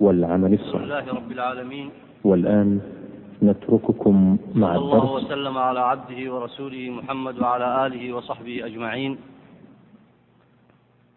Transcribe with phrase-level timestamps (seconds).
[0.00, 0.84] والعمل الصالح.
[0.84, 1.90] لله رب العالمين.
[2.24, 2.80] والآن
[3.42, 5.24] نترككم مع صلى الله الدرس.
[5.24, 9.18] وسلم على عبده ورسوله محمد وعلى آله وصحبه أجمعين.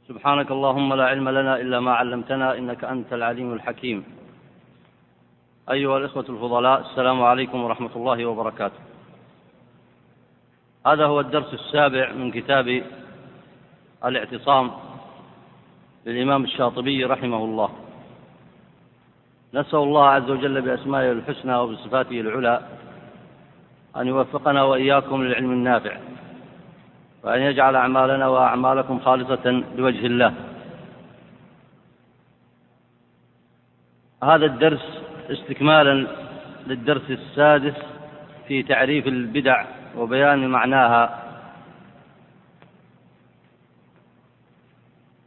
[0.08, 4.04] سبحانك اللهم لا علم لنا إلا ما علمتنا إنك أنت العليم الحكيم.
[5.72, 8.82] أيها الإخوة الفضلاء السلام عليكم ورحمة الله وبركاته.
[10.88, 12.84] هذا هو الدرس السابع من كتاب
[14.06, 14.72] الاعتصام
[16.05, 17.70] للإمام الشاطبي رحمه الله.
[19.54, 22.62] نسأل الله عز وجل بأسمائه الحسنى وبصفاته العلى
[23.98, 25.98] أن يوفقنا وإياكم للعلم النافع
[27.24, 30.34] وأن يجعل أعمالنا وأعمالكم خالصة لوجه الله.
[34.24, 36.08] هذا الدرس استكمالا
[36.68, 37.76] للدرس السادس
[38.48, 39.66] في تعريف البدع
[39.98, 41.24] وبيان معناها.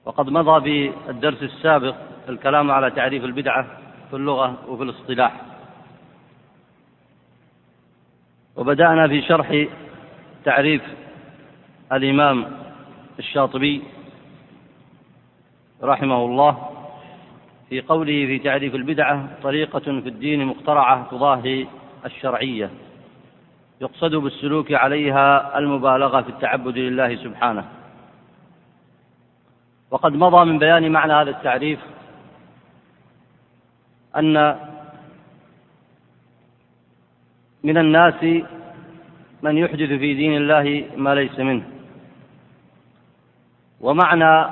[0.05, 1.95] وقد مضى بالدرس السابق
[2.29, 3.84] الكلام على تعريف البدعة.
[4.15, 5.33] في اللغة وفي الاصطلاح.
[8.57, 9.67] وبدأنا في شرح
[10.45, 10.83] تعريف
[11.93, 12.47] الإمام
[13.19, 13.83] الشاطبي
[15.83, 16.71] رحمه الله
[17.69, 21.67] في قوله في تعريف البدعة طريقة في الدين مخترعة تضاهي
[22.05, 22.71] الشرعية.
[23.81, 27.65] يقصد بالسلوك عليها المبالغة في التعبد لله سبحانه.
[29.91, 31.94] وقد مضى من بيان معنى هذا التعريف
[34.17, 34.57] أن
[37.65, 38.25] من الناس
[39.43, 41.65] من يحدث في دين الله ما ليس منه.
[43.81, 44.51] ومعنى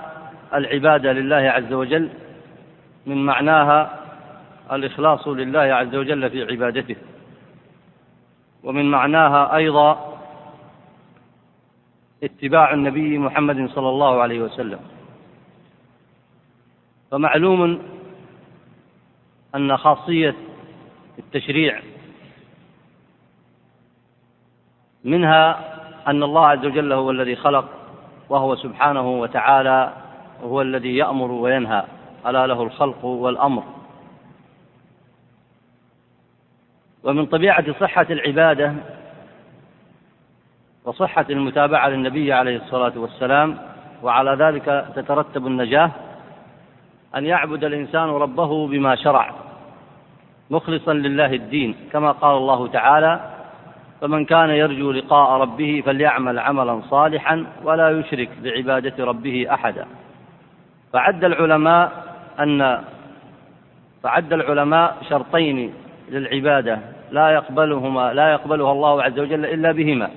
[0.55, 2.09] العبادة لله عز وجل
[3.07, 3.99] من معناها
[4.73, 6.97] الإخلاص لله عز وجل في عبادته.
[8.63, 10.19] ومن معناها أيضا
[12.23, 14.81] اتباع النبي محمد صلى الله عليه وسلم.
[17.11, 17.83] فمعلوم
[19.55, 20.34] أن خاصية
[21.19, 21.81] التشريع
[25.05, 25.72] منها
[26.06, 27.69] أن الله عز وجل هو الذي خلق
[28.28, 29.93] وهو سبحانه وتعالى
[30.43, 31.84] هو الذي يأمر وينهى
[32.27, 33.62] ألا له الخلق والأمر.
[37.04, 38.75] ومن طبيعة صحة العبادة
[40.84, 43.59] وصحة المتابعة للنبي عليه الصلاة والسلام
[44.03, 45.91] وعلى ذلك تترتب النجاة
[47.17, 49.34] أن يعبد الإنسان ربه بما شرع
[50.50, 53.21] مخلصا لله الدين كما قال الله تعالى
[54.00, 59.87] فمن كان يرجو لقاء ربه فليعمل عملا صالحا ولا يشرك بعبادة ربه أحدا.
[60.93, 61.93] فعد العلماء
[62.41, 62.83] أن
[64.03, 65.75] فعد العلماء شرطين
[66.11, 66.78] للعبادة
[67.11, 70.11] لا يقبلهما لا يقبلها الله عز وجل إلا بهما.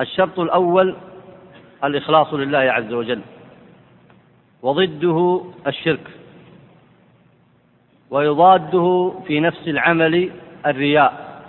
[0.00, 0.94] الشرط الأول
[1.84, 3.20] الإخلاص لله عز وجل.
[4.62, 6.10] وضده الشرك
[8.10, 10.32] ويضاده في نفس العمل
[10.66, 11.42] الرياء.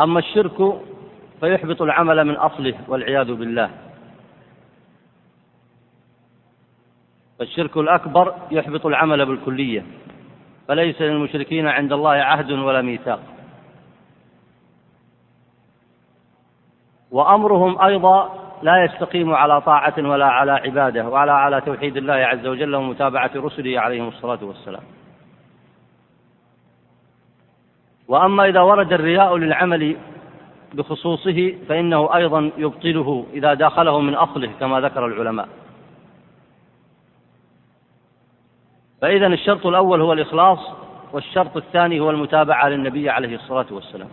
[0.00, 0.80] أما الشرك
[1.40, 3.70] فيحبط العمل من أصله والعياذ بالله.
[7.38, 9.86] فالشرك الأكبر يحبط العمل بالكلية
[10.68, 13.20] فليس للمشركين عند الله عهد ولا ميثاق.
[17.10, 22.74] وأمرهم أيضا لا يستقيم على طاعة ولا على عبادة ولا على توحيد الله عز وجل
[22.74, 24.82] ومتابعة رسله عليهم الصلاة والسلام.
[28.08, 29.96] وأما إذا ورد الرياء للعمل
[30.74, 35.48] بخصوصه فإنه أيضا يبطله إذا داخله من أصله كما ذكر العلماء.
[39.02, 40.58] فإذا الشرط الأول هو الإخلاص
[41.12, 44.08] والشرط الثاني هو المتابعة للنبي عليه الصلاة والسلام.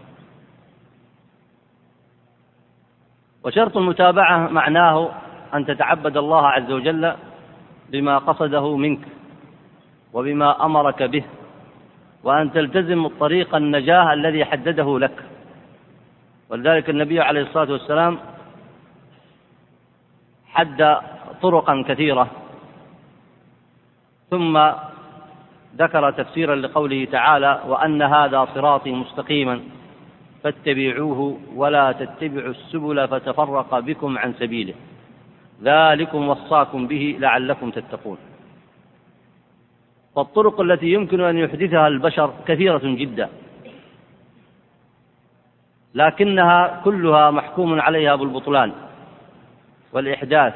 [3.48, 5.10] وشرط المتابعة معناه
[5.54, 7.14] أن تتعبد الله عز وجل
[7.90, 9.00] بما قصده منك
[10.14, 11.24] وبما أمرك به
[12.24, 15.24] وأن تلتزم الطريق النجاة الذي حدده لك.
[16.50, 18.20] ولذلك النبي عليه الصلاة والسلام
[20.48, 20.98] حد
[21.42, 22.28] طرقا كثيرة
[24.30, 24.72] ثم
[25.78, 29.62] ذكر تفسيرا لقوله تعالى وأن هذا صراطي مستقيما
[30.48, 34.74] فاتبعوه ولا تتبعوا السبل فتفرق بكم عن سبيله.
[35.64, 38.18] ذلكم وصاكم به لعلكم تتقون.
[40.16, 43.30] فالطرق التي يمكن أن يحدثها البشر كثيرة جدا.
[45.96, 48.72] لكنها كلها محكوم عليها بالبطلان
[49.94, 50.54] والإحداث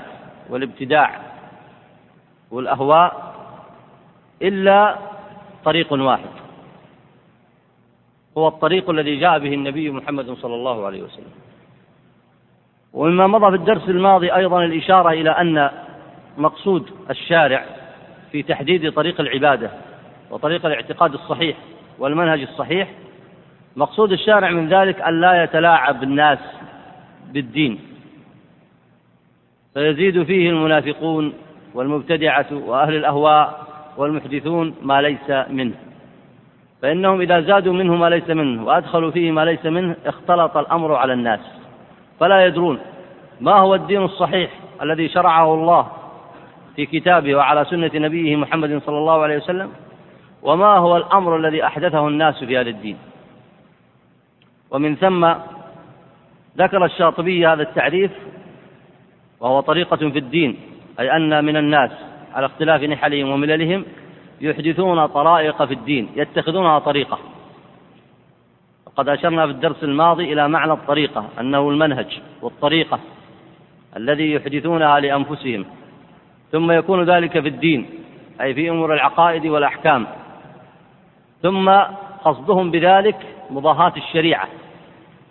[0.50, 1.20] والابتداع
[2.52, 3.34] والأهواء
[4.42, 4.98] إلا
[5.66, 6.51] طريق واحد.
[8.38, 11.32] هو الطريق الذي جاء به النبي محمد صلى الله عليه وسلم.
[12.94, 15.70] ومما مضى في الدرس الماضي أيضا الإشارة إلى أن
[16.38, 17.66] مقصود الشارع
[18.32, 19.72] في تحديد طريق العبادة
[20.32, 21.58] وطريق الاعتقاد الصحيح
[22.00, 22.90] والمنهج الصحيح
[23.76, 26.40] مقصود الشارع من ذلك أن لا يتلاعب الناس
[27.32, 27.80] بالدين.
[29.74, 31.34] فيزيد فيه المنافقون
[31.74, 33.68] والمبتدعة وأهل الأهواء
[33.98, 35.76] والمحدثون ما ليس منه.
[36.82, 41.14] فإنهم إذا زادوا منه ما ليس منه وأدخلوا فيه ما ليس منه اختلط الأمر على
[41.14, 41.40] الناس
[42.20, 42.80] فلا يدرون
[43.42, 44.52] ما هو الدين الصحيح
[44.82, 45.88] الذي شرعه الله
[46.76, 49.72] في كتابه وعلى سنة نبيه محمد صلى الله عليه وسلم
[50.42, 52.98] وما هو الأمر الذي أحدثه الناس في هذا الدين
[54.72, 55.34] ومن ثم
[56.58, 58.12] ذكر الشاطبي هذا التعريف
[59.40, 60.60] وهو طريقة في الدين
[61.00, 61.92] أي أن من الناس
[62.34, 63.86] على اختلاف نحلهم ومللهم
[64.42, 67.20] يحدثون طرائق في الدين يتخذونها طريقة.
[68.86, 73.00] وقد أشرنا في الدرس الماضي إلى معنى الطريقة أنه المنهج والطريقة
[73.98, 75.66] الذي يحدثونها لأنفسهم.
[76.52, 77.90] ثم يكون ذلك في الدين
[78.42, 80.08] أي في أمور العقائد والأحكام.
[81.42, 81.70] ثم
[82.24, 83.18] قصدهم بذلك
[83.50, 84.48] مضاهاة الشريعة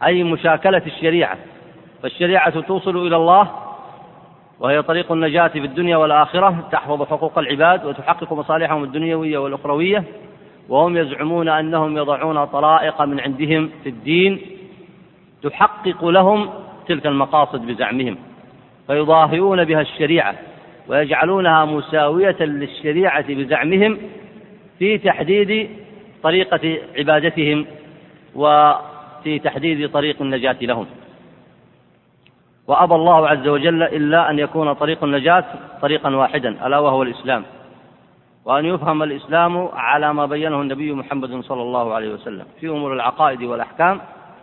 [0.05, 1.39] أي مشاكلة الشريعة.
[2.03, 3.51] فالشريعة توصل إلى الله
[4.61, 10.05] وهي طريق النجاة في الدنيا والآخرة تحفظ حقوق العباد وتحقق مصالحهم الدنيوية والأخروية
[10.69, 14.41] وهم يزعمون أنهم يضعون طرائق من عندهم في الدين
[15.43, 16.51] تحقق لهم
[16.87, 18.17] تلك المقاصد بزعمهم
[18.87, 20.35] فيضاهئون بها الشريعة
[20.89, 23.99] ويجعلونها مساوية للشريعة بزعمهم
[24.79, 25.71] في تحديد
[26.23, 27.67] طريقة عبادتهم
[28.35, 30.87] وفي تحديد طريق النجاة لهم.
[32.71, 35.45] وأبى الله عز وجل إلا أن يكون طريق النجاة
[35.83, 37.45] طريقا واحدا ألا وهو الإسلام.
[38.45, 43.43] وأن يفهم الإسلام على ما بينه النبي محمد صلى الله عليه وسلم في أمور العقائد
[43.43, 44.01] والأحكام.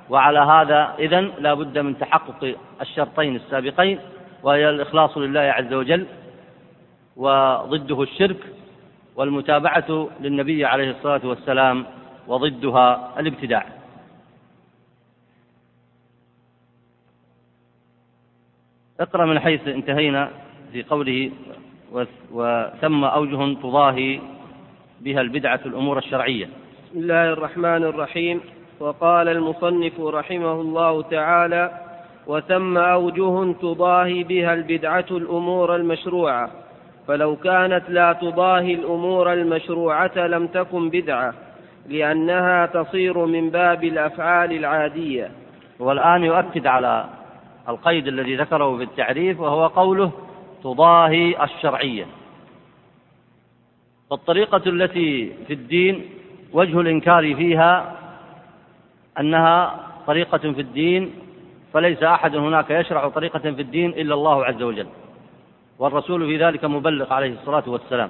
[0.10, 4.00] وعلى هذا إذا لا بد من تحقق الشرطين السابقين
[4.44, 6.06] وهي الإخلاص لله عز وجل
[7.16, 8.42] وضده الشرك
[9.16, 11.86] والمتابعة للنبي عليه الصلاة والسلام
[12.28, 13.66] وضدها الابتداع.
[19.00, 20.30] اقرأ من حيث انتهينا
[20.74, 21.32] في قوله
[22.32, 24.20] وثم أوجه تضاهي
[25.02, 26.46] بها البدعة الأمور الشرعية.
[26.46, 28.42] بسم الله الرحمن الرحيم.
[28.80, 31.72] وقال المصنف رحمه الله تعالى
[32.28, 36.50] وثم أوجه تضاهي بها البدعة الأمور المشروعة.
[37.08, 41.34] فلو كانت لا تضاهي الأمور المشروعة لم تكن بدعة
[41.90, 45.32] لأنها تصير من باب الأفعال العادية.
[45.80, 47.06] والآن يؤكد على
[47.70, 50.12] القيد الذي ذكره في التعريف وهو قوله
[50.64, 52.06] تضاهي الشرعية.
[54.10, 56.10] فالطريقة التي في الدين
[56.54, 57.96] وجه الإنكار فيها
[59.20, 61.14] أنها طريقة في الدين
[61.74, 64.88] فليس أحد هناك يشرع طريقة في الدين إلا الله عز وجل.
[65.80, 68.10] والرسول في ذلك مبلغ عليه الصلاة والسلام.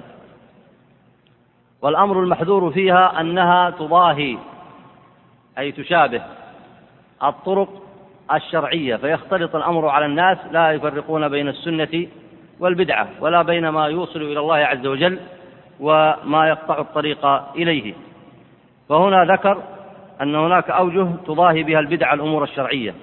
[1.82, 4.38] والأمر المحذور فيها أنها تضاهي
[5.58, 6.22] أي تشابه
[7.22, 7.82] الطرق
[8.32, 12.06] الشرعية فيختلط الأمر على الناس لا يفرقون بين السنة
[12.60, 15.18] والبدعة ولا بين ما يوصل إلى الله عز وجل
[15.80, 17.26] وما يقطع الطريق
[17.56, 17.94] إليه.
[18.88, 19.62] فهنا ذكر
[20.22, 22.94] أن هناك أوجه تضاهي بها البدعة الأمور الشرعية.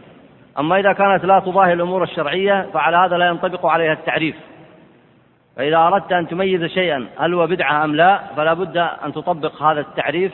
[0.59, 4.35] أما إذا كانت لا تضاهي الأمور الشرعية فعلى هذا لا ينطبق عليها التعريف.
[5.55, 9.79] فإذا أردت أن تميز شيئا هل هو بدعة أم لا فلا بد أن تطبق هذا
[9.79, 10.31] التعريف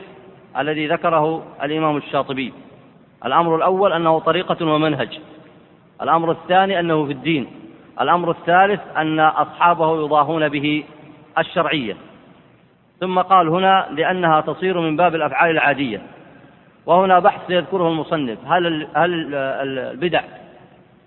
[0.58, 2.54] الذي ذكره الإمام الشاطبي.
[3.26, 5.20] الأمر الأول أنه طريقة ومنهج.
[6.02, 7.48] الأمر الثاني أنه في الدين.
[8.02, 10.84] الأمر الثالث أن أصحابه يضاهون به
[11.38, 11.98] الشرعية.
[13.00, 16.02] ثم قال هنا لأنها تصير من باب الأفعال العادية.
[16.86, 18.38] وهنا بحث يذكره المصنف.
[18.46, 20.22] هل هل البدع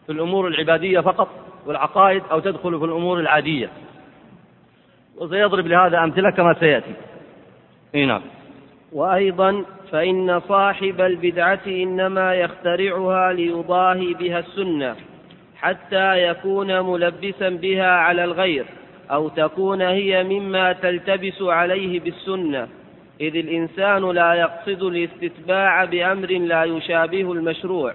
[0.06, 1.28] في الأمور العبادية فقط
[1.66, 3.68] والعقائد أو تدخل في الأمور العادية؟
[5.18, 6.94] وسيضرب لهذا أمثلة كما سيأتي.
[7.94, 8.22] اي نعم.
[8.92, 14.96] وأيضا فإن صاحب البدعة إنما يخترعها ليضاهي بها السنة
[15.56, 18.64] حتى يكون ملبسا بها على الغير
[19.10, 22.68] أو تكون هي مما تلتبس عليه بالسنة.
[23.20, 27.94] إذ الإنسان لا يقصد الاستتباع بأمر لا يشابه المشروع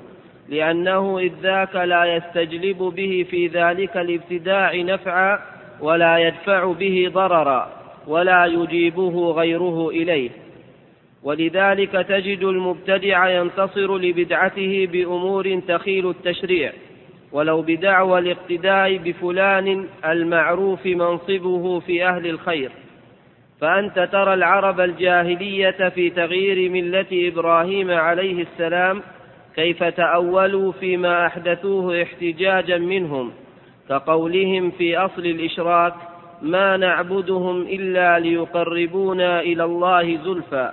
[0.50, 5.40] لأنه إذ ذاك لا يستجلب به في ذلك الابتداع نفعا
[5.82, 7.70] ولا يدفع به ضررا
[8.08, 10.30] ولا يجيبه غيره إليه.
[11.24, 16.72] ولذلك تجد المبتدع ينتصر لبدعته بأمور تخيل التشريع
[17.32, 22.72] ولو بدعوى الاقتداء بفلان المعروف منصبه في أهل الخير.
[23.62, 29.02] فأنت ترى العرب الجاهلية في تغيير ملة إبراهيم عليه السلام
[29.56, 33.32] كيف تأولوا فيما أحدثوه احتجاجا منهم
[33.90, 35.94] كقولهم في أصل الإشراك
[36.42, 40.72] ما نعبدهم إلا ليقربونا إلى الله زلفى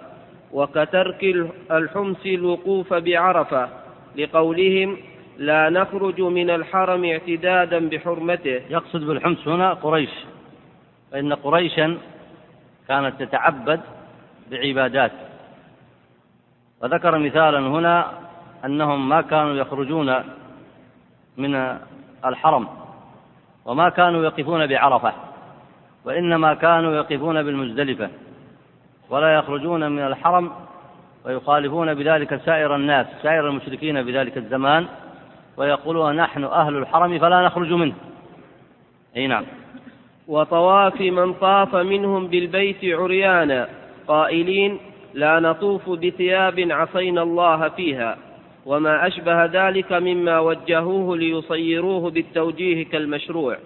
[0.56, 1.22] وكترك
[1.70, 3.68] الحمس الوقوف بعرفة
[4.16, 4.96] لقولهم
[5.38, 8.60] لا نخرج من الحرم اعتدادا بحرمته.
[8.70, 10.10] يقصد بالحمس هنا قريش
[11.12, 11.98] فإن قريشا
[12.88, 13.80] كانت تتعبد
[14.50, 15.12] بعبادات.
[16.82, 18.12] وذكر مثالا هنا
[18.64, 20.08] أنهم ما كانوا يخرجون
[21.36, 21.78] من
[22.24, 22.68] الحرم
[23.64, 25.12] وما كانوا يقفون بعرفة
[26.04, 28.08] وإنما كانوا يقفون بالمزدلفة.
[29.10, 30.50] ولا يخرجون من الحرم
[31.26, 34.86] ويخالفون بذلك سائر الناس سائر المشركين بذلك الزمان
[35.56, 37.94] ويقولون نحن أهل الحرم فلا نخرج منه.
[39.16, 39.44] أي نعم.
[40.28, 43.68] وطواف من طاف منهم بالبيت عريانا
[44.08, 44.78] قائلين
[45.14, 48.18] لا نطوف بثياب عصينا الله فيها
[48.66, 53.56] وما أشبه ذلك مما وجهوه ليصيروه بالتوجيه كالمشروع.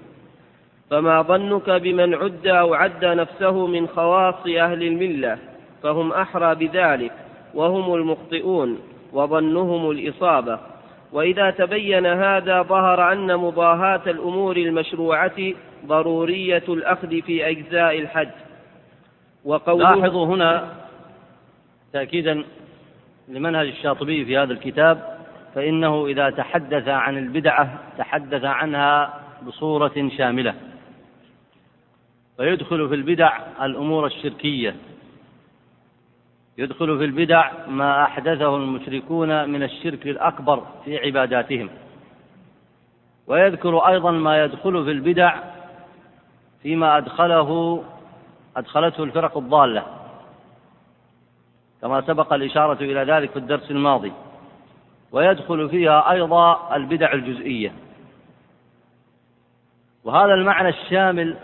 [0.90, 5.38] فما ظنك بمن عد أو عد نفسه من خواص أهل الملة
[5.82, 7.12] فهم أحرى بذلك
[7.54, 8.78] وهم المخطئون
[9.12, 10.58] وظنهم الإصابة.
[11.12, 15.52] وإذا تبين هذا ظهر أن مضاهاة الأمور المشروعة
[15.86, 18.28] ضرورية الأخذ في أجزاء الحج.
[19.96, 20.68] لاحظوا هنا
[21.92, 22.44] تأكيدا
[23.28, 25.18] لمنهج الشاطبي في هذا الكتاب
[25.54, 30.54] فإنه إذا تحدث عن البدعة تحدث عنها بصورة شاملة.
[32.40, 34.76] فيدخل في البدع الأمور الشركية.
[36.58, 41.70] يدخل في البدع ما أحدثه المشركون من الشرك الأكبر في عباداتهم.
[43.26, 45.36] ويذكر أيضا ما يدخل في البدع
[46.62, 47.82] فيما أدخله
[48.56, 49.86] أدخلته الفرق الضالة.
[51.82, 54.12] كما سبق الإشارة إلى ذلك في الدرس الماضي.
[55.12, 57.72] ويدخل فيها أيضا البدع الجزئية.
[60.04, 61.36] وهذا المعنى الشامل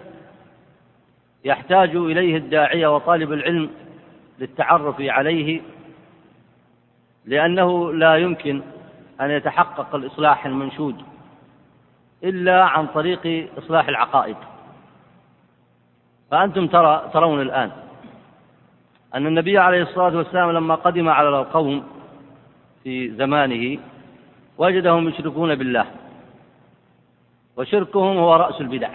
[1.46, 3.70] يحتاج إليه الداعية وطالب العلم
[4.38, 5.60] للتعرف عليه
[7.24, 8.62] لأنه لا يمكن
[9.20, 11.02] أن يتحقق الإصلاح المنشود
[12.24, 14.36] إلا عن طريق إصلاح العقائد.
[16.30, 17.70] فأنتم ترى ترون الآن
[19.14, 21.84] أن النبي عليه الصلاة والسلام لما قدم على القوم
[22.84, 23.78] في زمانه
[24.58, 25.86] وجدهم يشركون بالله
[27.56, 28.90] وشركهم هو رأس البدع.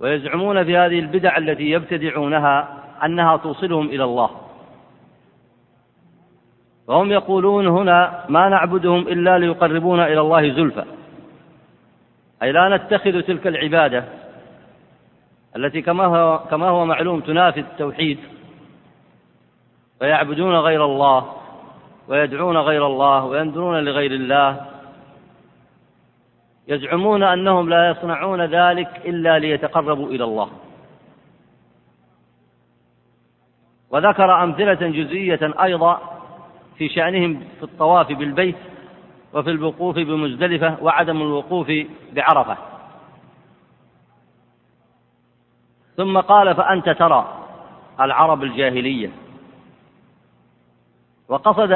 [0.00, 2.68] ويزعمون في هذه البدع التي يبتدعونها
[3.04, 4.30] أنها توصلهم إلى الله.
[6.86, 10.84] وهم يقولون هنا ما نعبدهم إلا ليقربونا إلى الله زلفى.
[12.42, 14.04] أي لا نتخذ تلك العبادة
[15.56, 18.18] التي كما هو, كما هو معلوم تنافي التوحيد
[19.98, 21.32] فيعبدون غير الله
[22.08, 24.66] ويدعون غير الله وينذرون لغير الله
[26.68, 30.50] يزعمون أنهم لا يصنعون ذلك إلا ليتقربوا إلى الله.
[33.90, 36.00] وذكر أمثلة جزئية أيضا
[36.76, 38.56] في شأنهم في الطواف بالبيت
[39.32, 41.72] وفي الوقوف بمزدلفة وعدم الوقوف
[42.12, 42.56] بعرفة.
[45.96, 47.44] ثم قال فأنت ترى
[48.00, 49.10] العرب الجاهلية.
[51.28, 51.72] وقصد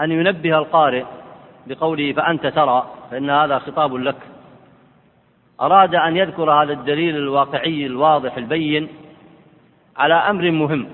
[0.00, 1.04] أن ينبه القارئ
[1.66, 4.16] بقوله فأنت ترى فإن هذا خطاب لك.
[5.60, 8.88] أراد أن يذكر هذا الدليل الواقعي الواضح البين
[9.96, 10.88] على أمر مهم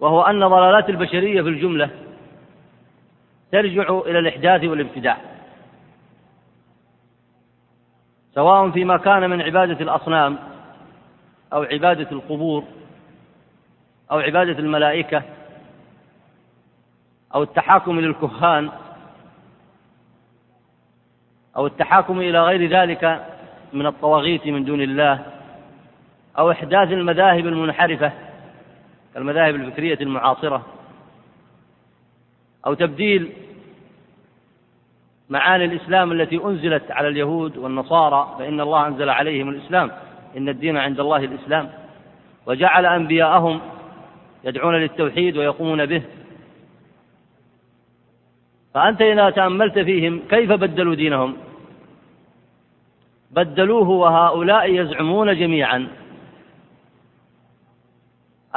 [0.00, 1.90] وهو أن ضلالات البشرية في الجملة
[3.52, 5.16] ترجع إلى الإحداث والابتداع
[8.34, 10.38] سواء فيما كان من عبادة الأصنام
[11.52, 12.64] أو عبادة القبور
[14.10, 15.22] أو عبادة الملائكة
[17.36, 18.70] أو التحاكم للكهان
[21.56, 23.26] أو التحاكم إلى غير ذلك
[23.72, 25.26] من الطواغيت من دون الله
[26.38, 28.12] أو إحداث المذاهب المنحرفة
[29.14, 30.66] كالمذاهب الفكرية المعاصرة
[32.66, 33.32] أو تبديل
[35.30, 39.90] معاني الإسلام التي أنزلت على اليهود والنصارى فإن الله أنزل عليهم الإسلام
[40.36, 41.70] إن الدين عند الله الإسلام.
[42.46, 43.60] وجعل أنبياءهم
[44.44, 46.02] يدعون للتوحيد ويقومون به.
[48.76, 51.36] فأنت إذا تأملت فيهم كيف بدلوا دينهم؟
[53.30, 55.88] بدلوه وهؤلاء يزعمون جميعا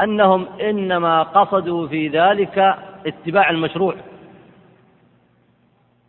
[0.03, 3.95] أنهم إنما قصدوا في ذلك اتباع المشروع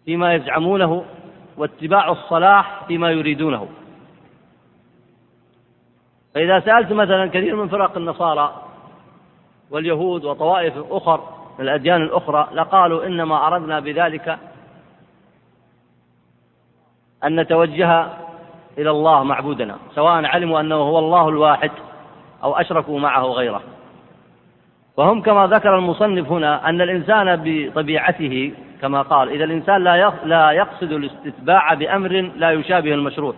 [0.04, 1.04] فيما يزعمونه
[1.56, 3.68] واتباع الصلاح فيما يريدونه.
[6.34, 8.62] فإذا سألت مثلا كثير من فرق النصارى
[9.70, 14.38] واليهود وطوائف أخر الأديان الأخرى لقالوا إنما أردنا بذلك
[17.24, 18.06] أن نتوجه
[18.78, 21.70] إلى الله معبودنا سواء علموا أنه هو الله الواحد
[22.42, 23.62] أو أشركوا معه غيره.
[24.96, 30.92] وهم كما ذكر المصنف هنا أن الإنسان بطبيعته كما قال إذا الإنسان لا لا يقصد
[30.92, 33.34] الاستتباع بأمر لا يشابه المشروع.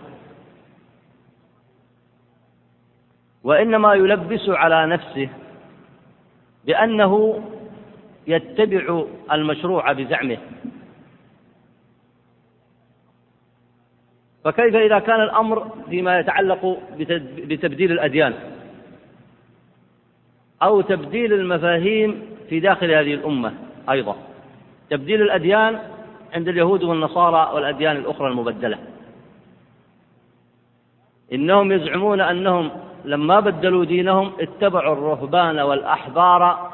[3.43, 5.29] وإنما يلبس على نفسه
[6.65, 7.41] بأنه
[8.27, 10.37] يتبع المشروع بزعمه.
[14.43, 16.79] فكيف إذا كان الأمر فيما يتعلق
[17.37, 18.33] بتبديل الأديان؟
[20.63, 23.53] أو تبديل المفاهيم في داخل هذه الأمة
[23.89, 24.15] أيضا.
[24.89, 25.79] تبديل الأديان
[26.33, 28.77] عند اليهود والنصارى والأديان الأخرى المبدلة.
[31.33, 32.71] إنهم يزعمون أنهم
[33.05, 36.71] لما بدلوا دينهم اتبعوا الرهبان والأحبار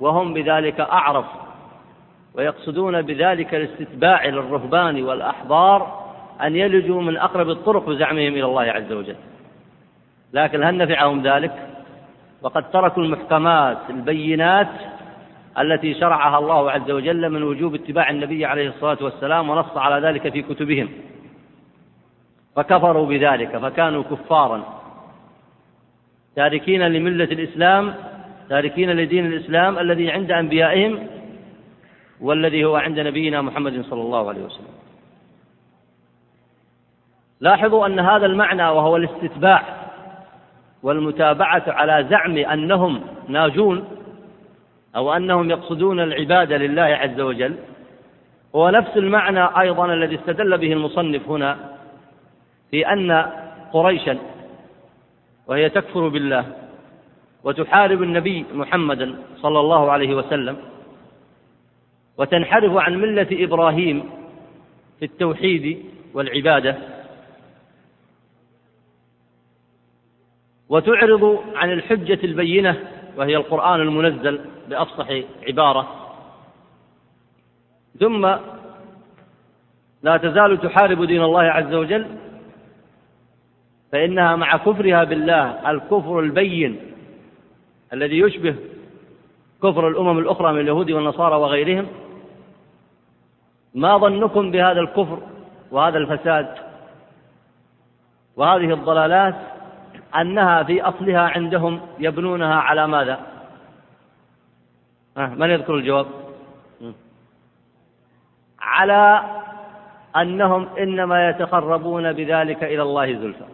[0.00, 1.26] وهم بذلك أعرف
[2.34, 6.04] ويقصدون بذلك الاستتباع للرهبان والأحبار
[6.42, 9.16] أن يلجوا من أقرب الطرق بزعمهم إلى الله عز وجل.
[10.32, 11.68] لكن هل نفعهم ذلك؟
[12.42, 14.68] وقد تركوا المحكمات البينات
[15.58, 20.32] التي شرعها الله عز وجل من وجوب اتباع النبي عليه الصلاة والسلام ونص على ذلك
[20.32, 20.88] في كتبهم.
[22.56, 24.62] فكفروا بذلك فكانوا كفارا.
[26.36, 27.94] تاركين لملة الإسلام
[28.48, 31.06] تاركين لدين الإسلام الذي عند أنبيائهم
[32.20, 34.74] والذي هو عند نبينا محمد صلى الله عليه وسلم.
[37.40, 39.62] لاحظوا أن هذا المعنى وهو الاستتباع
[40.82, 43.84] والمتابعة على زعم أنهم ناجون
[44.96, 47.56] أو أنهم يقصدون العبادة لله عز وجل
[48.54, 51.58] هو نفس المعنى أيضا الذي استدل به المصنف هنا
[52.70, 53.26] في أن
[53.72, 54.18] قريشا
[55.46, 56.44] وهي تكفر بالله
[57.44, 60.56] وتحارب النبي محمدا صلى الله عليه وسلم
[62.18, 64.10] وتنحرف عن ملة إبراهيم
[64.98, 65.84] في التوحيد
[66.14, 66.76] والعبادة
[70.68, 72.80] وتعرض عن الحجة البينة
[73.16, 75.06] وهي القرآن المنزل بأفصح
[75.48, 75.88] عبارة.
[78.00, 78.26] ثم
[80.02, 82.06] لا تزال تحارب دين الله عز وجل
[83.92, 86.93] فإنها مع كفرها بالله الكفر البين.
[87.94, 88.56] الذي يشبه
[89.62, 91.86] كفر الأمم الأخرى من اليهود والنصارى وغيرهم
[93.74, 95.18] ما ظنكم بهذا الكفر
[95.70, 96.54] وهذا الفساد
[98.36, 99.34] وهذه الضلالات
[100.20, 103.20] أنها في أصلها عندهم يبنونها على ماذا؟
[105.16, 106.06] من يذكر الجواب؟
[108.60, 109.22] على
[110.16, 113.53] أنهم إنما يتقربون بذلك إلى الله زلفى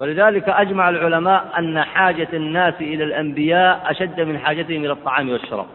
[0.00, 5.66] ولذلك أجمع العلماء أن حاجة الناس إلى الأنبياء أشد من حاجتهم إلى الطعام والشراب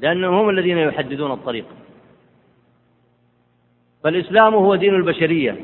[0.00, 1.64] لأنهم هم الذين يحددون الطريق.
[4.04, 5.56] فالإسلام هو دين البشرية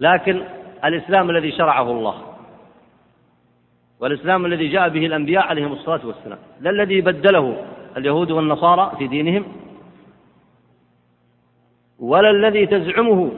[0.00, 0.42] لكن
[0.84, 2.22] الإسلام الذي شرعه الله
[4.00, 7.64] والإسلام الذي جاء به الأنبياء عليهم الصلاة والسلام لا الذي بدله
[7.96, 9.44] اليهود والنصارى في دينهم
[11.98, 13.30] ولا الذي تزعمه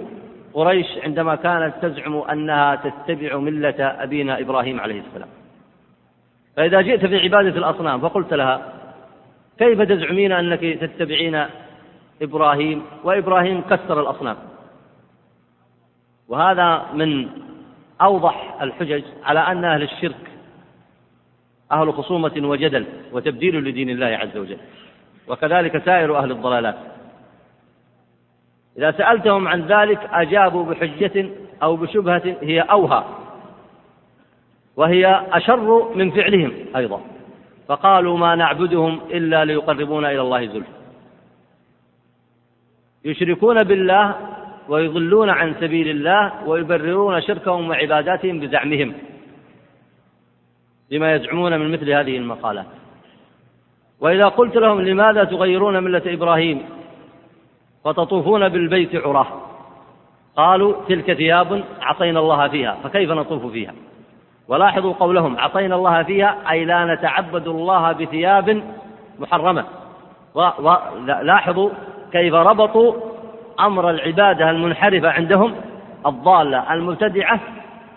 [0.57, 5.29] قريش عندما كانت تزعم أنها تتبع ملة أبينا إبراهيم عليه السلام.
[6.57, 8.73] فإذا جئت في عبادة الأصنام فقلت لها
[9.59, 11.47] كيف تزعمين أنك تتبعين
[12.23, 14.37] إبراهيم؟ وإبراهيم كسر الأصنام.
[16.29, 17.29] وهذا من
[18.03, 20.31] أوضح الحجج على أن أهل الشرك
[21.73, 24.59] أهل خصومة وجدل وتبديل لدين الله عز وجل.
[25.29, 26.77] وكذلك سائر أهل الضلالات.
[28.79, 31.29] إذا سألتهم عن ذلك أجابوا بحجة
[31.63, 33.05] أو بشبهة هي أوهى
[34.77, 37.01] وهي أشر من فعلهم أيضا
[37.69, 40.77] فقالوا ما نعبدهم إلا ليقربونا إلى الله زلفى.
[43.05, 44.15] يشركون بالله
[44.69, 48.95] ويضلون عن سبيل الله ويبررون شركهم وعباداتهم بزعمهم
[50.91, 52.67] لما يزعمون من مثل هذه المقالات.
[54.01, 56.63] وإذا قلت لهم لماذا تغيرون ملة إبراهيم؟
[57.87, 59.27] وتطوفون بالبيت عراه
[60.37, 63.75] قالوا تلك ثياب عصينا الله فيها فكيف نطوف فيها؟
[64.49, 68.63] ولاحظوا قولهم عصينا الله فيها أي لا نتعبد الله بثياب
[69.19, 69.65] محرمة.
[70.35, 71.71] ولاحظوا
[72.13, 72.95] كيف ربطوا
[73.61, 75.55] أمر العبادة المنحرفة عندهم
[76.07, 77.41] الضالة المبتدعة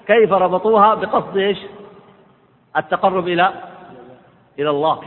[0.08, 1.58] كيف ربطوها بقصد إيش؟
[2.78, 3.50] التقرب إلى
[4.60, 5.00] إلى الله.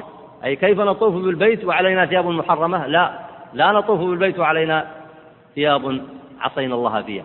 [0.44, 3.31] أي كيف نطوف بالبيت وعلينا ثياب محرمة؟ لا.
[3.54, 4.86] لا نطوف بالبيت وعلينا
[5.54, 6.02] ثياب
[6.40, 7.24] عصينا الله فيها.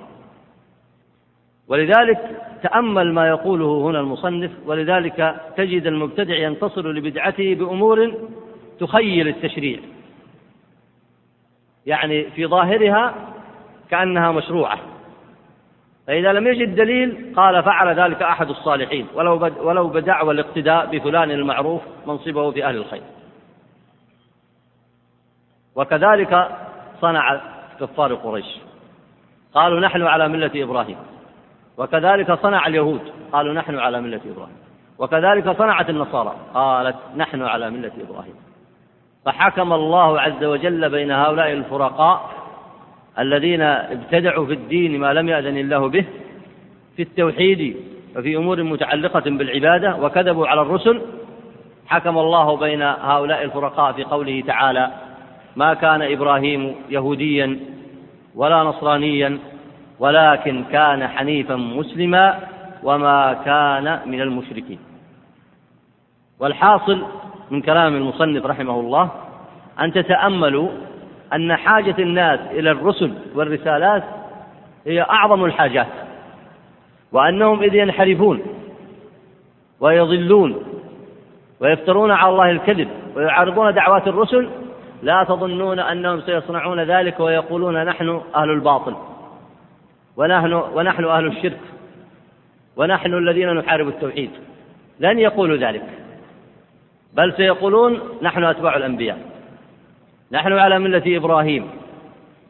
[1.67, 8.13] ولذلك تأمل ما يقوله هنا المصنف ولذلك تجد المبتدع ينتصر لبدعته بأمور
[8.79, 9.79] تخيل التشريع.
[11.85, 13.15] يعني في ظاهرها
[13.89, 14.79] كأنها مشروعة.
[16.07, 21.81] فإذا لم يجد دليل قال فعل ذلك أحد الصالحين ولو ولو بدعوى الاقتداء بفلان المعروف
[22.07, 23.01] منصبه في أهل الخير.
[25.77, 26.47] وكذلك
[27.01, 27.41] صنع
[27.79, 28.45] كفار قريش.
[29.53, 30.97] قالوا نحن على ملة إبراهيم.
[31.77, 33.01] وكذلك صنع اليهود.
[33.31, 34.57] قالوا نحن على ملة إبراهيم.
[34.99, 36.35] وكذلك صنعت النصارى.
[36.53, 38.35] قالت نحن على ملة إبراهيم.
[39.25, 42.29] فحكم الله عز وجل بين هؤلاء الفرقاء
[43.19, 46.05] الذين ابتدعوا في الدين ما لم يأذن الله به
[46.95, 47.77] في التوحيد
[48.15, 51.01] وفي أمور متعلقة بالعبادة وكذبوا على الرسل.
[51.87, 54.91] حكم الله بين هؤلاء الفرقاء في قوله تعالى
[55.57, 57.59] ما كان إبراهيم يهوديا
[58.35, 59.39] ولا نصرانيا
[59.99, 62.39] ولكن كان حنيفا مسلما
[62.83, 64.79] وما كان من المشركين.
[66.39, 67.03] والحاصل
[67.51, 69.11] من كلام المصنف رحمه الله
[69.79, 70.69] أن تتأملوا
[71.33, 74.03] أن حاجة الناس إلى الرسل والرسالات
[74.85, 75.87] هي أعظم الحاجات
[77.11, 78.41] وأنهم إذ ينحرفون
[79.79, 80.63] ويضلون
[81.59, 84.49] ويفترون على الله الكذب ويعارضون دعوات الرسل
[85.01, 88.95] لا تظنون أنهم سيصنعون ذلك ويقولون نحن أهل الباطل.
[90.17, 91.59] ونحن ونحن أهل الشرك.
[92.77, 94.29] ونحن الذين نحارب التوحيد.
[94.99, 95.83] لن يقولوا ذلك.
[97.13, 99.17] بل سيقولون نحن أتباع الأنبياء.
[100.31, 101.69] نحن على ملة إبراهيم.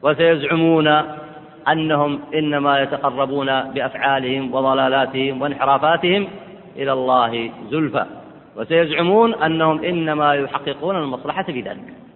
[0.01, 0.87] وسيزعمون
[1.67, 6.27] أنهم إنما يتقربون بأفعالهم وضلالاتهم وانحرافاتهم
[6.75, 8.05] إلى الله زلفى.
[8.55, 12.06] وسيزعمون أنهم إنما يحققون المصلحة في ذلك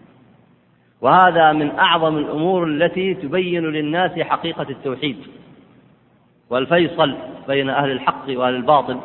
[1.01, 5.17] وهذا من أعظم الأمور التي تبين للناس حقيقة التوحيد
[6.49, 7.15] والفيصل
[7.47, 8.97] بين أهل الحق وأهل الباطل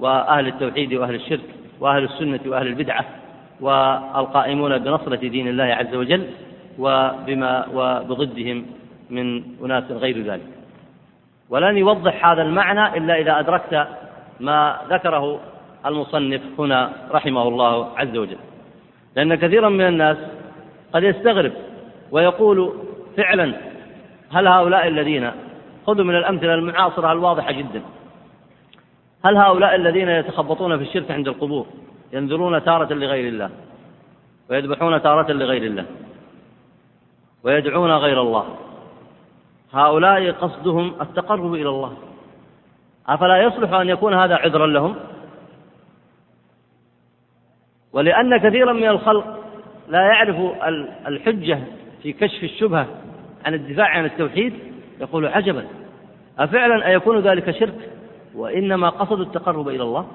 [0.00, 1.40] وأهل التوحيد وأهل الشرك
[1.80, 3.04] وأهل السنة وأهل البدعة
[3.60, 6.26] والقائمون بنصرة دين الله عز وجل
[6.78, 8.66] وبما وبضدهم
[9.10, 10.46] من أناس غير ذلك.
[11.50, 13.88] ولن يوضح هذا المعنى إلا إذا أدركت
[14.40, 15.40] ما ذكره
[15.86, 18.38] المصنف هنا رحمه الله عز وجل.
[19.16, 20.16] لأن كثيرا من الناس
[20.92, 21.52] قد يستغرب
[22.10, 22.72] ويقول
[23.16, 23.54] فعلا
[24.30, 25.30] هل هؤلاء الذين
[25.86, 27.82] خذوا من الأمثلة المعاصرة الواضحة جدا.
[29.24, 31.66] هل هؤلاء الذين يتخبطون في الشرك عند القبور
[32.12, 33.50] ينذرون تارة لغير الله
[34.50, 35.86] ويذبحون تارة لغير الله
[37.44, 38.44] ويدعون غير الله؟
[39.72, 41.96] هؤلاء قصدهم التقرب إلى الله.
[43.08, 44.96] أفلا يصلح أن يكون هذا عذرا لهم؟
[47.92, 49.39] ولأن كثيرا من الخلق
[49.90, 50.36] لا يعرف
[51.06, 51.58] الحجة
[52.02, 52.86] في كشف الشبهة
[53.44, 54.52] عن الدفاع عن التوحيد؟
[55.00, 55.64] يقول عجبا.
[56.38, 57.90] أفعلا أيكون ذلك شرك؟
[58.34, 60.06] وإنما قصدوا التقرب إلى الله.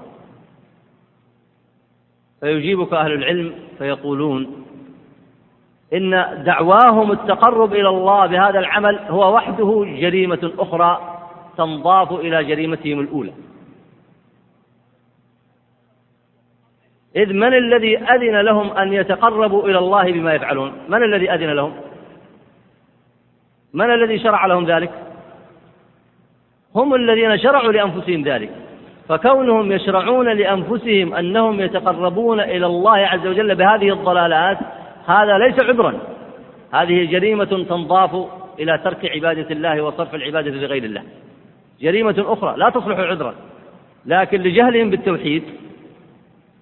[2.39, 4.65] فيجيبك أهل العلم فيقولون
[5.93, 11.19] إن دعواهم التقرب إلى الله بهذا العمل هو وحده جريمة أخرى
[11.57, 13.31] تنضاف إلى جريمتهم الأولى.
[17.15, 21.73] إذ من الذي أذن لهم أن يتقربوا إلى الله بما يفعلون؟ من الذي أذن لهم؟
[23.73, 24.91] من الذي شرع لهم ذلك؟
[26.75, 28.49] هم الذين شرعوا لأنفسهم ذلك.
[29.09, 34.57] فكونهم يشرعون لأنفسهم أنهم يتقربون إلى الله عز وجل بهذه الضلالات
[35.07, 35.93] هذا ليس عذرا.
[36.73, 38.27] هذه جريمة تنضاف
[38.59, 41.03] إلى ترك عبادة الله وصرف العبادة لغير الله.
[41.81, 43.35] جريمة أخرى لا تصلح عذرا.
[44.05, 45.43] لكن لجهلهم بالتوحيد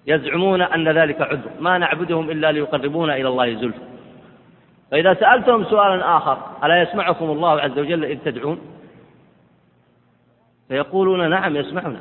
[0.06, 1.50] يزعمون أن ذلك عذر.
[1.60, 3.80] ما نعبدهم إلا ليقربونا إلى الله زلفى.
[4.90, 8.60] فإذا سألتهم سؤالا آخر ألا يسمعكم الله عز وجل إذ تدعون؟
[10.68, 12.00] فيقولون نعم يسمعنا.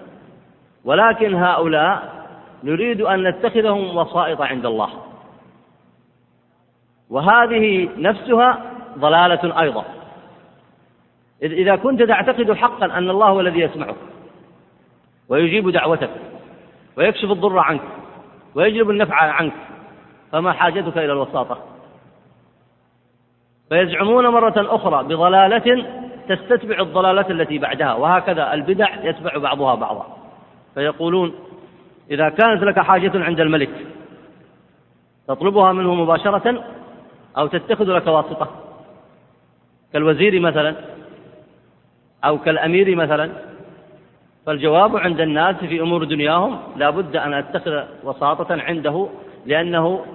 [0.86, 2.26] ولكن هؤلاء
[2.64, 4.90] نريد أن نتخذهم وسائط عند الله.
[7.10, 9.86] وهذه نفسها ضلالة أيضا.
[11.44, 13.96] إذا كنت تعتقد حقا أن الله هو الذي يسمعك
[15.30, 16.10] ويجيب دعوتك
[16.98, 17.82] ويكشف الضر عنك
[18.56, 19.54] ويجلب النفع عنك
[20.32, 21.58] فما حاجتك إلى الوساطة.
[23.70, 25.86] فيزعمون مرة أخرى بضلالة
[26.30, 30.18] تستتبع الضلالة التي بعدها وهكذا البدع يتبع بعضها بعضا.
[30.74, 31.34] فيقولون
[32.12, 33.88] إذا كانت لك حاجة عند الملك
[35.28, 36.64] تطلبها منه مباشرة
[37.38, 38.50] أو تتخذ لك واسطة
[39.94, 40.76] كالوزير مثلا
[42.26, 43.32] أو كالأمير مثلا
[44.46, 49.08] فالجواب عند الناس في أمور دنياهم لا بد أن أتخذ وساطة عنده
[49.46, 50.06] لأنه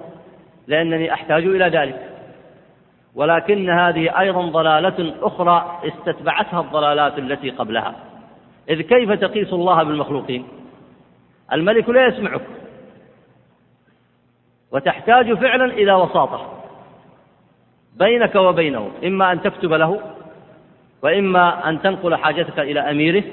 [0.67, 2.09] لأنني أحتاج إلى ذلك.
[3.15, 7.95] ولكن هذه أيضا ضلالة أخرى استتبعتها الضلالات التي قبلها.
[8.69, 10.47] إذ كيف تقيس الله بالمخلوقين؟
[11.53, 12.41] الملك لا يسمعك.
[14.71, 16.59] وتحتاج فعلا إلى وساطة.
[17.97, 20.01] بينك وبينه إما أن تكتب له
[21.03, 23.23] وإما أن تنقل حاجتك إلى أميره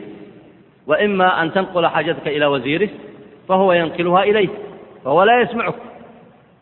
[0.86, 2.88] وإما أن تنقل حاجتك إلى وزيره
[3.48, 4.48] فهو ينقلها إليه
[5.04, 5.74] فهو لا يسمعك.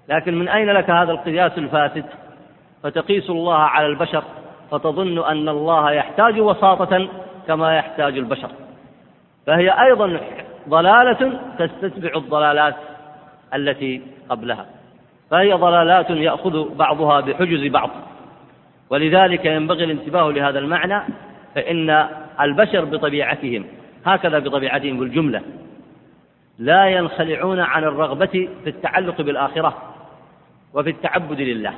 [0.09, 2.05] لكن من أين لك هذا القياس الفاسد؟
[2.83, 4.23] فتقيس الله على البشر
[4.71, 7.09] فتظن أن الله يحتاج وساطة
[7.47, 8.49] كما يحتاج البشر.
[9.47, 10.21] فهي أيضا
[10.69, 12.75] ضلالة تستتبع الضلالات
[13.55, 14.67] التي قبلها.
[15.31, 17.91] فهي ضلالات يأخذ بعضها بحجز بعض.
[18.91, 21.03] ولذلك ينبغي الانتباه لهذا المعنى
[21.55, 22.07] فإن
[22.41, 23.65] البشر بطبيعتهم
[24.05, 25.43] هكذا بطبيعتهم بالجملة
[26.59, 29.95] لا ينخلعون عن الرغبة في التعلق بالآخرة
[30.75, 31.75] وفي التعبد لله.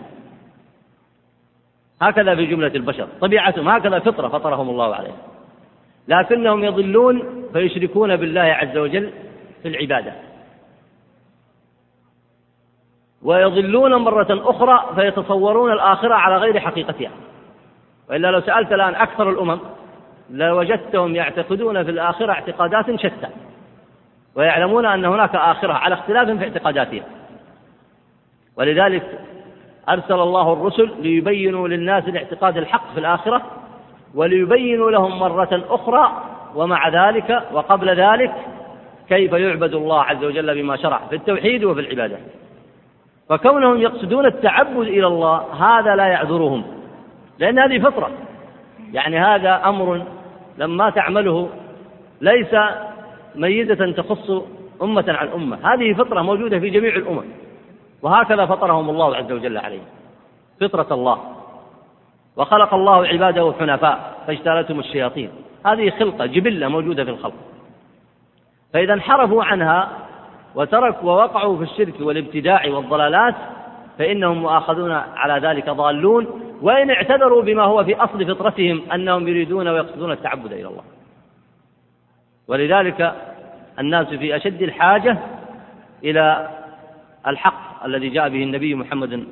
[2.02, 3.08] هكذا في جملة البشر.
[3.20, 5.16] طبيعتهم هكذا فطرة فطرهم الله عليها
[6.08, 9.10] لكنهم يضلون فيشركون بالله عز وجل
[9.62, 10.12] في العبادة.
[13.22, 17.10] ويضلون مرة أخرى فيتصورون الآخرة على غير حقيقتها.
[18.10, 19.58] وإلا لو سألت الآن أكثر الأمم
[20.30, 23.28] لوجدتهم يعتقدون في الآخرة اعتقادات شتى
[24.34, 27.04] ويعلمون أن هناك آخرة على اختلاف في اعتقاداتها
[28.56, 29.18] ولذلك
[29.88, 33.42] أرسل الله الرسل ليبينوا للناس الاعتقاد الحق في الآخرة
[34.14, 36.22] وليبينوا لهم مرة أخرى
[36.54, 38.32] ومع ذلك وقبل ذلك
[39.08, 42.16] كيف يعبد الله عز وجل بما شرع في التوحيد وفي العبادة.
[43.28, 46.64] فكونهم يقصدون التعبد إلى الله هذا لا يعذرهم
[47.38, 48.10] لأن هذه فطرة.
[48.92, 50.02] يعني هذا أمر
[50.58, 51.48] لما تعمله
[52.20, 52.54] ليس
[53.34, 54.30] ميزة تخص
[54.82, 55.74] أمة عن أمة.
[55.74, 57.24] هذه فطرة موجودة في جميع الأمم
[58.02, 59.80] وهكذا فطرهم الله عز وجل عليه
[60.60, 61.18] فطرة الله.
[62.36, 65.30] وخلق الله عباده حنفاء فاجتالتهم الشياطين.
[65.66, 67.34] هذه خلقة جبلة موجودة في الخلق.
[68.72, 69.88] فإذا انحرفوا عنها
[70.54, 73.34] وتركوا ووقعوا في الشرك والابتداع والضلالات
[73.98, 76.26] فإنهم مؤاخذون على ذلك ضالون.
[76.62, 80.84] وإن اعتذروا بما هو في أصل فطرتهم أنهم يريدون ويقصدون التعبد إلى الله.
[82.48, 83.14] ولذلك
[83.78, 85.18] الناس في أشد الحاجة
[86.04, 86.48] إلى
[87.26, 89.26] الحق الذي جاء به النبي محمد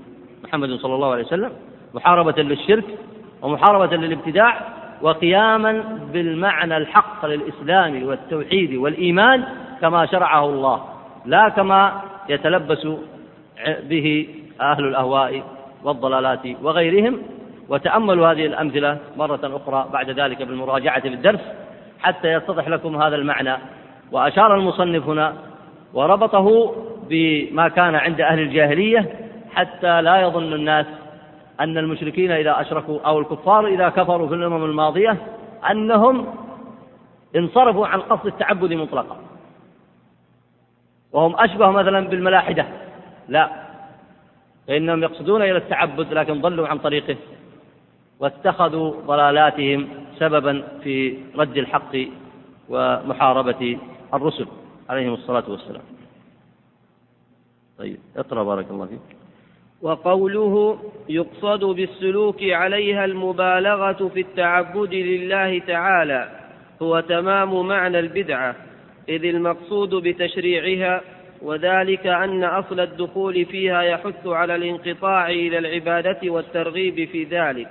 [0.44, 1.52] محمد صلى الله عليه وسلم
[1.94, 2.84] محاربة للشرك
[3.42, 4.60] ومحاربة للابتداع
[5.02, 9.44] وقياما بالمعنى الحق للإسلام والتوحيد والإيمان
[9.80, 10.84] كما شرعه الله
[11.26, 12.88] لا كما يتلبس
[13.82, 14.28] به
[14.60, 15.42] أهل الأهواء
[15.84, 17.22] والضلالات وغيرهم
[17.68, 21.40] وتأملوا هذه الأمثلة مرة أخرى بعد ذلك بالمراجعة في الدرس
[22.00, 23.56] حتى يتضح لكم هذا المعنى.
[24.12, 25.34] وأشار المصنف هنا
[25.94, 26.74] وربطه
[27.08, 29.14] بما كان عند أهل الجاهلية
[29.54, 30.86] حتى لا يظن الناس
[31.60, 35.16] أن المشركين إذا أشركوا أو الكفار إذا كفروا في الأمم الماضية
[35.70, 36.26] أنهم
[37.36, 39.16] انصرفوا عن قصد التعبد مطلقا.
[41.12, 42.66] وهم أشبه مثلا بالملاحدة.
[43.28, 43.63] لا
[44.68, 47.16] فإنهم يقصدون إلى التعبد لكن ضلوا عن طريقه
[48.20, 51.96] واتخذوا ضلالاتهم سببا في رد الحق
[52.68, 53.78] ومحاربة
[54.14, 54.46] الرسل
[54.88, 55.82] عليهم الصلاة والسلام.
[57.78, 59.16] طيب اقرأ بارك الله فيك.
[59.82, 66.40] وقوله يقصد بالسلوك عليها المبالغة في التعبد لله تعالى
[66.82, 68.56] هو تمام معنى البدعة
[69.08, 71.00] إذ المقصود بتشريعها
[71.44, 77.68] وذلك أن أصل الدخول فيها يحث على الانقطاع إلى العبادة والترغيب في ذلك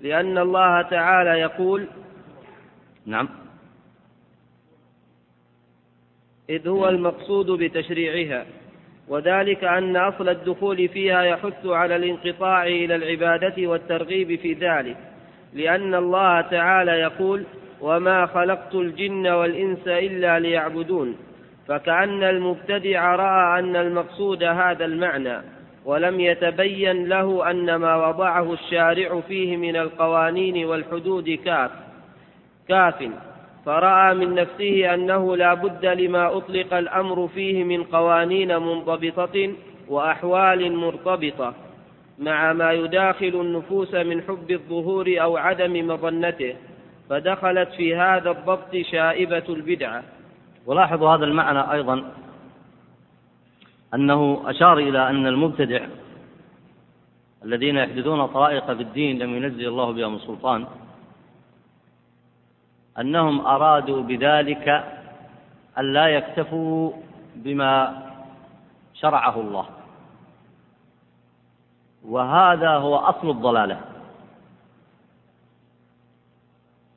[0.00, 1.86] لأن الله تعالى يقول
[3.06, 3.28] نعم.
[6.50, 8.46] إذ هو المقصود بتشريعها
[9.08, 14.96] وذلك أن أصل الدخول فيها يحث على الانقطاع إلى العبادة والترغيب في ذلك
[15.54, 17.44] لأن الله تعالى يقول
[17.80, 21.16] وما خلقت الجن والإنس إلا ليعبدون
[21.68, 25.42] فكأن المبتدع رأى أن المقصود هذا المعنى
[25.84, 31.70] ولم يتبين له أن ما وضعه الشارع فيه من القوانين والحدود كاف
[32.68, 33.10] كاف.
[33.66, 39.52] فرأى من نفسه أنه لا بد لما أطلق الأمر فيه من قوانين منضبطة
[39.88, 41.54] وأحوال مرتبطة
[42.18, 46.54] مع ما يداخل النفوس من حب الظهور أو عدم مظنته
[47.10, 50.02] فدخلت في هذا الضبط شائبة البدعة.
[50.66, 52.12] ولاحظوا هذا المعنى أيضا
[53.94, 55.86] أنه أشار إلى أن المبتدع
[57.44, 60.66] الذين يحدثون طرائق في الدين لم ينزل الله بها من سلطان
[62.98, 64.68] أنهم أرادوا بذلك
[65.78, 66.92] أن لا يكتفوا
[67.36, 68.02] بما
[68.94, 69.66] شرعه الله.
[72.04, 73.80] وهذا هو أصل الضلالة.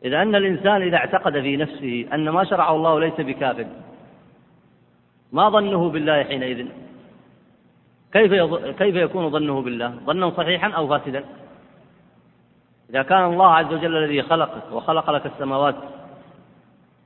[0.05, 3.67] إذا أن الإنسان إذا اعتقد في نفسه أن ما شرعه الله ليس بكافٍ
[5.31, 6.67] ما ظنه بالله حينئذ؟
[8.13, 8.33] كيف
[8.79, 11.23] كيف يكون ظنه بالله؟ ظنا صحيحا أو فاسدا؟
[12.89, 15.75] إذا كان الله عز وجل الذي خلقك وخلق لك السماوات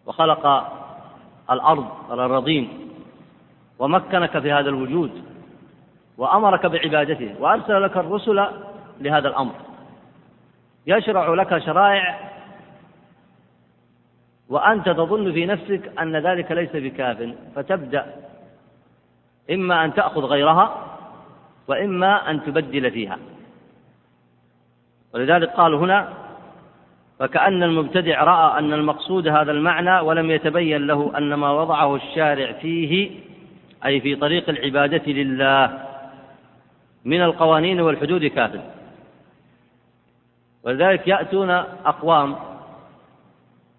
[0.06, 0.72] وخلق
[1.52, 2.70] الأرض الأراضين
[3.80, 5.24] ومكنك في هذا الوجود
[6.18, 8.48] وأمرك بعبادته وأرسل لك الرسل
[9.02, 9.54] لهذا الأمر
[10.88, 12.20] يشرع لك شرائع
[14.50, 18.06] وأنت تظن في نفسك أن ذلك ليس بكاف فتبدأ.
[19.52, 20.98] إما أن تأخذ غيرها
[21.68, 23.18] وإما أن تبدل فيها.
[25.14, 26.14] ولذلك قال هنا
[27.20, 33.12] فكأن المبتدع رأى أن المقصود هذا المعنى ولم يتبين له أن ما وضعه الشارع فيه
[33.86, 35.80] أي في طريق العبادة لله
[37.06, 38.62] من القوانين والحدود كافٍ.
[40.64, 41.50] ولذلك يأتون
[41.86, 42.36] أقوام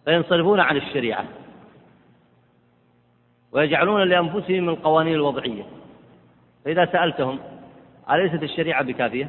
[0.04, 1.24] فينصرفون عن الشريعة
[3.52, 5.64] ويجعلون لأنفسهم القوانين الوضعية
[6.64, 7.38] فإذا سألتهم
[8.10, 9.28] أليست الشريعة بكافية؟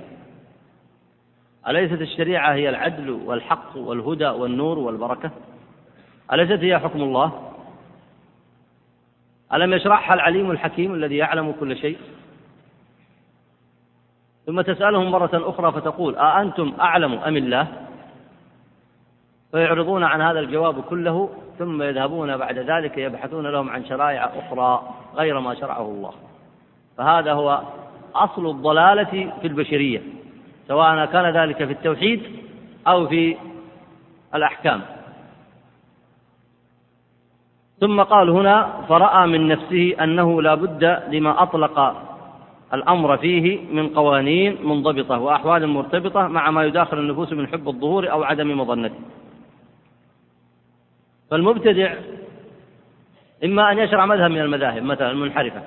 [1.68, 5.32] أليست الشريعة هي العدل والحق والهدى والنور والبركة؟
[6.34, 7.52] أليست هي حكم الله؟
[9.54, 11.98] ألم يشرحها العليم الحكيم الذي يعلم كل شيء؟
[14.46, 17.85] ثم تسألهم مرة أخرى فتقول أأنتم أعلم أم الله
[19.56, 24.84] فيعرضون عن هذا الجواب كله ثم يذهبون بعد ذلك يبحثون لهم عن شرائع أخرى
[25.16, 26.12] غير ما شرعه الله.
[26.98, 27.62] فهذا هو
[28.16, 30.02] أصل الضلالة في البشرية
[30.68, 32.22] سواء كان ذلك في التوحيد
[32.88, 33.38] أو في
[34.36, 34.82] الأحكام.
[37.80, 41.96] ثم قال هنا فرأى من نفسه أنه لا بد لما أطلق
[42.74, 48.24] الأمر فيه من قوانين منضبطة وأحوال مرتبطة مع ما يداخل النفوس من حب الظهور أو
[48.24, 49.00] عدم مظنته.
[51.32, 51.94] فالمبتدع
[53.44, 55.62] إما أن يشرع مذهب من المذاهب مثلا المنحرفة.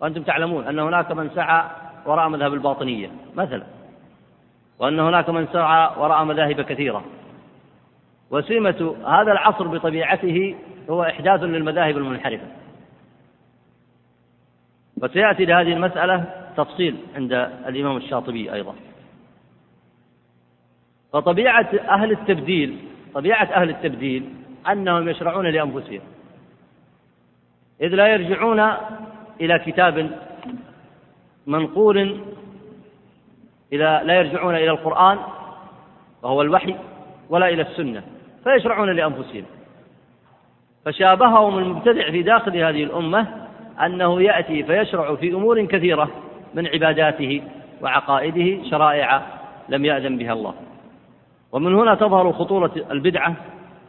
[0.00, 1.64] وأنتم تعلمون أن هناك من سعى
[2.06, 3.62] وراء مذهب الباطنية مثلا.
[4.78, 7.04] وأن هناك من سعى وراء مذاهب كثيرة.
[8.30, 10.56] وسمة هذا العصر بطبيعته
[10.90, 12.46] هو إحداث للمذاهب المنحرفة.
[15.02, 16.24] وسيأتي لهذه المسألة
[16.56, 17.32] تفصيل عند
[17.66, 18.74] الإمام الشاطبي أيضا.
[21.12, 24.24] فطبيعة أهل التبديل طبيعة أهل التبديل
[24.72, 26.00] أنهم يشرعون لأنفسهم
[27.80, 28.72] إذ لا يرجعون
[29.40, 30.10] إلى كتاب
[31.46, 32.20] منقول
[33.72, 35.18] إذا لا يرجعون إلى القرآن
[36.22, 36.74] وهو الوحي
[37.30, 38.02] ولا إلى السنة
[38.44, 39.44] فيشرعون لأنفسهم.
[40.84, 43.26] فشابههم المبتدع في داخل هذه الأمة
[43.84, 46.10] أنه يأتي فيشرع في أمور كثيرة
[46.54, 47.42] من عباداته
[47.82, 49.22] وعقائده شرائع
[49.68, 50.54] لم يأذن بها الله.
[51.52, 53.36] ومن هنا تظهر خطورة البدعة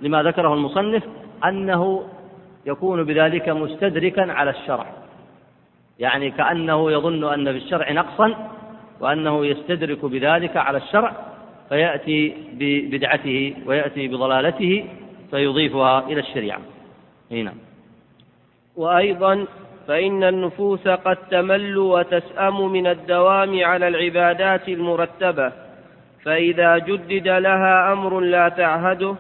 [0.02, 1.04] لما ذكره المصنف
[1.46, 2.04] أنه
[2.66, 4.86] يكون بذلك مستدركا على الشرع.
[6.00, 8.50] يعني كأنه يظن أن في الشرع نقصا
[9.00, 11.12] وأنه يستدرك بذلك على الشرع
[11.70, 14.86] فيأتي ببدعته ويأتي بضلالته
[15.32, 16.60] فيضيفها إلى الشريعة.
[17.32, 17.54] هنا
[18.76, 19.46] وأيضا
[19.88, 25.69] فإن النفوس قد تمل وتسأم من الدوام على العبادات المرتبة.
[26.26, 29.16] فإذا جدد لها أمر لا تعهده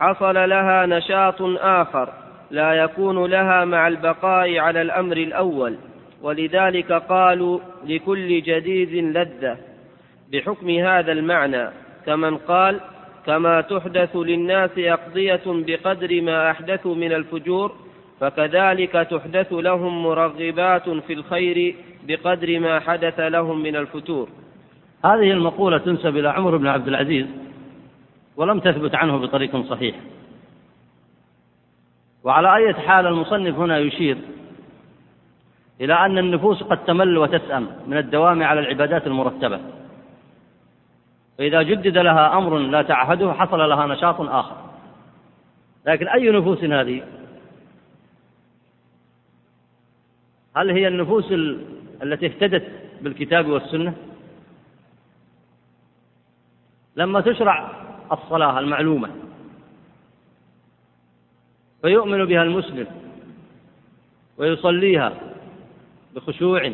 [0.00, 2.08] حصل لها نشاط آخر
[2.50, 5.76] لا يكون لها مع البقاء على الأمر الأول.
[6.22, 9.56] ولذلك قالوا لكل جديد لذة.
[10.32, 11.68] بحكم هذا المعنى
[12.06, 12.80] كمن قال
[13.26, 17.72] كما تحدث للناس أقضية بقدر ما أحدثوا من الفجور
[18.20, 21.74] فكذلك تحدث لهم مرغبات في الخير
[22.08, 24.28] بقدر ما حدث لهم من الفتور
[25.04, 27.26] هذه المقولة تنسب إلى عمر بن عبد العزيز
[28.36, 29.96] ولم تثبت عنه بطريق صحيح.
[32.24, 34.18] وعلى أي حال المصنف هنا يشير
[35.80, 39.60] إلى أن النفوس قد تمل وتسأم من الدوام على العبادات المرتبة.
[41.38, 44.56] فإذا جدد لها أمر لا تعهده حصل لها نشاط آخر.
[45.86, 47.02] لكن أي نفوس هذه؟
[50.56, 51.32] هل هي النفوس
[52.02, 52.64] التي اهتدت
[53.00, 53.94] بالكتاب والسنة؟
[56.96, 57.70] لما تشرع
[58.12, 59.10] الصلاة المعلومة
[61.82, 62.86] فيؤمن بها المسلم
[64.38, 65.12] ويصليها
[66.14, 66.72] بخشوع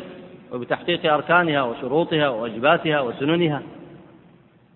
[0.52, 3.62] وبتحقيق أركانها وشروطها وواجباتها وسننها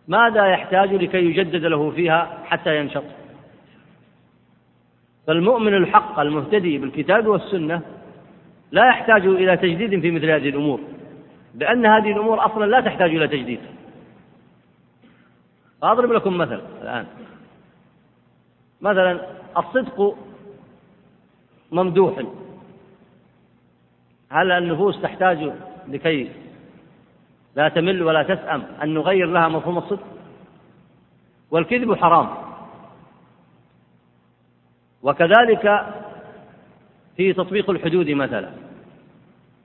[0.08, 3.04] ماذا يحتاج لكي يجدد له فيها حتى ينشط؟
[5.26, 7.80] فالمؤمن الحق المهتدي بالكتاب والسنة
[8.72, 10.80] لا يحتاج إلى تجديد في مثل هذه الأمور
[11.54, 13.60] لأن هذه الأمور أصلا لا تحتاج إلى تجديد.
[15.92, 17.06] أضرب لكم مثل الآن.
[18.80, 19.26] مثلا
[19.58, 20.16] الصدق
[21.72, 22.22] ممدوح.
[24.30, 25.52] هل النفوس تحتاج
[25.88, 26.30] لكي
[27.56, 30.06] لا تمل ولا تسأم أن نغير لها مفهوم الصدق؟
[31.50, 32.28] والكذب حرام.
[35.02, 35.86] وكذلك
[37.16, 38.50] في تطبيق الحدود مثلا.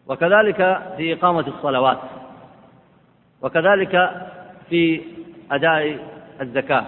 [0.07, 0.57] وكذلك
[0.97, 1.99] في إقامة الصلوات.
[3.41, 4.25] وكذلك
[4.69, 5.01] في
[5.51, 5.99] أداء
[6.41, 6.85] الزكاة.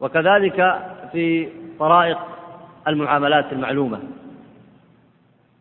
[0.00, 0.82] وكذلك
[1.12, 2.18] في طرائق
[2.88, 4.00] المعاملات المعلومة.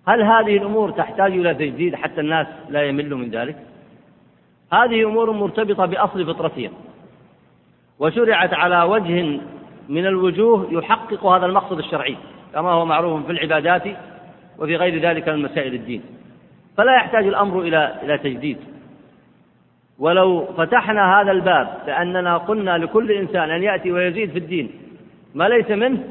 [0.08, 3.56] هل هذه الأمور تحتاج إلى تجديد حتى الناس لا يملوا من ذلك؟
[4.74, 6.72] هذه أمور مرتبطة بأصل فطرتهم
[8.00, 9.40] وشرعت على وجه
[9.90, 12.18] من الوجوه يحقق هذا المقصد الشرعي
[12.54, 13.84] كما هو معروف في العبادات
[14.60, 16.02] وفي غير ذلك من مسائل الدين.
[16.78, 18.58] فلا يحتاج الأمر إلى إلى تجديد.
[20.00, 24.72] ولو فتحنا هذا الباب لأننا قلنا لكل إنسان أن يأتي ويزيد في الدين
[25.36, 26.04] ما ليس منه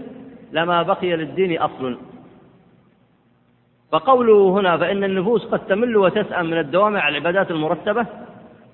[0.53, 1.99] لما بقي للدين أصل.
[3.93, 8.07] فقوله هنا فإن النفوس قد تمل وتسأم من الدوام على العبادات المرتبة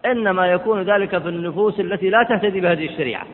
[0.06, 3.26] إنما يكون ذلك في النفوس التي لا تهتدي بهذه الشريعة.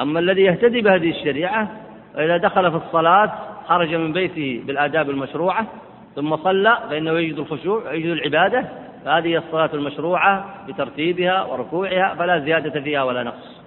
[0.00, 1.68] أما الذي يهتدي بهذه الشريعة
[2.14, 3.32] فإذا دخل في الصلاة
[3.66, 5.66] خرج من بيته بالآداب المشروعة
[6.16, 8.68] ثم صلى فإنه يجد الخشوع ويجد العبادة
[9.04, 13.60] فهذه الصلاة المشروعة بترتيبها وركوعها فلا زيادة فيها ولا نقص.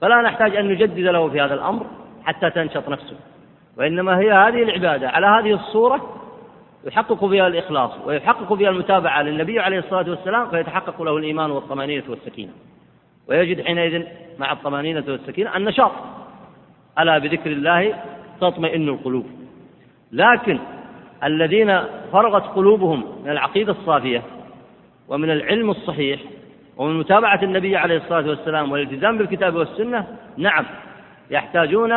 [0.00, 1.86] فلا نحتاج أن نجدد له في هذا الأمر
[2.24, 3.16] حتى تنشط نفسه.
[3.76, 5.08] وإنما هي هذه العبادة.
[5.08, 6.16] على هذه الصورة
[6.86, 12.52] يحقق فيها الإخلاص ويحقق فيها المتابعة للنبي عليه الصلاة والسلام فيتحقق له الإيمان والطمأنينة والسكينة.
[13.28, 14.04] ويجد حينئذ
[14.38, 15.92] مع الطمأنينة والسكينة النشاط.
[16.98, 17.94] ألا بذكر الله
[18.40, 19.26] تطمئن القلوب.
[20.12, 20.58] لكن
[21.24, 21.80] الذين
[22.12, 24.22] فرغت قلوبهم من العقيدة الصافية
[25.10, 26.20] ومن العلم الصحيح
[26.76, 30.06] ومن متابعة النبي عليه الصلاة والسلام والالتزام بالكتاب والسنة
[30.36, 30.66] نعم
[31.30, 31.94] يحتاجون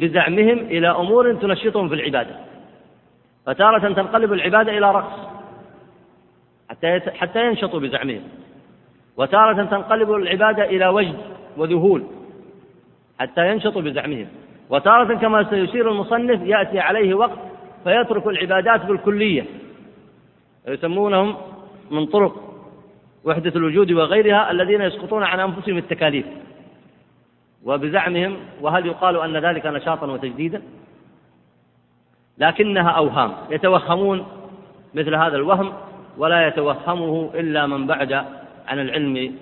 [0.00, 2.36] بزعمهم إلى أمور تنشطهم في العبادة.
[3.46, 5.28] فتارة تنقلب العبادة إلى رقص
[6.70, 8.22] حتى حتى ينشطوا بزعمهم.
[9.16, 11.18] وتارة تنقلب العبادة إلى وجد
[11.56, 12.04] وذهول
[13.20, 14.26] حتى ينشطوا بزعمهم.
[14.70, 17.38] وتارة كما سيشير المصنف يأتي عليه وقت
[17.84, 19.44] فيترك العبادات بالكلية
[20.68, 21.36] يسمونهم
[21.90, 22.34] من طرق
[23.24, 26.26] وحدة الوجود وغيرها الذين يسقطون عن أنفسهم التكاليف.
[27.64, 30.62] وبزعمهم وهل يقال أن ذلك نشاطا وتجديدا؟
[32.38, 33.32] لكنها أوهام.
[33.50, 34.26] يتوهمون
[34.94, 35.72] مثل هذا الوهم
[36.18, 38.12] ولا يتوهمه إلا من بعد
[38.66, 39.34] عن العلم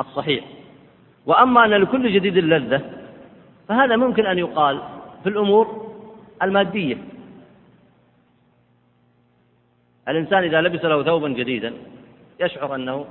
[0.00, 0.44] الصحيح.
[1.26, 2.80] وأما أن لكل جديد لذة
[3.68, 4.80] فهذا ممكن أن يقال
[5.22, 5.94] في الأمور
[6.42, 6.96] المادية.
[10.08, 11.72] الإنسان إذا لبس له ثوبا جديدا
[12.40, 13.06] يشعر أنه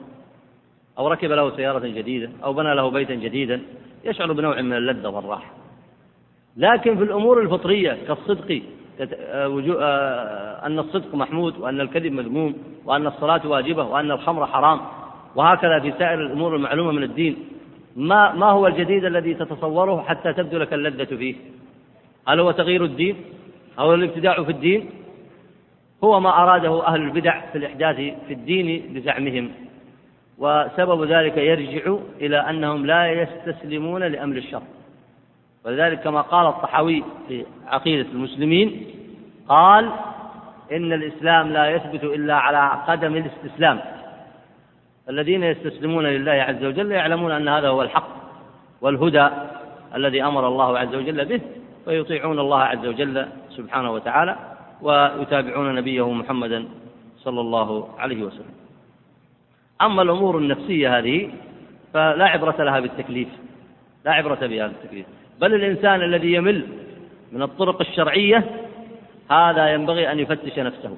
[0.97, 3.61] أو ركب له سيارة جديدة أو بنى له بيتا جديدا
[4.03, 5.51] يشعر بنوع من اللذة والراحة
[6.57, 8.61] لكن في الأمور الفطرية كالصدق
[8.99, 14.81] آه، آه، أن الصدق محمود وأن الكذب مذموم وأن الصلاة واجبة وأن الخمر حرام
[15.35, 17.37] وهكذا في سائر الأمور المعلومة من الدين
[17.95, 21.35] ما ما هو الجديد الذي تتصوره حتى تبدو لك اللذة فيه؟
[22.27, 23.15] هل هو تغيير الدين؟
[23.79, 24.89] أو الابتداع في الدين؟
[26.03, 29.51] هو ما أراده أهل البدع في الإحداث في الدين بزعمهم
[30.37, 34.61] وسبب ذلك يرجع إلى أنهم لا يستسلمون لأمر الشر.
[35.65, 38.85] ولذلك كما قال الطحاوي في عقيدة المسلمين
[39.47, 39.91] قال
[40.71, 43.79] إن الإسلام لا يثبت إلا على قدم الاستسلام.
[45.09, 48.09] الذين يستسلمون لله عز وجل يعلمون أن هذا هو الحق
[48.81, 49.29] والهدى
[49.95, 51.41] الذي أمر الله عز وجل به
[51.87, 54.52] ويطيعون الله عز وجل سبحانه وتعالى.
[54.83, 56.65] ويتابعون نبيه محمدا
[57.17, 58.53] صلى الله عليه وسلم.
[59.81, 61.29] أما الأمور النفسية هذه
[61.93, 63.27] فلا عبرة لها بالتكليف
[64.05, 65.05] لا عبرة بها بالتكليف.
[65.41, 66.67] بل الإنسان الذي يمل
[67.31, 68.43] من الطرق الشرعية
[69.31, 70.97] هذا ينبغي أن يفتش نفسه.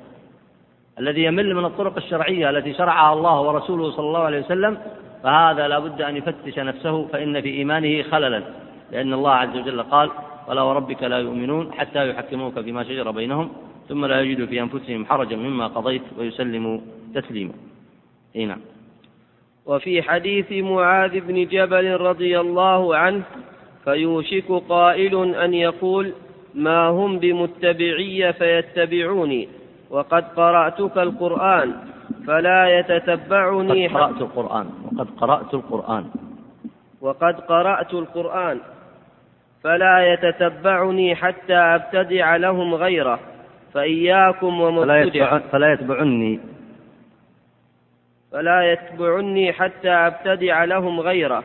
[1.00, 4.78] الذي يمل من الطرق الشرعية التي شرعها الله ورسوله صلى الله عليه وسلم
[5.24, 8.44] فهذا لا بد أن يفتش نفسه فإن في إيمانه خللا.
[8.92, 10.10] لأن الله عز وجل قال
[10.48, 13.50] ولا وربك لا يؤمنون حتى يحكموك فيما شجر بينهم
[13.90, 16.80] ثم لا يجدوا في أنفسهم حرجا مما قضيت ويسلموا
[17.16, 17.54] تسليما.
[18.36, 18.62] أي نعم.
[19.66, 23.24] وفي حديث معاذ بن جبل رضي الله عنه
[23.84, 26.14] فيوشك قائل أن يقول
[26.56, 29.50] ما هم بمتبعي فيتبعوني
[29.90, 31.74] وقد قرأتك القرآن
[32.28, 36.06] فلا يتتبعني قد قرأت القرآن وقد قرأت القرآن.
[37.02, 38.60] وقد قرأت القرآن
[39.64, 43.20] فلا يتتبعني حتى أبتدع لهم غيره.
[43.76, 46.40] فإياكم ومبتدع فلا يتبعني.
[48.32, 51.44] فلا يتبعني حتى أبتدع لهم غيره.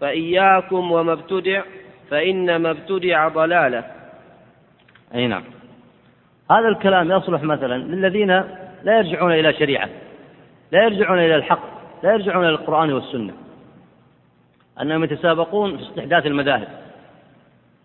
[0.00, 1.62] فإياكم وما ابتدع
[2.10, 3.84] فإن ما ابتدع ضلالة.
[5.14, 5.44] أي نعم.
[6.50, 8.30] هذا الكلام يصلح مثلا للذين
[8.82, 9.88] لا يرجعون إلى شريعة
[10.72, 11.62] لا يرجعون إلى الحق
[12.02, 13.32] لا يرجعون إلى القرآن والسنة.
[14.82, 16.68] أنهم يتسابقون في استحداث المذاهب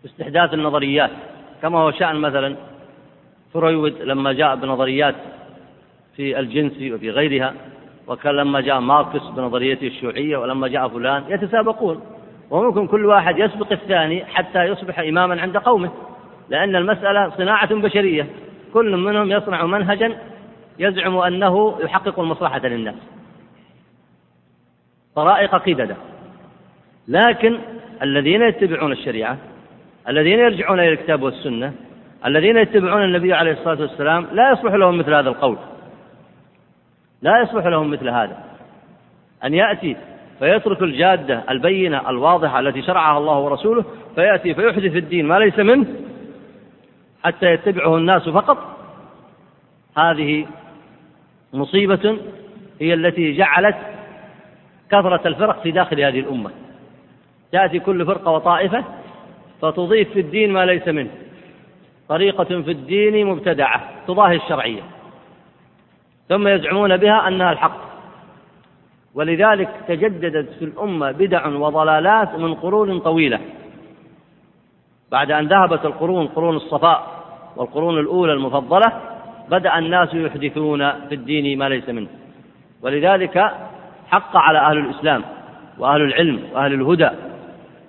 [0.02, 1.10] في استحداث النظريات
[1.62, 2.56] كما هو شأن مثلا
[3.54, 5.14] فرويد لما جاء بنظريات
[6.16, 7.54] في الجنس وفي غيرها
[8.06, 12.00] وكان لما جاء ماركس بنظريته الشيوعية ولما جاء فلان يتسابقون.
[12.50, 15.90] وممكن كل واحد يسبق الثاني حتى يصبح إماما عند قومه
[16.48, 18.26] لأن المسألة صناعة بشرية.
[18.72, 20.16] كل منهم يصنع منهجا
[20.78, 22.94] يزعم أنه يحقق المصلحة للناس.
[25.14, 25.96] طرائق قددة
[27.08, 27.58] لكن
[28.02, 29.38] الذين يتبعون الشريعة
[30.08, 31.72] الذين يرجعون إلى الكتاب والسنة
[32.26, 35.58] الذين يتبعون النبي عليه الصلاة والسلام لا يصلح لهم مثل هذا القول.
[37.22, 38.44] لا يصلح لهم مثل هذا.
[39.44, 39.96] أن يأتي
[40.38, 45.86] فيترك الجادة البينة الواضحة التي شرعها الله ورسوله فيأتي فيحدث في الدين ما ليس منه
[47.24, 48.58] حتى يتبعه الناس فقط.
[49.98, 50.46] هذه
[51.52, 52.18] مصيبة
[52.80, 53.76] هي التي جعلت
[54.90, 56.50] كثرة الفرق في داخل هذه الأمة.
[57.52, 58.84] تأتي كل فرقة وطائفة
[59.62, 61.10] فتضيف في الدين ما ليس منه.
[62.14, 64.82] طريقة في الدين مبتدعة تضاهي الشرعية.
[66.28, 67.80] ثم يزعمون بها أنها الحق.
[69.14, 73.40] ولذلك تجددت في الأمة بدع وضلالات من قرون طويلة.
[75.10, 77.24] بعد أن ذهبت القرون قرون الصفاء
[77.56, 78.92] والقرون الأولى المفضلة
[79.50, 82.08] بدأ الناس يحدثون في الدين ما ليس منه.
[82.82, 83.52] ولذلك
[84.10, 85.22] حق على أهل الإسلام
[85.78, 87.10] وأهل العلم وأهل الهدى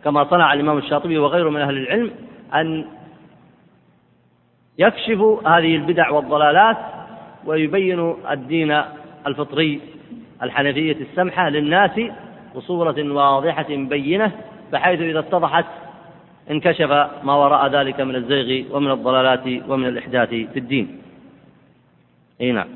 [0.04, 2.12] كما صنع الإمام الشاطبي وغيره من أهل العلم
[2.54, 2.86] أن
[4.78, 6.78] يكشفوا هذه البدع والضلالات
[7.46, 8.82] ويبينوا الدين
[9.28, 9.82] الفطري
[10.44, 11.92] الحنفية السمحة للناس
[12.56, 14.32] بصورة واضحة بينة
[14.72, 15.66] بحيث إذا اتضحت
[16.52, 16.90] انكشف
[17.24, 21.02] ما وراء ذلك من الزيغ ومن الضلالات ومن الإحداث في الدين.
[22.42, 22.68] أي نعم.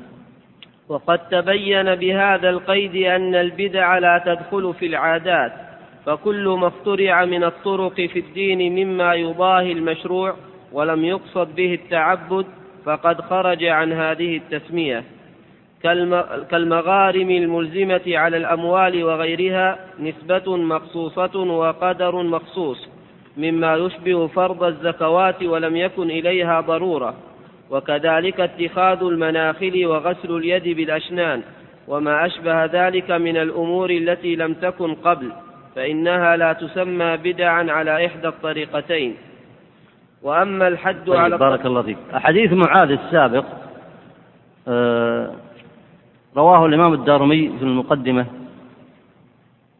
[0.88, 5.52] وقد تبين بهذا القيد أن البدع لا تدخل في العادات
[6.06, 10.34] فكل ما اخترع من الطرق في الدين مما يضاهي المشروع
[10.72, 12.46] ولم يقصد به التعبد
[12.84, 15.04] فقد خرج عن هذه التسمية.
[16.50, 22.88] كالمغارم الملزمة على الأموال وغيرها نسبة مخصوصة وقدر مخصوص
[23.36, 27.14] مما يشبه فرض الزكوات ولم يكن إليها ضرورة.
[27.70, 31.42] وكذلك اتخاذ المناخل وغسل اليد بالأشنان.
[31.88, 35.32] وما أشبه ذلك من الأمور التي لم تكن قبل
[35.76, 39.16] فإنها لا تسمى بدعا على إحدى الطريقتين.
[40.22, 41.98] وأما الحد طيب على بارك الله فيك.
[42.12, 43.44] حديث معاذ السابق
[44.68, 45.34] آه
[46.36, 48.26] رواه الإمام الدارمي في المقدمة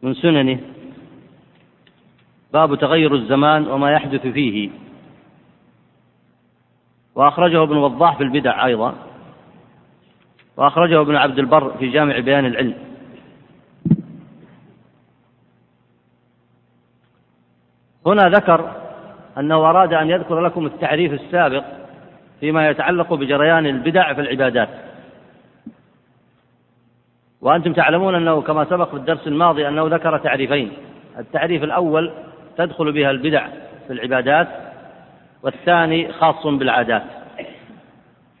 [0.03, 0.59] من سننه
[2.53, 4.69] باب تغير الزمان وما يحدث فيه.
[7.15, 8.93] وأخرجه ابن وضاح في البدع أيضا
[10.57, 12.77] وأخرجه ابن عبد البر في جامع بيان العلم.
[18.05, 18.80] هنا ذكر
[19.37, 21.63] أنه أراد أن يذكر لكم التعريف السابق
[22.39, 24.69] فيما يتعلق بجريان البدع في العبادات.
[27.41, 30.71] وأنتم تعلمون أنه كما سبق في الدرس الماضي أنه ذكر تعريفين.
[31.19, 32.11] التعريف الأول
[32.57, 33.47] تدخل بها البدع
[33.87, 34.47] في العبادات
[35.43, 37.03] والثاني خاص بالعادات.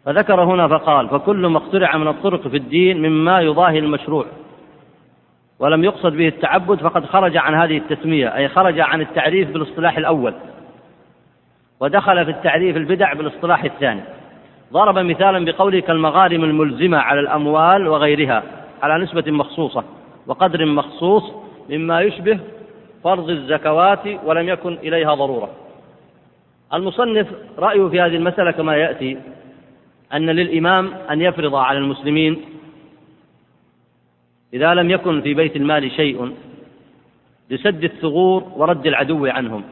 [0.05, 4.25] فذكر هنا فقال فكل ما اخترع من الطرق في الدين مما يضاهي المشروع.
[5.59, 10.33] ولم يقصد به التعبد فقد خرج عن هذه التسمية أي خرج عن التعريف بالاصطلاح الأول.
[11.81, 14.01] ودخل في التعريف البدع بالاصطلاح الثاني.
[14.73, 18.43] ضرب مثالا بقوله كالمغارم الملزمة على الأموال وغيرها
[18.81, 19.83] على نسبة مخصوصة
[20.27, 21.23] وقدر مخصوص
[21.69, 22.39] مما يشبه
[23.03, 25.49] فرض الزكوات ولم يكن إليها ضرورة.
[26.73, 27.27] المصنف
[27.57, 29.17] رأيه في هذه المسألة كما يأتي
[30.13, 32.41] أن للإمام أن يفرض على المسلمين
[34.53, 36.35] إذا لم يكن في بيت المال شيء
[37.49, 39.63] لسد الثغور ورد العدو عنهم.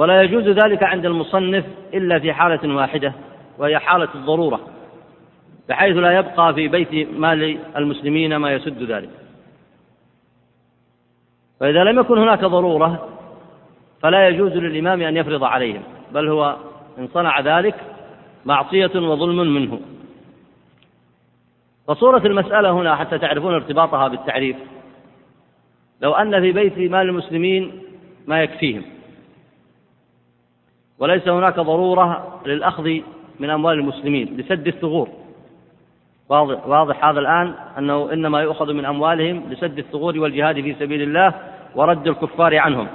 [0.00, 3.12] ولا يجوز ذلك عند المصنف إلا في حالة واحدة
[3.58, 4.60] وهي حالة الضرورة
[5.68, 9.10] بحيث لا يبقى في بيت مال المسلمين ما يسد ذلك.
[11.60, 13.08] فإذا لم يكن هناك ضرورة
[14.02, 15.82] فلا يجوز للإمام أن يفرض عليهم
[16.12, 16.56] بل هو
[16.98, 17.74] إن صنع ذلك
[18.44, 19.80] معصية وظلم منه.
[21.88, 24.56] فصورة المسألة هنا حتى تعرفون ارتباطها بالتعريف
[26.02, 27.82] لو أن في بيت مال المسلمين
[28.26, 28.82] ما يكفيهم.
[31.00, 33.00] وليس هناك ضرورة للأخذ
[33.40, 35.08] من أموال المسلمين لسد الثغور.
[36.28, 41.34] واضح, واضح هذا الآن أنه إنما يؤخذ من أموالهم لسد الثغور والجهاد في سبيل الله
[41.74, 42.88] ورد الكفار عنهم.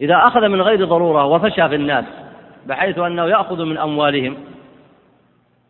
[0.00, 2.04] إذا أخذ من غير ضرورة وفشى في الناس
[2.66, 4.36] بحيث أنه يأخذ من أموالهم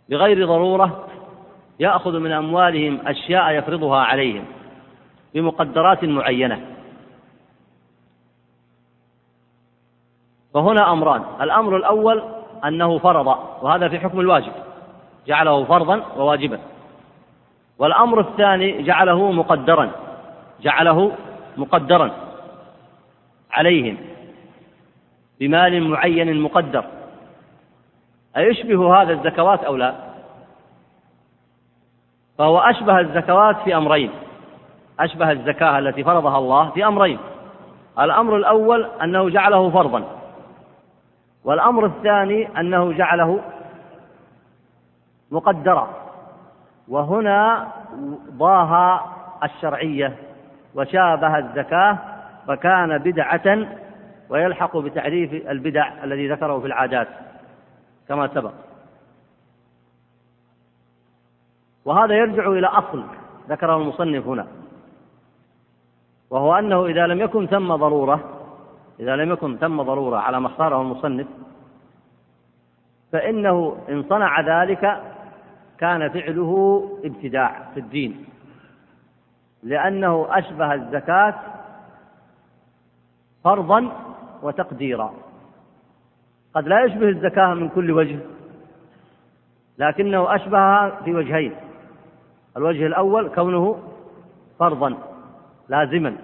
[0.08, 1.08] بغير ضرورة
[1.80, 4.44] يأخذ من أموالهم أشياء يفرضها عليهم
[5.34, 6.60] بمقدرات معينة.
[10.54, 11.22] فهنا أمران.
[11.40, 12.22] الأمر الأول
[12.64, 14.52] أنه فرض وهذا في حكم الواجب.
[15.26, 16.58] جعله فرضا وواجبا.
[17.78, 19.90] والأمر الثاني جعله مقدرا.
[20.60, 21.12] جعله
[21.56, 22.10] مقدرا.
[23.50, 23.96] عليهم.
[25.40, 26.84] بمال معين مقدر.
[28.36, 29.94] أيشبه هذا الزكوات أو لا؟
[32.38, 34.10] فهو أشبه الزكوات في أمرين.
[35.00, 37.18] أشبه الزكاة التي فرضها الله في أمرين.
[37.98, 40.23] الأمر الأول أنه جعله فرضا.
[41.44, 43.40] والأمر الثاني أنه جعله
[45.30, 45.88] مقدرا
[46.88, 47.68] وهنا
[48.30, 49.12] ضاها
[49.44, 50.16] الشرعية
[50.74, 51.98] وشابه الزكاة
[52.48, 53.66] فكان بدعة
[54.28, 57.08] ويلحق بتعريف البدع الذي ذكره في العادات
[58.08, 58.52] كما سبق.
[61.84, 63.04] وهذا يرجع إلى أصل
[63.48, 64.46] ذكره المصنف هنا
[66.30, 68.33] وهو أنه إذا لم يكن ثم ضرورة
[69.00, 71.26] إذا لم يكن ثم ضرورة على ما اختاره المصنف
[73.12, 75.02] فإنه إن صنع ذلك
[75.78, 78.24] كان فعله ابتداع في الدين
[79.62, 81.34] لأنه أشبه الزكاة
[83.44, 83.92] فرضا
[84.42, 85.14] وتقديرا.
[86.54, 88.18] قد لا يشبه الزكاة من كل وجه
[89.78, 91.54] لكنه أشبهها في وجهين.
[92.56, 93.78] الوجه الأول كونه
[94.58, 94.94] فرضا
[95.68, 96.16] لازما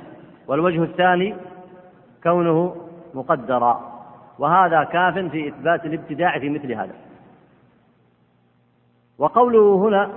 [0.47, 1.35] والوجه الثاني
[2.23, 2.77] كونه
[3.15, 3.91] مقدرا
[4.39, 6.95] وهذا كاف في إثبات الابتداع في مثل هذا.
[9.19, 10.11] وقوله هنا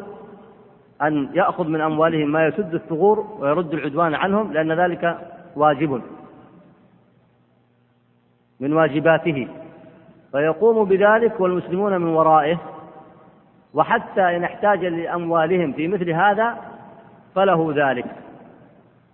[1.02, 5.18] أن يأخذ من أموالهم ما يسد الثغور ويرد العدوان عنهم لأن ذلك
[5.56, 6.02] واجب.
[8.60, 9.48] من واجباته.
[10.32, 12.58] فيقوم بذلك والمسلمون من ورائه
[13.74, 16.58] وحتى إن احتاج لأموالهم في مثل هذا
[17.36, 18.06] فله ذلك.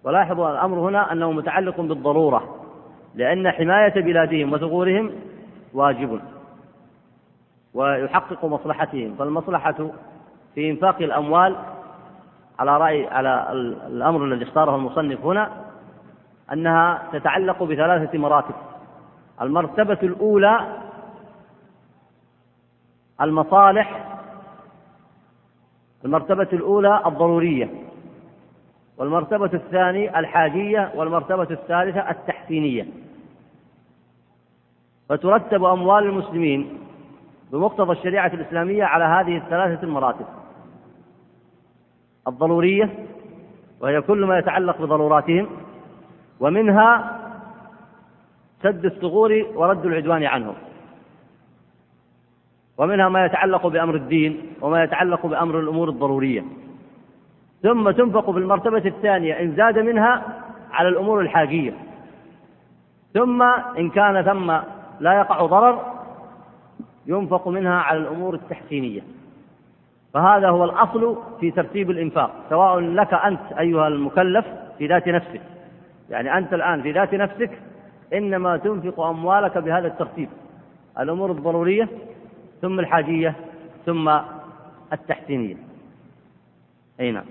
[0.03, 2.58] ولاحظوا الأمر هنا أنه متعلق بالضرورة.
[3.15, 5.11] لأن حماية بلادهم وثغورهم
[5.73, 6.19] واجب
[7.73, 9.89] ويحقق مصلحتهم فالمصلحة
[10.55, 11.55] في إنفاق الأموال
[12.59, 13.47] على رأي على
[13.87, 15.49] الأمر الذي اختاره المصنف هنا
[16.53, 18.55] أنها تتعلق بثلاثة مراتب.
[19.41, 20.77] المرتبة الأولى
[23.21, 24.05] المصالح
[26.05, 27.88] المرتبة الأولى الضرورية.
[28.99, 32.85] والمرتبة الثانية الحاجية والمرتبة الثالثة التحسينية.
[35.09, 36.77] فترتب أموال المسلمين
[37.51, 40.25] بمقتضى الشريعة الإسلامية على هذه الثلاثة المراتب.
[42.27, 43.05] الضرورية
[43.81, 45.47] وهي كل ما يتعلق بضروراتهم
[46.39, 47.19] ومنها
[48.63, 50.55] سد الثغور ورد العدوان عنهم.
[52.77, 56.43] ومنها ما يتعلق بأمر الدين وما يتعلق بأمر الأمور الضرورية.
[57.63, 60.23] ثم تنفق في المرتبة الثانية إن زاد منها
[60.71, 61.73] على الأمور الحاجية.
[63.13, 63.41] ثم
[63.77, 64.51] إن كان ثم
[64.99, 65.85] لا يقع ضرر
[67.07, 69.01] ينفق منها على الأمور التحسينية.
[70.13, 74.45] فهذا هو الأصل في ترتيب الإنفاق سواء لك أنت أيها المكلف
[74.77, 75.41] في ذات نفسك.
[76.09, 77.51] يعني أنت الآن في ذات نفسك
[78.13, 80.29] إنما تنفق أموالك بهذا الترتيب
[80.99, 81.87] الأمور الضرورية
[82.61, 83.35] ثم الحاجية
[83.85, 84.19] ثم
[84.93, 85.55] التحسينية.
[86.99, 87.25] أي نعم.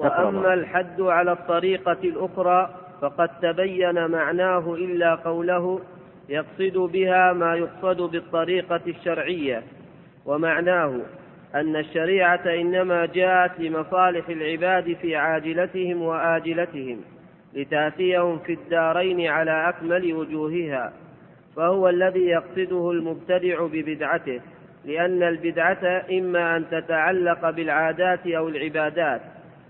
[0.00, 2.70] وأما الحد على الطريقة الأخرى
[3.00, 5.80] فقد تبين معناه إلا قوله
[6.28, 9.62] يقصد بها ما يقصد بالطريقة الشرعية
[10.26, 11.00] ومعناه
[11.54, 17.00] أن الشريعة إنما جاءت لمصالح العباد في عاجلتهم وآجلتهم
[17.54, 20.92] لتأتيهم في الدارين على أكمل وجوهها
[21.56, 24.40] فهو الذي يقصده المبتدع ببدعته
[24.84, 29.20] لأن البدعة إما أن تتعلق بالعادات أو العبادات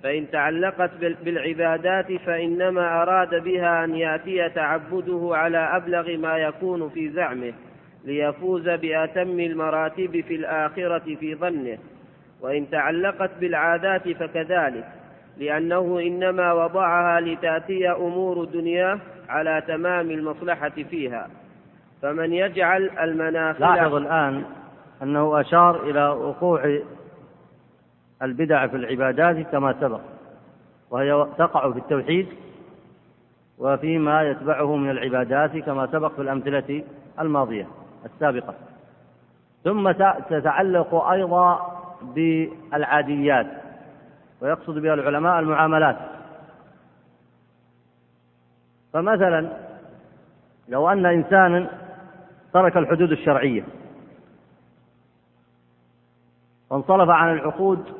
[0.03, 0.91] فإن تعلقت
[1.25, 7.53] بالعبادات فإنما أراد بها أن يأتي تعبده على أبلغ ما يكون في زعمه
[8.05, 11.79] ليفوز بأتم المراتب في الآخرة في ظنه.
[12.41, 14.85] وإن تعلقت بالعادات فكذلك
[15.39, 18.99] لأنه إنما وضعها لتأتي أمور دنياه
[19.29, 21.29] على تمام المصلحة فيها.
[22.03, 24.45] فمن يجعل المنافع لاحظ الآن
[25.03, 26.81] أنه أشار إلى وقوع
[28.23, 30.01] البدع في العبادات كما سبق
[30.91, 32.29] وهي تقع في التوحيد
[33.59, 36.85] وفيما يتبعه من العبادات كما سبق في الأمثلة
[37.21, 37.67] الماضية
[38.05, 38.55] السابقة.
[39.65, 39.91] ثم
[40.31, 43.47] تتعلق أيضا بالعاديات
[44.41, 45.97] ويقصد بها العلماء المعاملات.
[48.93, 49.51] فمثلا
[50.69, 51.71] لو أن إنسانا
[52.53, 53.65] ترك الحدود الشرعية
[56.71, 58.00] وانصرف عن العقود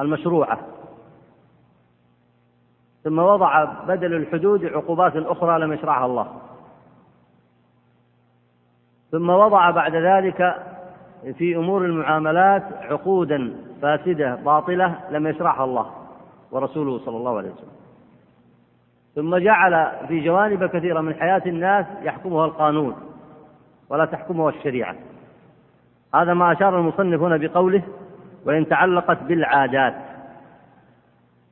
[0.00, 0.58] المشروعة.
[3.04, 6.26] ثم وضع بدل الحدود عقوبات أخرى لم يشرعها الله.
[9.10, 10.56] ثم وضع بعد ذلك
[11.38, 15.90] في أمور المعاملات عقودا فاسدة باطلة لم يشرعها الله
[16.50, 17.76] ورسوله صلى الله عليه وسلم.
[19.14, 22.96] ثم جعل في جوانب كثيرة من حياة الناس يحكمها القانون
[23.88, 24.96] ولا تحكمها الشريعة.
[26.14, 27.82] هذا ما أشار المصنف هنا بقوله
[28.46, 29.94] وإن تعلقت بالعادات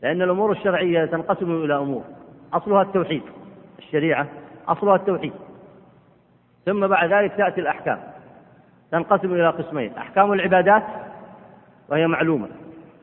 [0.03, 2.05] لأن الأمور الشرعية تنقسم إلى أمور
[2.53, 3.22] أصلها التوحيد
[3.78, 4.26] الشريعة
[4.68, 5.32] أصلها التوحيد
[6.66, 7.99] ثم بعد ذلك تأتي الأحكام
[8.92, 10.82] تنقسم إلى قسمين أحكام العبادات
[11.88, 12.49] وهي معلومة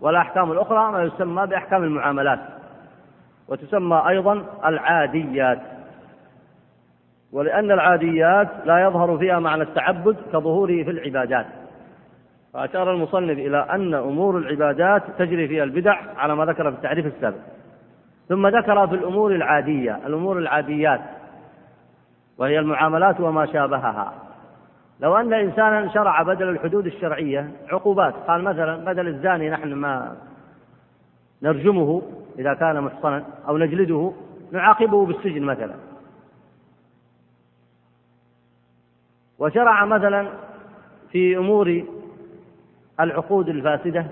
[0.01, 2.39] والأحكام الأخرى ما يسمى بأحكام المعاملات
[3.47, 5.59] وتسمى أيضا العاديات
[7.31, 11.45] ولأن العاديات لا يظهر فيها معنى التعبد كظهوره في العبادات.
[12.53, 17.37] فأشار المصنف إلى أن أمور العبادات تجري فيها البدع على ما ذكر في التعريف السابق.
[18.29, 21.01] ثم ذكر في الأمور العادية الأمور العاديات
[22.37, 24.13] وهي المعاملات وما شابهها.
[24.99, 30.15] لو أن إنسانا شرع بدل الحدود الشرعية عقوبات قال مثلا بدل الزاني نحن ما
[31.41, 32.01] نرجمه
[32.39, 34.13] إذا كان محصنا أو نجلده
[34.51, 35.75] نعاقبه بالسجن مثلا.
[39.39, 40.27] وشرع مثلا
[41.11, 41.83] في أمور
[43.01, 44.05] العقود الفاسدة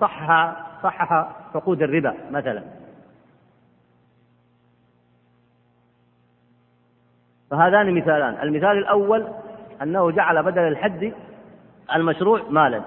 [0.00, 1.12] صحح صحح
[1.54, 2.62] عقود الربا مثلا.
[7.50, 8.42] فهذان مثالان.
[8.42, 9.28] المثال الأول
[9.82, 11.12] أنه جعل بدل الحد
[11.94, 12.82] المشروع مالا.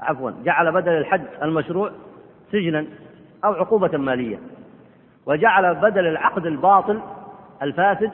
[0.00, 1.92] عفوا جعل بدل الحد المشروع
[2.52, 2.86] سجنا
[3.44, 4.38] أو عقوبة مالية.
[5.26, 7.00] وجعل بدل العقد الباطل
[7.62, 8.12] الفاسد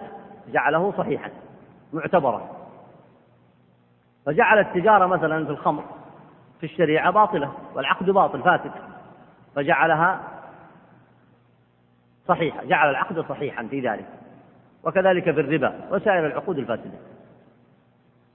[0.53, 1.31] جعله صحيحا
[1.93, 2.56] معتبرا.
[4.27, 5.85] فجعل التجارة مثلا في الخمر
[6.61, 8.71] في الشريعة باطلة والعقد باطل فاسد
[9.55, 10.21] فجعلها
[12.29, 14.07] صحيحة جعل العقد صحيحا في ذلك
[14.85, 16.99] وكذلك في الربا وسائر العقود الفاسدة.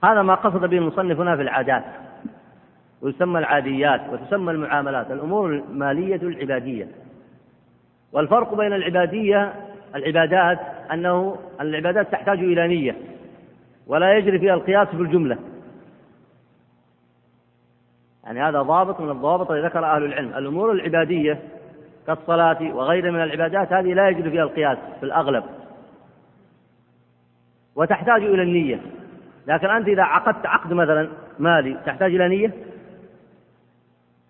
[0.04, 1.84] هذا ما قصد به المصنف هنا في العادات
[3.02, 6.88] ويسمى العاديات وتسمى المعاملات الأمور المالية العبادية.
[8.12, 9.54] والفرق بين العبادية
[9.96, 10.60] العبادات
[10.94, 12.96] أنه العبادات تحتاج إلى نية
[13.88, 15.38] ولا يجري فيها القياس بالجملة
[18.24, 20.34] يعني هذا ضابط من الضوابط التي ذكر أهل العلم.
[20.38, 21.40] الأمور العبادية
[22.08, 25.44] كالصلاة وغيرها من العبادات هذه لا يجري فيها القياس في الأغلب.
[27.76, 28.82] وتحتاج إلى النية.
[29.48, 31.10] لكن أنت إذا عقدت عقد مثلا
[31.40, 32.54] مالي تحتاج إلى نية؟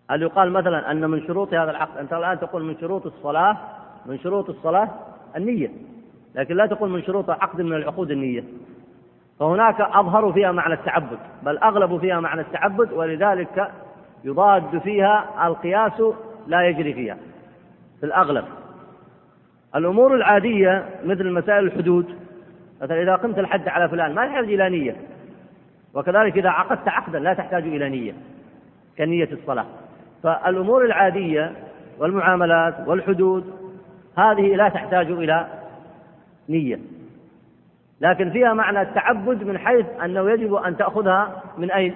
[0.10, 3.58] هل يقال مثلا أن من شروط هذا العقد أنت الآن تقول من شروط الصلاة
[4.06, 4.90] من شروط الصلاة
[5.36, 5.72] النية.
[6.36, 8.44] لكن لا تقول من شروط عقد من العقود النية.
[9.42, 13.72] فهناك أظهر فيها معنى التعبد بل أغلب فيها معنى التعبد ولذلك
[14.24, 16.02] يضاد فيها القياس
[16.48, 17.18] لا يجري فيها
[18.00, 18.46] في الأغلب.
[19.76, 22.06] الأمور العادية مثل مسائل الحدود
[22.82, 24.96] مثلا إذا قمت الحد على فلان ما يحتاج إلى نية.
[25.94, 28.14] وكذلك إذا عقدت عقدا لا تحتاج إلى نية
[28.98, 29.66] كنية الصلاة.
[30.24, 31.52] فالأمور العادية
[32.00, 33.54] والمعاملات والحدود
[34.18, 35.48] هذه لا تحتاج إلى
[36.50, 36.80] نية.
[38.02, 41.96] لكن فيها معنى التعبد من حيث أنه يجب أن تأخذها من أين؟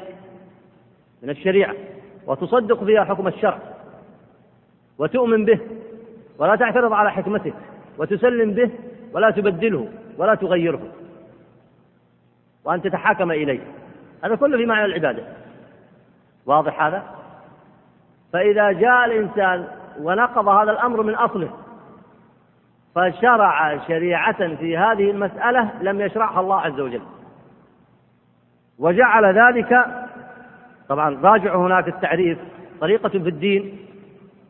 [1.23, 1.75] من الشريعة.
[2.27, 3.59] وتصدق فيها حكم الشرع.
[4.97, 5.59] وتؤمن به.
[6.39, 7.53] ولا تعترض على حكمته.
[7.97, 8.71] وتسلم به.
[9.13, 9.89] ولا تبدله.
[10.17, 10.81] ولا تغيره.
[12.65, 13.59] وأن تتحاكم إليه.
[14.23, 15.23] هذا كله في معنى العبادة.
[16.45, 17.03] واضح هذا؟
[18.33, 19.67] فإذا جاء الإنسان
[20.01, 21.49] ونقض هذا الأمر من أصله
[22.95, 27.01] فشرع شريعة في هذه المسألة لم يشرعها الله عز وجل.
[28.79, 29.85] وجعل ذلك
[30.89, 32.37] طبعا راجع هناك التعريف
[32.81, 33.77] طريقة في الدين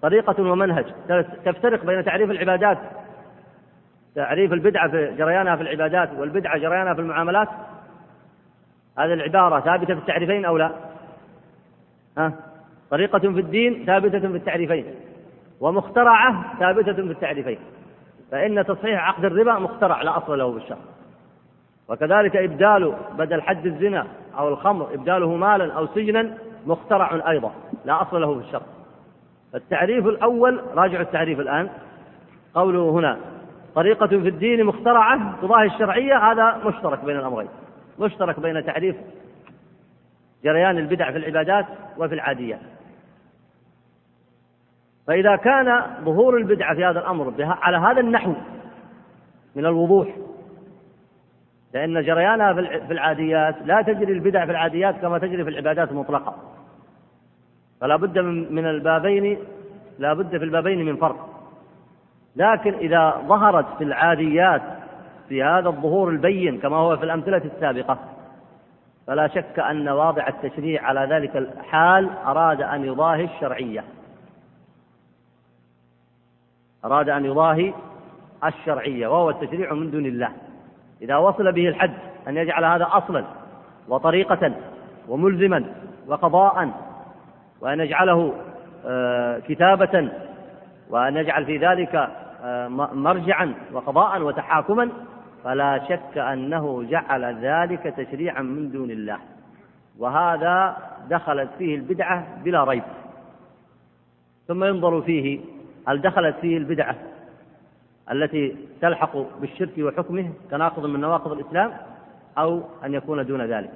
[0.02, 0.86] طريقة ومنهج.
[1.46, 2.78] تفترق بين تعريف العبادات
[4.16, 7.50] تعريف البدعة في جريانها في العبادات والبدعة جريانها في المعاملات.
[8.98, 10.72] هذه العبارة ثابتة في التعريفين أو لا؟
[12.18, 12.34] ها؟
[12.92, 14.86] طريقة في الدين ثابتة في التعريفين
[15.60, 17.60] ومخترعة ثابتة في التعريفين.
[18.32, 20.78] فإن تصحيح عقد الربا مخترع لا أصل له بالشرع.
[21.90, 24.08] وكذلك إبدال بدل حد الزنا
[24.38, 27.52] أو الخمر إبداله مالا أو سجنا مخترع أيضا
[27.86, 28.66] لا أصل له في الشرع
[29.56, 31.70] التعريف الأول راجع التعريف الآن.
[32.56, 33.18] قوله هنا
[33.76, 37.50] طريقة في الدين مخترعة تضاهي الشرعية هذا مشترك بين الأمرين.
[38.00, 38.96] مشترك بين تعريف
[40.44, 41.66] جريان البدع في العبادات
[41.98, 42.60] وفي العاديات.
[45.08, 48.34] فإذا كان ظهور البدعة في هذا الأمر على هذا النحو
[49.56, 50.08] من الوضوح
[51.76, 56.36] لأن جريانها في العاديات لا تجري البدع في العاديات كما تجري في العبادات المطلقة.
[57.82, 59.38] فلا بد من البابين
[60.00, 61.30] لا بد في البابين من فرق.
[62.36, 64.62] لكن إذا ظهرت في العاديات
[65.30, 67.98] في هذا الظهور البين كما هو في الأمثلة السابقة
[69.08, 73.84] فلا شك أن واضع التشريع على ذلك الحال أراد أن يضاهي الشرعية.
[76.86, 77.74] أراد أن يضاهي
[78.44, 80.30] الشرعية وهو التشريع من دون الله.
[81.02, 81.94] إذا وصل به الحد
[82.28, 83.26] أن يجعل هذا أصلا
[83.88, 84.52] وطريقة
[85.08, 85.66] وملزما
[86.08, 86.70] وقضاء
[87.62, 88.34] وأن يجعله
[88.86, 90.10] آه، كتابة
[90.90, 92.10] وأن يجعل في ذلك
[92.44, 94.90] آه، مرجعا وقضاء وتحاكما
[95.44, 99.18] فلا شك أنه جعل ذلك تشريعا من دون الله.
[100.00, 100.78] وهذا
[101.10, 102.84] دخلت فيه البدعة بلا ريب.
[104.48, 105.40] ثم ينظر فيه
[105.88, 106.96] هل دخلت فيه البدعة
[108.12, 111.72] التي تلحق بالشرك وحكمه كناقض من نواقض الإسلام
[112.38, 113.72] أو أن يكون دون ذلك؟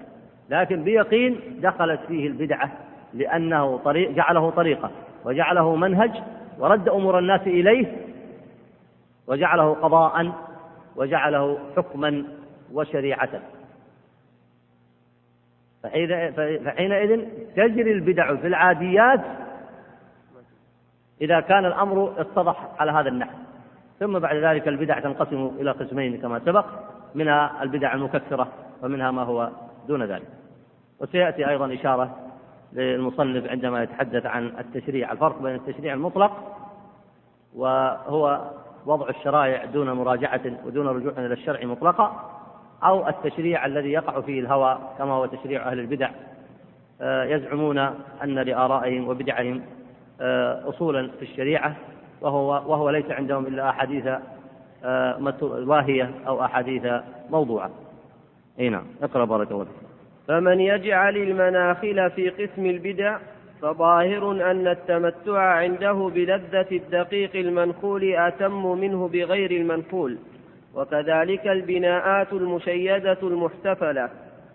[0.50, 2.72] لكن بيقين دخلت فيه البدعة
[3.14, 4.92] لأنه طريق جعله طريقة
[5.26, 6.12] وجعله منهج
[6.60, 7.98] ورد أمور الناس إليه
[9.28, 10.32] وجعله قضاء
[10.96, 12.24] وجعله حكما
[12.74, 13.42] وشريعة.
[15.84, 19.22] فحينئذ تجري البدع في العاديات
[21.22, 23.38] إذا كان الأمر اتضح على هذا النحو.
[24.00, 26.66] ثم بعد ذلك البدع تنقسم إلى قسمين كما سبق
[27.16, 28.48] منها البدع المكفرة
[28.84, 29.50] ومنها ما هو
[29.88, 30.28] دون ذلك.
[31.00, 32.16] وسيأتي أيضا إشارة
[32.74, 36.32] للمصنف عندما يتحدث عن التشريع الفرق بين التشريع المطلق
[37.56, 38.42] وهو
[38.86, 42.30] وضع الشرائع دون مراجعة ودون رجوع إلى الشرع مطلقا
[42.84, 46.10] أو التشريع الذي يقع فيه الهوى كما هو تشريع أهل البدع.
[47.02, 47.78] آه، يزعمون
[48.24, 49.62] أن لآرائهم وبدعهم
[50.70, 51.76] أصولا في الشريعة
[52.22, 54.08] وهو وهو ليس عندهم إلا أحاديث
[54.84, 56.84] آه، واهية أو أحاديث
[57.30, 57.72] موضوعة.
[58.60, 59.68] أي نعم، اقرأ بارك الله.
[60.28, 63.18] فمن يجعل المناخل في قسم البدع
[63.62, 70.18] فظاهر أن التمتع عنده بلذة الدقيق المنخول أتم منه بغير المنخول
[70.76, 74.10] وكذلك البناءات المشيدة المحتفلة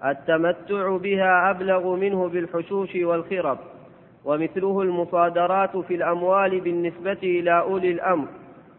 [0.04, 3.58] التمتع بها أبلغ منه بالحشوش والخرب
[4.24, 8.28] ومثله المصادرات في الأموال بالنسبة إلى أولي الأمر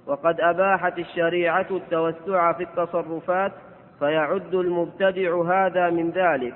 [0.08, 3.52] وقد أباحت الشريعة التوسع في التصرفات
[4.00, 6.56] فيعد المبتدع هذا من ذلك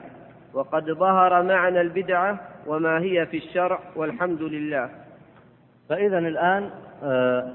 [0.54, 4.90] وقد ظهر معنى البدعة وما هي في الشرع والحمد لله.
[5.90, 6.70] فإذا الآن
[7.04, 7.54] آه،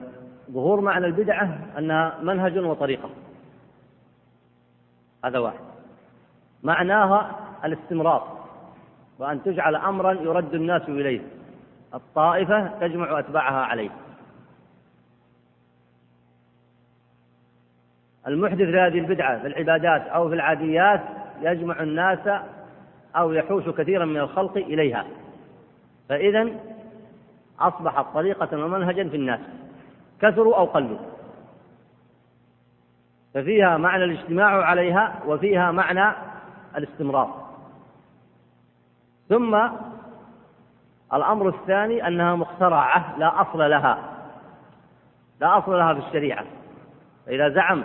[0.51, 3.11] ظهور معنى البدعة أنها منهج وطريقة.
[5.25, 5.59] هذا واحد.
[6.63, 8.34] معناها الاستمرار.
[9.19, 11.21] وأن تجعل أمرا يرد الناس إليه.
[11.95, 13.91] الطائفة تجمع أتباعها عليه.
[18.27, 21.01] المحدث لهذه البدعة في العبادات أو في العاديات
[21.43, 22.43] يجمع الناس
[23.17, 25.07] أو يحوش كثيرا من الخلق إليها.
[26.09, 26.49] فإذا
[27.61, 29.41] أصبحت طريقة ومنهجا في الناس.
[30.21, 30.99] كثروا أو قلوا.
[33.35, 36.17] ففيها معنى الاجتماع عليها وفيها معنى
[36.77, 37.44] الاستمرار.
[39.29, 39.59] ثم
[41.15, 43.99] الأمر الثاني أنها مخترعة لا أصل لها.
[45.41, 46.45] لا أصل لها في الشريعة.
[47.27, 47.85] فإذا زعم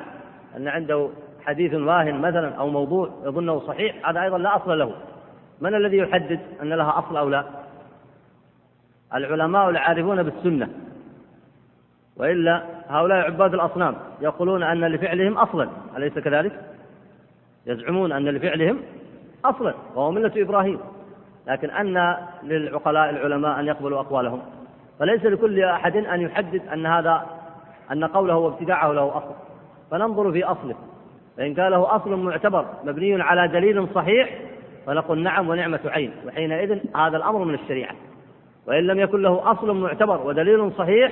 [0.57, 1.09] أن عنده
[1.45, 4.95] حديث واهن مثلا أو موضوع يظنه صحيح هذا أيضا لا أصل له.
[5.61, 7.45] من الذي يحدد أن لها أصل أو لا؟
[9.13, 10.69] العلماء العارفون بالسنة.
[12.17, 15.69] وإلا هؤلاء عباد الأصنام يقولون أن لفعلهم أصلا.
[15.97, 16.61] أليس كذلك؟
[17.65, 18.79] يزعمون أن لفعلهم
[19.45, 20.79] أصلا وهو ملة إبراهيم.
[21.47, 24.41] لكن أن للعقلاء العلماء أن يقبلوا أقوالهم.
[24.99, 27.25] فليس لكل أحد أن يحدد أن هذا
[27.91, 29.35] أن قوله وابتداعه له أصل.
[29.91, 30.75] فننظر في أصله.
[31.37, 34.39] فإن كان له أصل معتبر مبني على دليل صحيح
[34.85, 36.11] فنقول نعم ونعمة عين.
[36.27, 37.95] وحينئذ هذا الأمر من الشريعة.
[38.67, 41.11] وإن لم يكن له أصل معتبر ودليل صحيح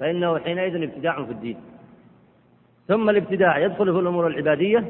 [0.00, 1.56] فإنه حينئذ ابتداع في الدين.
[2.88, 4.84] ثم الابتداع يدخل في الأمور العبادية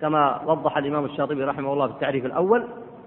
[0.00, 2.64] كما وضح الإمام الشاطبي رحمه الله في التعريف الأول.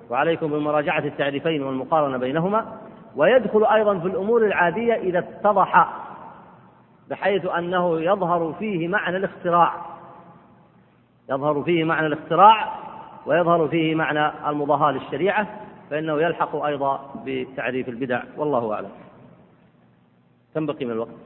[0.10, 2.78] وعليكم بمراجعة التعريفين والمقارنة بينهما
[3.16, 5.94] ويدخل أيضا في الأمور العادية إذا اتضح
[7.10, 9.74] بحيث أنه يظهر فيه معنى الاختراع.
[11.30, 12.74] يظهر فيه معنى الاختراع
[13.26, 15.48] ويظهر فيه معنى المضاهاة للشريعة
[15.90, 18.24] فإنه يلحق أيضا بتعريف البدع.
[18.38, 18.92] والله أعلم.
[20.56, 21.23] كم بقي من الوقت.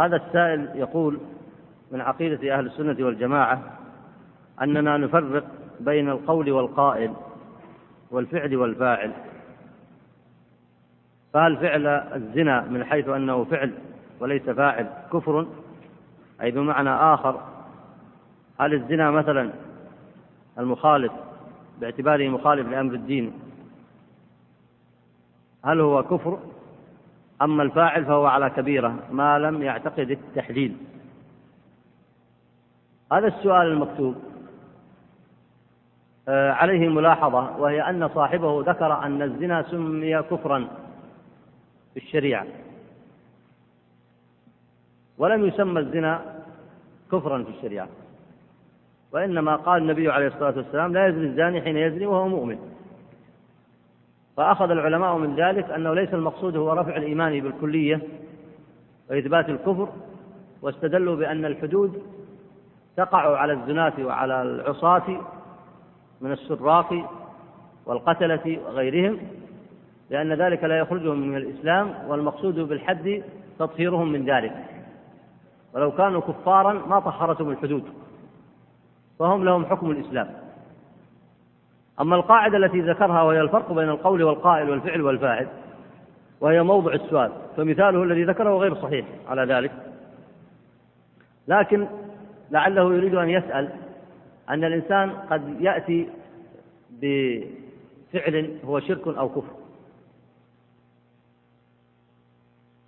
[0.00, 1.18] هذا السائل يقول
[1.90, 3.62] من عقيدة أهل السنة والجماعة
[4.62, 5.44] أننا نفرق
[5.80, 7.12] بين القول والقائل
[8.10, 9.12] والفعل والفاعل.
[11.32, 13.72] فهل فعل الزنا من حيث أنه فعل
[14.20, 15.46] وليس فاعل كفر؟
[16.42, 17.40] أي بمعنى آخر
[18.60, 19.50] هل الزنا مثلا
[20.58, 21.12] المخالف
[21.80, 23.32] باعتباره مخالف لأمر الدين
[25.64, 26.38] هل هو كفر؟
[27.42, 30.76] أما الفاعل فهو على كبيرة ما لم يعتقد التحليل.
[33.12, 34.16] هذا السؤال المكتوب.
[36.28, 40.68] آه، عليه ملاحظة وهي أن صاحبه ذكر أن الزنا سمي كفرا
[41.94, 42.46] في الشريعة.
[45.18, 46.42] ولم يسمى الزنا
[47.12, 47.88] كفرا في الشريعة.
[49.12, 52.69] وإنما قال النبي عليه الصلاة والسلام لا يزني الزاني حين يزني وهو مؤمن.
[54.40, 58.00] فأخذ العلماء من ذلك أنه ليس المقصود هو رفع الإيمان بالكلية
[59.10, 59.88] وإثبات الكفر
[60.62, 62.02] واستدلوا بأن الحدود
[62.96, 65.20] تقع على الزناة وعلى العصاة
[66.20, 67.10] من السراق
[67.86, 69.18] والقتلة وغيرهم
[70.10, 73.22] لأن ذلك لا يخرجهم من الإسلام والمقصود بالحد
[73.58, 74.64] تطهيرهم من ذلك.
[75.74, 77.84] ولو كانوا كفارا ما طهرتهم الحدود
[79.18, 80.39] فهم لهم حكم الإسلام.
[82.00, 85.46] أما القاعدة التي ذكرها وهي الفرق بين القول والقائل والفعل والفاعل
[86.40, 89.72] وهي موضع السؤال فمثاله الذي ذكره غير صحيح على ذلك.
[91.48, 91.86] لكن
[92.50, 93.68] لعله يريد أن يسأل
[94.50, 96.08] أن الإنسان قد يأتي
[96.90, 99.52] بفعل هو شرك أو كفر.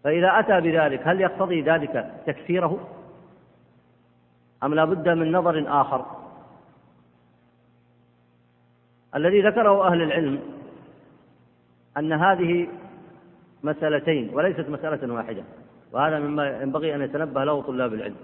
[0.05, 2.89] فإذا أتى بذلك هل يقتضي ذلك تكفيره؟
[4.65, 6.22] أم لا بد من نظر آخر؟
[9.17, 10.41] الذي ذكره أهل العلم
[11.97, 12.69] أن هذه
[13.63, 15.43] مسألتين وليست مسألة واحدة
[15.93, 18.17] وهذا مما ينبغي أن يتنبه له طلاب العلم.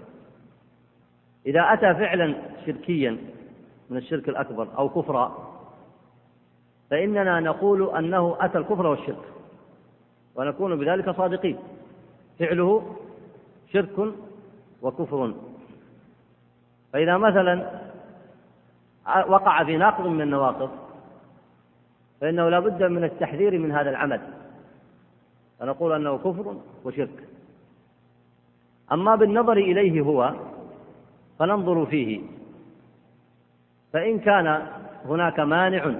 [1.45, 2.35] إذا أتى فعلا
[2.65, 3.17] شركيا
[3.89, 5.49] من الشرك الأكبر أو كفرا
[6.89, 9.25] فإننا نقول أنه أتى الكفر والشرك
[10.35, 11.57] ونكون بذلك صادقين.
[12.39, 12.95] فعله
[13.73, 14.13] شرك
[14.81, 15.33] وكفر.
[16.93, 17.88] فإذا مثلا
[19.27, 20.69] وقع في ناقض من النواقض
[22.21, 24.21] فإنه لا بد من التحذير من هذا العمل.
[25.59, 26.55] فنقول أنه كفر
[26.85, 27.27] وشرك.
[28.91, 30.33] أما بالنظر إليه هو
[31.39, 32.21] فننظر فيه.
[33.93, 34.67] فإن كان
[35.05, 35.95] هناك مانع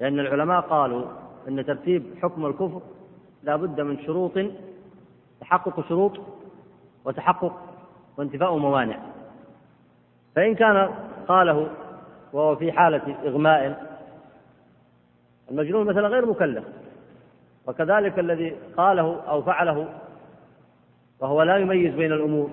[0.00, 1.06] لأن العلماء قالوا
[1.48, 2.80] أن ترتيب حكم الكفر
[3.42, 4.32] لا بد من شروط
[5.40, 6.20] تحقق شروط
[7.04, 7.60] وتحقق
[8.16, 8.98] وانتفاء موانع.
[10.34, 10.88] فإن كان
[11.28, 11.68] قاله
[12.32, 13.86] وهو في حالة إغماء
[15.50, 16.64] المجنون مثلا غير مكلف.
[17.66, 19.88] وكذلك الذي قاله أو فعله
[21.20, 22.50] وهو لا يميز بين الأمور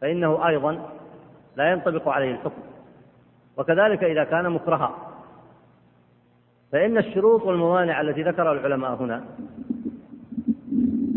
[0.00, 0.90] فإنه أيضا
[1.56, 2.62] لا ينطبق عليه الحكم.
[3.56, 4.96] وكذلك إذا كان مكرها
[6.72, 9.24] فإن الشروط والموانع التي ذكرها العلماء هنا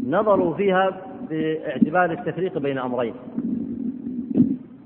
[0.07, 3.13] نظروا فيها باعتبار التفريق بين أمرين.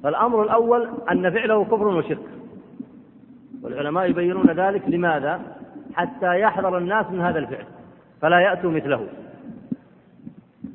[0.04, 2.20] فالأمر الأول أن فعله كفر وشرك.
[3.64, 5.42] والعلماء يبينون ذلك لماذا؟
[5.94, 7.66] حتى يحذر الناس من هذا الفعل
[8.22, 9.08] فلا يأتوا مثله.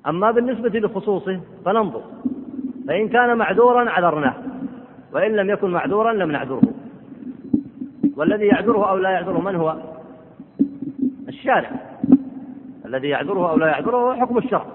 [0.07, 2.03] أما بالنسبة لخصوصه فننظر.
[2.89, 4.35] فإن كان معذورا عذرناه
[5.12, 6.62] وإن لم يكن معذورا لم نعذره.
[8.16, 9.76] والذي يعذره أو لا يعذره من هو؟
[11.29, 11.70] الشارع.
[12.87, 14.66] الذي يعذره أو لا يعذره هو حكم الشرع.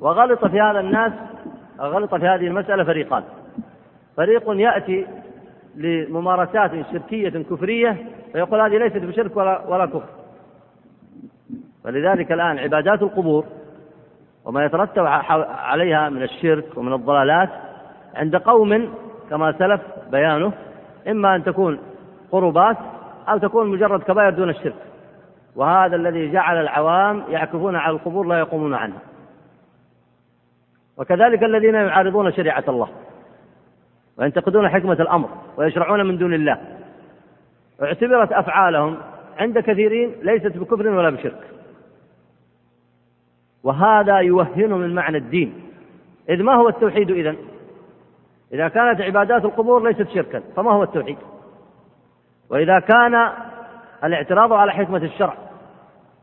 [0.00, 1.12] وغلط في هذا الناس
[1.82, 3.22] غلط في هذه المسألة فريقان.
[4.16, 5.06] فريق يأتي
[5.76, 7.96] لممارسات شركية كفرية
[8.32, 10.08] فيقول هذه ليست بشرك ولا ولا كفر.
[11.84, 13.44] فلذلك الآن عبادات القبور
[14.44, 15.06] وما يترتب
[15.50, 17.48] عليها من الشرك ومن الضلالات
[18.14, 18.94] عند قوم
[19.30, 19.80] كما سلف
[20.10, 20.52] بيانه
[21.08, 21.78] إما أن تكون
[22.32, 22.76] قربات
[23.28, 24.74] أو تكون مجرد كبائر دون الشرك.
[25.56, 28.98] وهذا الذي جعل العوام يعكفون على القبور لا يقومون عنها
[30.96, 32.88] وكذلك الذين يعارضون شريعة الله
[34.18, 36.58] وينتقدون حكمة الأمر ويشرعون من دون الله
[37.82, 38.96] اعتبرت أفعالهم
[39.38, 41.48] عند كثيرين ليست بكفر ولا بشرك
[43.62, 45.54] وهذا يوهن من معنى الدين
[46.28, 47.36] إذ ما هو التوحيد إذن؟
[48.52, 51.16] إذا كانت عبادات القبور ليست شركا فما هو التوحيد؟
[52.50, 53.28] وإذا كان
[54.04, 55.34] الاعتراض على حكمة الشرع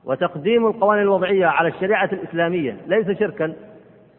[0.06, 3.54] وتقديم القوانين الوضعية على الشريعة الإسلامية ليس شركا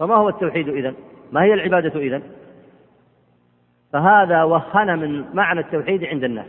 [0.01, 0.95] فما هو التوحيد إذن؟
[1.33, 2.23] ما هي العبادة إذن؟
[3.93, 6.47] فهذا وهن من معنى التوحيد عند الناس.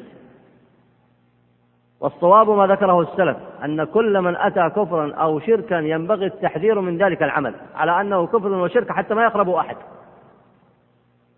[2.00, 7.24] والصواب ما ذكره السلف أن كل من أتى كفرا أو شركا ينبغي التحذير من ذلك
[7.24, 9.76] العمل على أنه كفر وشرك حتى ما يقرب أحد.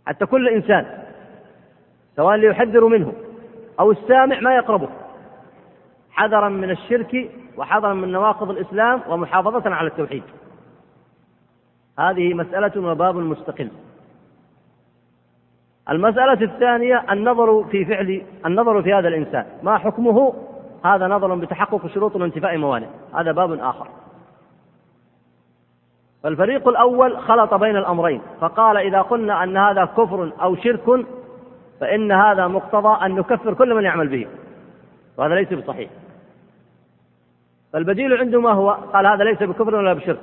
[0.08, 1.04] حتى كل إنسان
[2.16, 3.14] سواء اللي يحذر منه
[3.80, 4.90] أو السامع ما يقربه.
[6.12, 10.24] حذرا من الشرك وحذرا من نواقض الإسلام ومحافظة على التوحيد.
[12.00, 13.70] هذه مسألة وباب مستقل.
[15.90, 19.46] المسألة الثانية النظر في فعل النظر في هذا الإنسان.
[19.64, 20.34] ما حكمه؟
[20.86, 22.88] هذا نظر بتحقق شروط وانتفاء موانع.
[23.16, 23.88] هذا باب آخر.
[26.24, 28.22] فالفريق الأول خلط بين الأمرين.
[28.42, 31.06] فقال إذا قلنا أن هذا كفر أو شرك
[31.80, 34.28] فإن هذا مقتضى أن نكفر كل من يعمل به.
[35.18, 35.90] وهذا ليس بصحيح.
[37.74, 40.20] فالبديل عنده ما هو؟ قال هذا ليس بكفر ولا بشرك.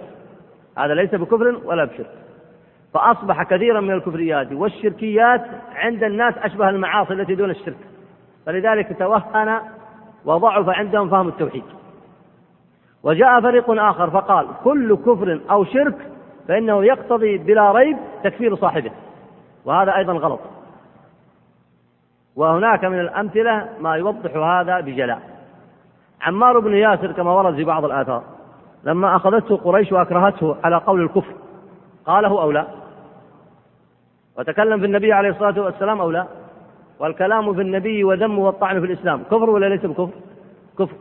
[0.85, 2.11] هذا ليس بكفر ولا بشرك.
[2.95, 7.79] فأصبح كثيرا من الكفريات والشركيات عند الناس أشبه المعاصي التي دون الشرك.
[8.47, 9.61] فلذلك توهن
[10.25, 11.65] وضعف عندهم فهم التوحيد.
[13.03, 15.97] وجاء فريق آخر فقال كل كفر أو شرك
[16.49, 18.91] فإنه يقتضي بلا ريب تكفير صاحبه.
[19.65, 20.41] وهذا أيضا غلط.
[22.37, 25.21] وهناك من الأمثلة ما يوضح هذا بجلاء.
[26.21, 28.40] عمار بن ياسر كما ورد في بعض الآثار
[28.85, 31.35] لما أخذته قريش وأكرهته على قول الكفر
[32.07, 32.67] قاله أو لا؟
[34.39, 36.27] وتكلم في النبي عليه الصلاة والسلام أو لا؟
[36.99, 40.11] والكلام في النبي وذمه والطعن في الإسلام كفر ولا ليس بكفر؟
[40.79, 40.97] كفر.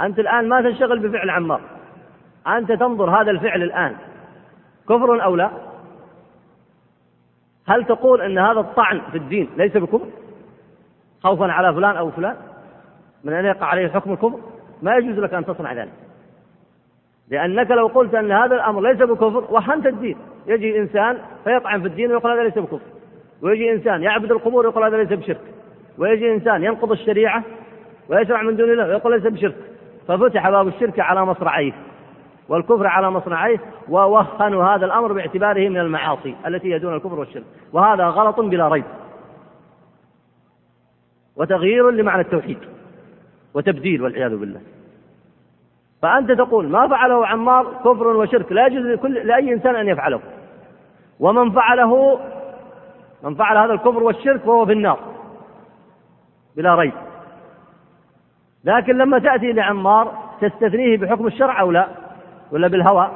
[0.00, 1.60] أنت الآن ما تنشغل بفعل عمار.
[2.46, 3.96] أنت تنظر هذا الفعل الآن.
[4.88, 5.50] كفر أو لا؟
[7.66, 10.06] هل تقول أن هذا الطعن في الدين ليس بكفر؟
[11.22, 12.36] خوفا على فلان أو فلان؟
[13.24, 14.38] من أن يقع عليه حكم الكفر؟
[14.82, 15.92] ما يجوز لك أن تصنع ذلك.
[17.28, 20.16] لأنك لو قلت أن هذا الأمر ليس بكفر وهنت الدين.
[20.46, 22.80] يجي إنسان فيطعن في الدين ويقول هذا ليس بكفر.
[23.42, 25.40] ويجي إنسان يعبد القبور ويقول هذا ليس بشرك.
[25.98, 27.42] ويجي إنسان ينقض الشريعة
[28.08, 29.56] ويشرع من دون الله ويقول ليس بشرك.
[30.08, 31.72] ففتح باب الشرك على مصرعيه
[32.48, 37.44] والكفر على مصنعيه ووهنوا هذا الأمر باعتباره من المعاصي التي هي دون الكفر والشرك.
[37.72, 38.84] وهذا غلط بلا ريب.
[41.36, 42.58] وتغيير لمعنى التوحيد.
[43.54, 44.60] وتبديل والعياذ بالله.
[46.02, 50.20] فأنت تقول ما فعله عمار كفر وشرك لا يجوز لكل لأي إنسان أن يفعله.
[51.20, 52.20] ومن فعله
[53.22, 54.98] من فعل هذا الكفر والشرك فهو في النار.
[56.56, 56.92] بلا ريب.
[58.64, 61.88] لكن لما تأتي لعمار تستثنيه بحكم الشرع أو لا؟
[62.52, 63.10] ولا بالهوى؟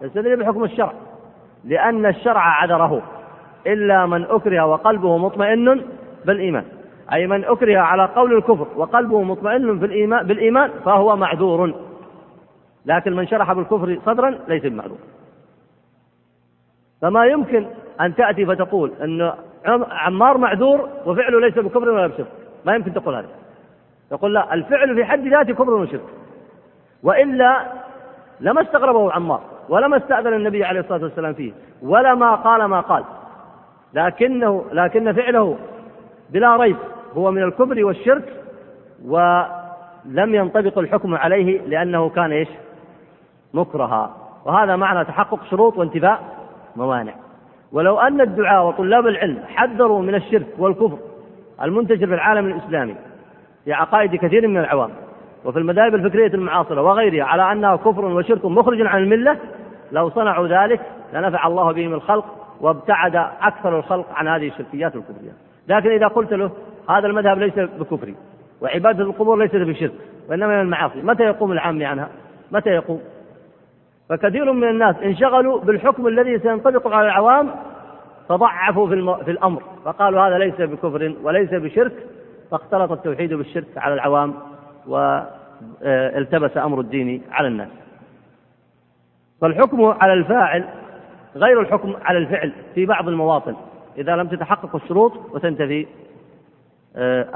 [0.00, 0.92] تستثنيه بحكم الشرع.
[1.64, 3.02] لأن الشرع عذره.
[3.66, 5.82] إلا من أكره وقلبه مطمئن
[6.24, 6.64] بالإيمان.
[7.12, 11.74] أي من أكره على قول الكفر وقلبه مطمئن في الإيمان بالإيمان فهو معذور.
[12.86, 14.98] لكن من شرح بالكفر صدرا ليس بمعذور.
[17.02, 17.66] فما يمكن
[18.00, 19.32] أن تأتي فتقول أن
[19.90, 22.26] عمار معذور وفعله ليس بكفر ولا بشرك.
[22.64, 23.28] ما يمكن تقول هذا.
[24.12, 26.00] يقول لا الفعل في حد ذاته كفر وشرك.
[27.02, 27.66] وإلا
[28.40, 31.52] لما استغربه عمار ولما استأذن النبي عليه الصلاة والسلام فيه
[31.82, 33.04] ولا ما قال ما قال.
[33.94, 35.56] لكنه لكن فعله
[36.30, 36.76] بلا ريب
[37.16, 38.32] هو من الكفر والشرك
[39.06, 42.48] ولم ينطبق الحكم عليه لأنه كان إيش؟
[43.54, 44.16] مكرها.
[44.44, 46.20] وهذا معنى تحقق شروط وانتفاء
[46.76, 47.14] موانع.
[47.72, 50.98] ولو أن الدعاء وطلاب العلم حذروا من الشرك والكفر
[51.62, 52.94] المنتشر في العالم الإسلامي
[53.64, 54.90] في عقائد كثير من العوام
[55.44, 59.38] وفي المذاهب الفكرية المعاصرة وغيرها على أنها كفر وشرك مخرج عن الملة
[59.92, 60.80] لو صنعوا ذلك
[61.12, 62.24] لنفع الله بهم الخلق
[62.60, 65.34] وابتعد أكثر الخلق عن هذه الشركيات والكفريات
[65.68, 66.50] لكن إذا قلت له
[66.88, 68.14] هذا المذهب ليس بكفري
[68.60, 69.92] وعبادة القبور ليست بشرك
[70.28, 71.02] وإنما من المعاصي.
[71.02, 72.08] متى يقوم العامي عنها
[72.52, 73.00] متى يقوم؟
[74.08, 77.50] فكثير من الناس انشغلوا بالحكم الذي سينطبق على العوام
[78.28, 79.16] فضعفوا في, الم...
[79.16, 81.92] في الأمر فقالوا هذا ليس بكفر وليس بشرك
[82.50, 84.34] فاختلط التوحيد بالشرك على العوام
[84.86, 87.68] والتبس أمر الدين على الناس.
[89.40, 90.64] فالحكم على الفاعل
[91.36, 93.56] غير الحكم على الفعل في بعض المواطن
[93.98, 96.05] إذا لم تتحقق الشروط وتنتفي آه،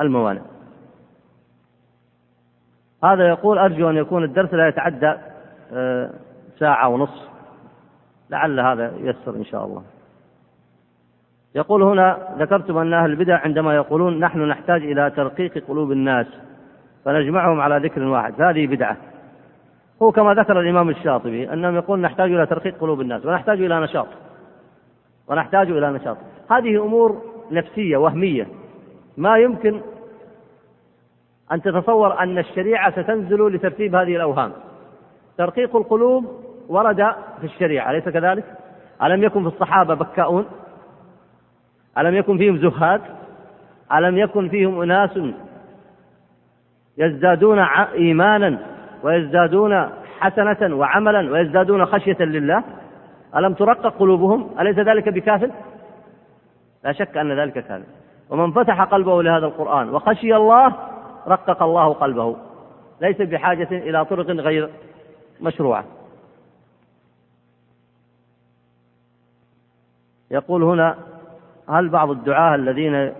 [0.00, 0.40] الموانع.
[3.04, 5.14] هذا يقول أرجو أن يكون الدرس لا يتعدى
[5.72, 6.10] آه،
[6.58, 7.28] ساعة ونصف
[8.30, 9.82] لعل هذا ييسر إن شاء الله.
[11.54, 16.26] يقول هنا ذكرتم أن أهل البدع عندما يقولون نحن نحتاج إلى ترقيق قلوب الناس
[17.04, 18.42] فنجمعهم على ذكر واحد.
[18.42, 18.96] هذه بدعة.
[20.02, 24.06] هو كما ذكر الإمام الشاطبي أنهم يقول نحتاج إلى ترقيق قلوب الناس ونحتاج إلى نشاط.
[25.28, 26.16] ونحتاج إلى نشاط.
[26.50, 28.46] هذه أمور نفسية وهمية.
[29.16, 29.80] ما يمكن
[31.52, 34.52] أن تتصور أن الشريعة ستنزل لترتيب هذه الأوهام
[35.38, 36.24] ترقيق القلوب
[36.68, 36.96] ورد
[37.40, 38.44] في الشريعة أليس كذلك؟
[39.02, 40.46] ألم يكن في الصحابة بكاؤون؟
[41.98, 43.00] ألم يكن فيهم زهاد؟
[43.92, 45.18] ألم يكن فيهم أناس
[46.98, 47.58] يزدادون
[47.94, 48.58] إيمانا
[49.02, 52.64] ويزدادون حسنة وعملا ويزدادون خشية لله
[53.36, 55.50] ألم ترقق قلوبهم أليس ذلك بكافل
[56.84, 57.82] لا شك أن ذلك كافل
[58.30, 60.76] ومن فتح قلبه لهذا القرآن وخشي الله
[61.28, 62.36] رقق الله قلبه.
[63.00, 64.70] ليس بحاجة إلى طرق غير
[65.40, 65.84] مشروعة.
[70.30, 70.96] يقول هنا
[71.68, 73.12] هل بعض الدعاة الذين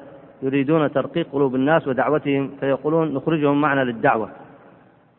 [0.43, 4.31] يريدون ترقيق قلوب الناس ودعوتهم فيقولون نخرجهم معنا للدعوة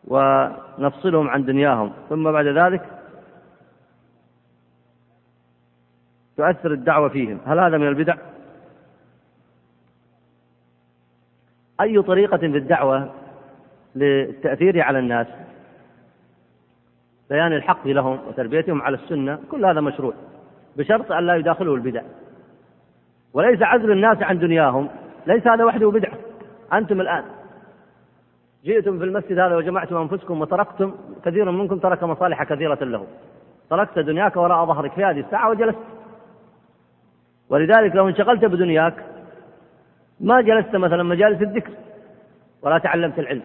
[0.08, 1.92] ونفصلهم عن دنياهم.
[2.08, 2.82] ثم بعد ذلك
[6.36, 7.38] تؤثر الدعوة فيهم.
[7.46, 8.16] هل هذا من البدع؟
[11.82, 13.10] أي طريقة في الدعوة
[13.94, 15.26] للتأثير على الناس؟
[17.30, 20.14] بيان الحق لهم وتربيتهم على السنة كل هذا مشروع
[20.76, 22.02] بشرط أن لا يداخله البدع.
[23.32, 24.88] وليس عزل الناس عن دنياهم
[25.26, 26.18] ليس هذا وحده بدعة
[26.72, 27.24] أنتم الآن
[28.64, 30.94] جئتم في المسجد هذا وجمعتم أنفسكم وتركتم
[31.24, 33.06] كثير منكم ترك مصالح كثيرة له.
[33.70, 35.78] تركت دنياك وراء ظهرك في هذه الساعة وجلست.
[37.48, 38.94] ولذلك لو انشغلت بدنياك
[40.22, 41.72] ما جلست مثلا مجالس الذكر
[42.62, 43.42] ولا تعلمت العلم.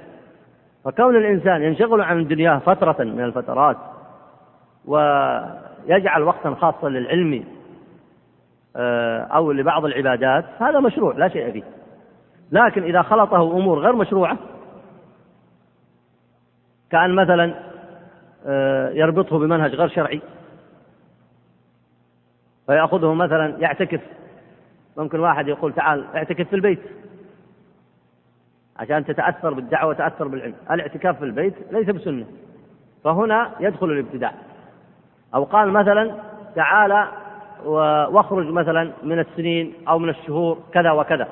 [0.86, 3.78] فكون الإنسان ينشغل عن دنياه فترة من الفترات
[4.86, 7.44] ويجعل وقتا خاصا للعلم
[8.76, 11.64] آه، أو لبعض العبادات هذا مشروع لا شيء فيه.
[12.52, 14.38] لكن إذا خلطه أمور غير مشروعة
[16.91, 17.54] كأن مثلا
[18.45, 20.22] آه، يربطه بمنهج غير شرعي
[22.68, 24.02] فيأخذه مثلا يعتكف
[24.98, 26.80] ممكن واحد يقول تعال اعتكف في البيت.
[28.78, 30.56] عشان تتأثر بالدعوة وتأثر بالعلم.
[30.72, 32.26] الاعتكاف في البيت ليس بسنة.
[33.03, 34.34] فهنا يدخل الابتداع
[35.36, 36.15] أو قال مثلا
[36.56, 37.07] تعال
[37.65, 41.28] واخرج مثلا من السنين أو من الشهور كذا وكذا.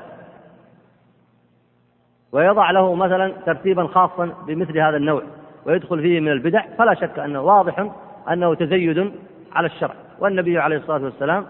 [2.31, 5.21] ويضع له مثلا ترتيبا خاصا بمثل هذا النوع.
[5.65, 6.65] ويدخل فيه من البدع.
[6.77, 7.89] فلا شك أنه واضح
[8.31, 9.11] أنه تزيد
[9.53, 9.93] على الشرع.
[10.19, 11.45] والنبي عليه الصلاة والسلام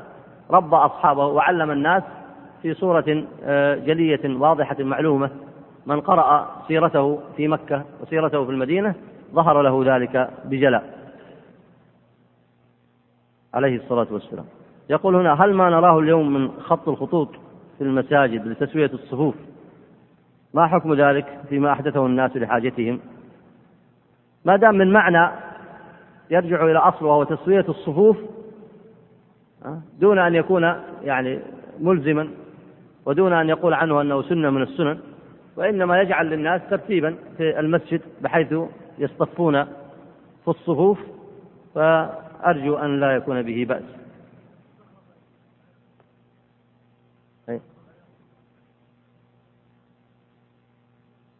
[0.52, 2.04] ربى أصحابه وعلم الناس
[2.62, 5.30] في صورة آه، جلية واضحة معلومة.
[5.86, 8.96] من قرأ سيرته في مكة وسيرته في المدينة
[9.34, 10.96] ظهر له ذلك بجلاء.
[13.54, 14.46] عليه الصلاة والسلام.
[14.90, 17.30] يقول هنا هل ما نراه اليوم من خط الخطوط
[17.78, 19.36] في المساجد لتسوية الصفوف؟
[20.54, 23.00] ما حكم ذلك فيما أحدثه الناس لحاجتهم؟
[24.46, 25.32] ما دام من معنى
[26.32, 28.18] يرجع إلى أصل وهو تسوية الصفوف
[30.00, 30.64] دون أن يكون
[31.04, 31.40] يعني
[31.80, 32.30] ملزما
[33.06, 35.00] ودون أن يقول عنه أنه سنة من السنن
[35.56, 38.54] وإنما يجعل للناس ترتيبا في المسجد بحيث
[38.98, 39.64] يصطفون
[40.44, 41.00] في الصفوف
[41.76, 43.84] فأرجو أن لا يكون به بأس.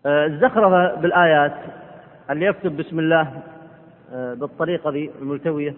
[0.06, 1.56] آه، الزخرفة بالآيات
[2.30, 3.42] اللي يكتب بسم الله
[4.12, 5.76] آه، بالطريقة ذي الملتوية.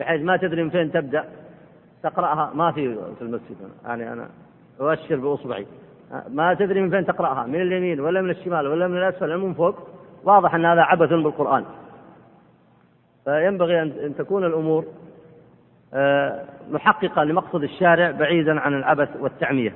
[0.00, 1.24] بحيث ما تدري من فين تبدأ
[2.02, 2.50] تقرأها.
[2.54, 3.56] ما في في المسجد.
[3.84, 4.28] يعني أنا
[4.80, 5.66] أؤشر بإصبعي.
[6.28, 9.54] ما تدري من فين تقرأها من اليمين ولا من الشمال ولا من الأسفل ولا من
[9.54, 9.88] فوق.
[10.24, 11.64] واضح أن هذا عبث بالقرآن.
[13.24, 14.84] فينبغي أن تكون الأمور
[15.94, 19.74] آه، محققة لمقصد الشارع بعيدا عن العبث والتعمية.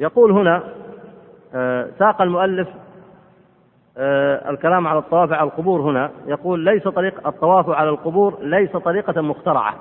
[0.00, 0.62] يقول هنا
[1.54, 2.68] آه، ساق المؤلف
[3.98, 9.74] الكلام على الطواف على القبور هنا يقول ليس طريق الطواف على القبور ليس طريقة مخترعة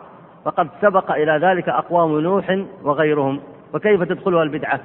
[0.46, 3.42] فقد سبق إلى ذلك أقوام نوح وغيرهم
[3.74, 4.80] فكيف تدخلها البدعة؟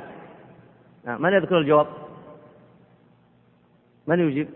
[1.04, 1.86] نعم، من يذكر الجواب؟
[4.06, 4.48] من يجيب؟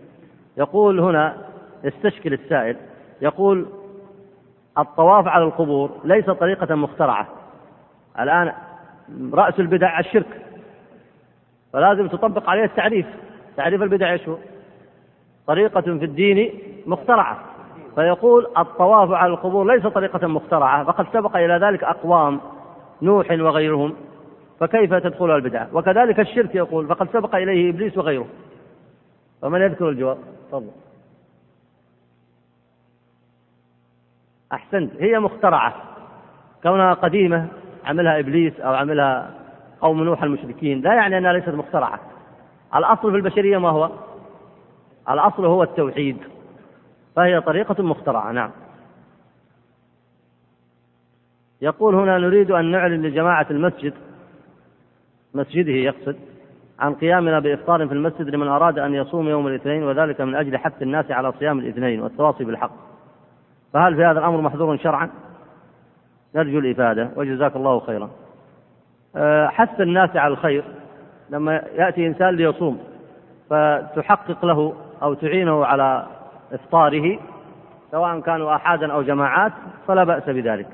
[0.57, 1.37] يقول هنا
[1.83, 2.75] يستشكل السائل
[3.21, 3.65] يقول
[4.77, 7.27] الطواف على القبور ليس طريقة مخترعة.
[8.19, 8.53] الآن
[9.33, 10.41] رأس البدع الشرك
[11.73, 13.05] فلازم تطبق عليه التعريف.
[13.57, 14.37] تعريف البدع إيش هو؟
[15.47, 17.39] طريقة في الدين مخترعة.
[17.95, 22.39] فيقول الطواف على القبور ليس طريقة مخترعة فقد سبق إلى ذلك أقوام
[23.01, 23.93] نوح وغيرهم
[24.59, 28.27] فكيف تدخلها البدعة وكذلك الشرك يقول فقد سبق إليه إبليس وغيره.
[29.41, 30.17] فمن يذكر الجواب؟
[30.47, 30.71] تفضل.
[34.53, 34.91] أحسنت.
[34.99, 35.75] هي مخترعة.
[36.63, 37.47] كونها قديمة
[37.85, 39.31] عملها إبليس أو عملها
[39.81, 41.99] قوم نوح المشركين لا يعني أنها ليست مخترعة.
[42.75, 43.89] الأصل في البشرية ما هو؟
[45.09, 46.17] الأصل هو التوحيد
[47.15, 48.51] فهي طريقة مخترعة نعم.
[51.61, 53.93] يقول هنا نريد أن نعلن لجماعة المسجد
[55.33, 56.15] مسجده يقصد
[56.79, 60.81] عن قيامنا بإفطار في المسجد لمن أراد أن يصوم يوم الاثنين وذلك من أجل حث
[60.81, 62.71] الناس على صيام الاثنين والتواصي بالحق.
[63.73, 65.09] فهل في هذا الأمر محظور شرعا؟
[66.35, 68.09] نرجو الإفادة وجزاك الله خيرا.
[69.15, 70.63] أه، حث الناس على الخير
[71.29, 72.79] لما يأتي إنسان ليصوم
[73.49, 76.05] فتحقق له أو تعينه على
[76.51, 77.19] إفطاره
[77.91, 79.51] سواء كانوا آحادا أو جماعات
[79.87, 80.67] فلا بأس بذلك.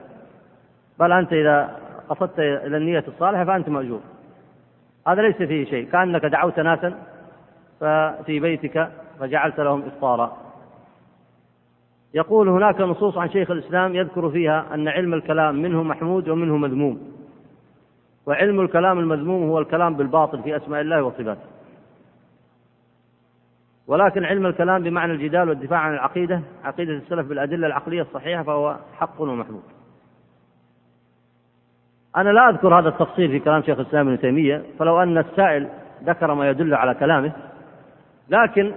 [1.00, 1.80] بل أنت إذا
[2.10, 4.00] قصدت إلى النية الصالحة فأنت مأجور.
[5.08, 5.90] هذا ليس فيه شيء.
[5.90, 6.94] كأنك دعوت ناسا
[7.80, 8.90] ففي بيتك
[9.20, 10.38] فجعلت لهم إفطارا.
[12.14, 17.14] يقول هناك نصوص عن شيخ الإسلام يذكر فيها أن علم الكلام منه محمود ومنه مذموم.
[18.26, 21.53] وعلم الكلام المذموم هو الكلام بالباطل في أسماء الله وصفاته.
[23.88, 29.22] ولكن علم الكلام بمعنى الجدال والدفاع عن العقيدة عقيدة السلف بالأدلة العقلية الصحيحة فهو حق
[29.22, 29.64] ومحمود.
[32.18, 35.70] أنا لا أذكر هذا التفصيل في كلام شيخ الإسلام ابن تيمية فلو أن السائل
[36.04, 37.32] ذكر ما يدل على كلامه
[38.30, 38.74] لكن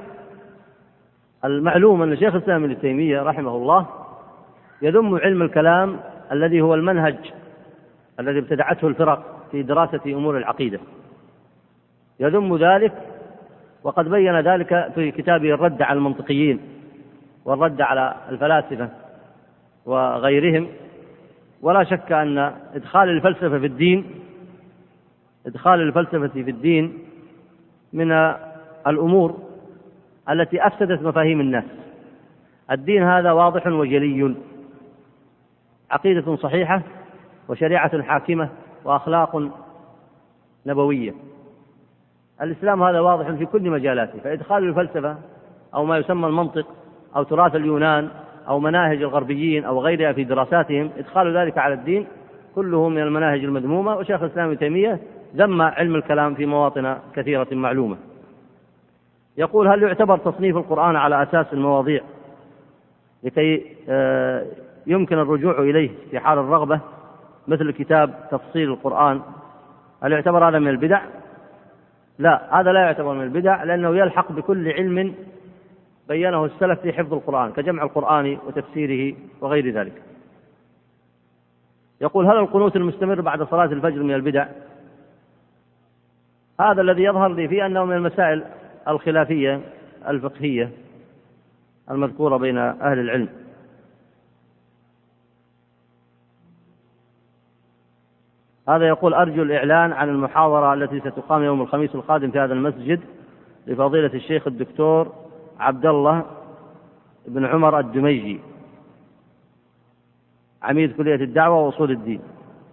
[1.45, 3.87] المعلوم أن شيخ الإسلام ابن تيمية رحمه الله
[4.83, 6.01] يذم علم الكلام
[6.33, 7.17] الذي هو المنهج
[8.21, 10.79] الذي ابتدعته الفرق في دراسة أمور العقيدة.
[12.21, 12.93] يذم ذلك
[13.87, 16.61] وقد بين ذلك في كتابه الرد على المنطقيين
[17.45, 18.89] والرد على الفلاسفة
[19.87, 20.69] وغيرهم.
[21.63, 22.39] ولا شك أن
[22.75, 24.05] إدخال الفلسفة في الدين
[25.47, 26.99] إدخال الفلسفة في الدين
[27.93, 28.13] من
[28.87, 29.39] الأمور
[30.31, 31.65] التي أفسدت مفاهيم الناس.
[32.71, 34.35] الدين هذا واضح وجلي.
[35.91, 36.83] عقيدة صحيحة
[37.49, 38.49] وشريعة حاكمة
[38.85, 39.51] وأخلاق
[40.67, 41.15] نبوية.
[42.43, 45.17] الإسلام هذا واضح في كل مجالاته فإدخال الفلسفة
[45.75, 46.67] أو ما يسمى المنطق
[47.17, 48.09] أو تراث اليونان
[48.49, 52.07] أو مناهج الغربيين أو غيرها في دراساتهم إدخال ذلك على الدين
[52.55, 55.01] كله من المناهج المذمومة وشيخ الإسلام ابن تيمية
[55.37, 57.97] ذم علم الكلام في مواطن كثيرة معلومة.
[59.37, 62.01] يقول هل يعتبر تصنيف القرآن على أساس المواضيع
[63.23, 64.47] لكي آه،
[64.87, 66.81] يمكن الرجوع إليه في حال الرغبة؟
[67.49, 69.21] مثل كتاب تفصيل القرآن.
[70.03, 71.01] هل يعتبر هذا من البدع؟
[72.19, 75.15] لا هذا لا يعتبر من البدع لأنه يلحق بكل علم
[76.09, 80.03] بينه السلف في حفظ القرآن كجمع القرآن وتفسيره وغير ذلك.
[82.01, 84.47] يقول هل القنوت المستمر بعد صلاة الفجر من البدع؟
[86.61, 88.45] هذا الذي يظهر لي فيه أنه من المسائل
[88.89, 89.61] الخلافية
[90.09, 90.71] الفقهية
[91.91, 93.29] المذكورة بين أهل العلم.
[98.69, 103.01] هذا يقول أرجو الإعلان عن المحاضرة التي ستقام يوم الخميس القادم في هذا المسجد
[103.67, 105.13] لفضيلة الشيخ الدكتور
[105.61, 106.25] عبد الله
[107.29, 108.41] بن عمر الدميجي
[110.63, 112.21] عميد كلية الدعوة وأصول الدين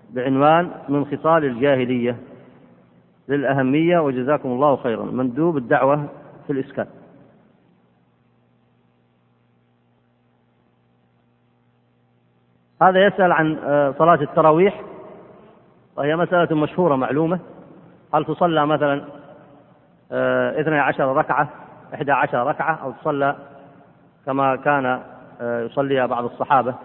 [0.10, 2.18] بعنوان من خصال الجاهلية
[3.28, 6.10] للأهمية وجزاكم الله خيرا مندوب الدعوة
[6.48, 6.88] في الإسكان.
[12.82, 14.82] هذا يسأل عن آه، صلاة التراويح.
[15.98, 17.40] وهي مسألة مشهورة معلومة.
[18.14, 19.02] هل تصلى مثلا
[20.12, 21.50] آه، اثني عشر ركعة
[21.94, 23.36] إحدى عشر ركعة أو تصلى
[24.26, 25.00] كما كان
[25.42, 26.76] آه، يصليها بعض الصحابة؟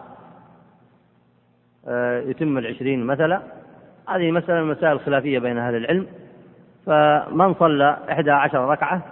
[1.88, 3.40] آه، يتم العشرين مثلا.
[4.08, 6.06] هذه مسألة من المسائل الخلافية بين أهل العلم.
[6.86, 9.02] فمن صلى إحدى عشر ركعة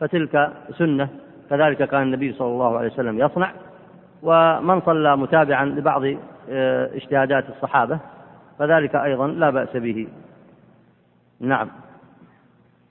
[0.00, 1.08] فتلك سنة
[1.50, 3.52] كذلك كان النبي صلى الله عليه وسلم يصنع.
[4.22, 6.02] ومن صلى متابعا لبعض
[6.94, 7.98] اجتهادات الصحابة
[8.58, 10.08] فذلك أيضا لا بأس به.
[11.40, 11.68] نعم.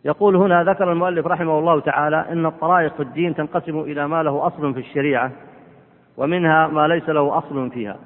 [0.06, 4.48] يقول هنا ذكر المؤلف رحمه الله تعالى إن الطرائق في الدين تنقسم إلى ما له
[4.48, 5.32] أصل في الشريعة
[6.18, 7.98] ومنها ما ليس له أصل فيها.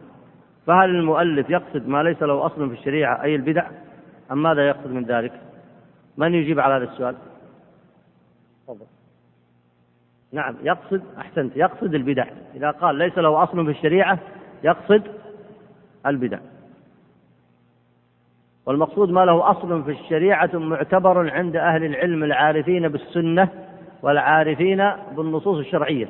[0.68, 3.68] فهل المؤلف يقصد ما ليس له أصل في الشريعة أي البدع؟
[4.32, 5.32] أم ماذا يقصد من ذلك؟
[6.18, 7.16] من يجيب على هذا السؤال؟
[8.68, 8.86] تفضل.
[10.32, 12.26] نعم يقصد أحسنت يقصد البدع.
[12.56, 14.20] إذا قال ليس له أصل في الشريعة
[14.64, 15.04] يقصد
[16.06, 16.40] البدع.
[18.68, 23.50] والمقصود ما له أصل في الشريعة معتبر عند أهل العلم العارفين بالسنة
[24.02, 26.08] والعارفين بالنصوص الشرعية.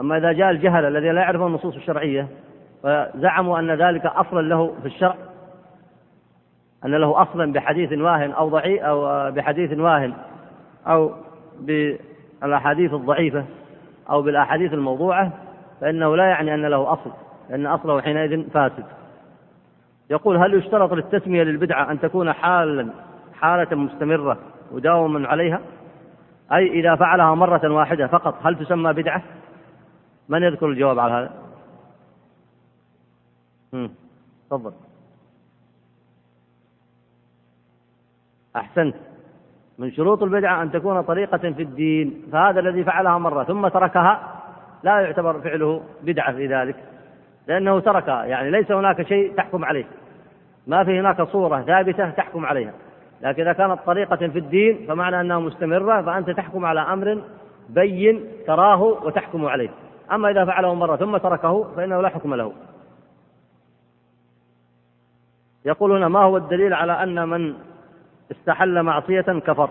[0.00, 2.28] أما إذا جاء الجهل الذي لا يعرفون النصوص الشرعية
[2.84, 5.16] وزعموا أن ذلك أصلا له في الشرع
[6.84, 10.12] أن له أصلا بحديث واهن أو ضعيف أو بحديث واهن
[10.86, 11.12] أو
[11.60, 13.44] بالأحاديث الضعيفة
[14.10, 15.32] أو بالأحاديث الموضوعة
[15.80, 17.10] فإنه لا يعني أن له أصل
[17.50, 18.84] لأن أصله حينئذ فاسد.
[20.12, 22.88] يقول هل يشترط للتسمية للبدعة أن تكون حالا
[23.40, 24.38] حالة مستمرة
[24.72, 25.60] مداوما عليها؟
[26.52, 29.22] أي إذا فعلها مرة واحدة فقط هل تسمى بدعة؟
[30.28, 31.32] من يذكر الجواب على هذا؟
[34.50, 34.72] تفضل.
[38.56, 38.94] أحسنت.
[39.78, 44.42] من شروط البدعة أن تكون طريقة في الدين فهذا الذي فعلها مرة ثم تركها
[44.82, 46.76] لا يعتبر فعله بدعة في ذلك
[47.48, 49.84] لأنه تركها يعني ليس هناك شيء تحكم عليه.
[50.66, 52.72] ما في هناك صورة ثابتة تحكم عليها.
[53.20, 57.22] لكن إذا كانت طريقة في الدين فمعنى أنها مستمرة فأنت تحكم على أمر
[57.68, 59.70] بين تراه وتحكم عليه.
[60.12, 62.52] أما إذا فعله مرة ثم تركه فإنه لا حكم له.
[65.64, 67.54] يقول هنا ما هو الدليل على أن من
[68.30, 69.70] استحل معصية كفر؟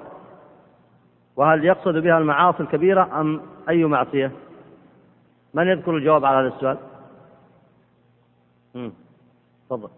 [1.36, 4.32] وهل يقصد بها المعاصي الكبيرة أم أي معصية؟
[5.54, 6.78] من يذكر الجواب على هذا السؤال؟
[9.70, 9.90] تفضل.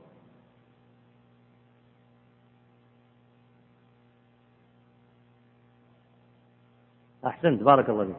[7.28, 8.16] أحسنت بارك الله فيك.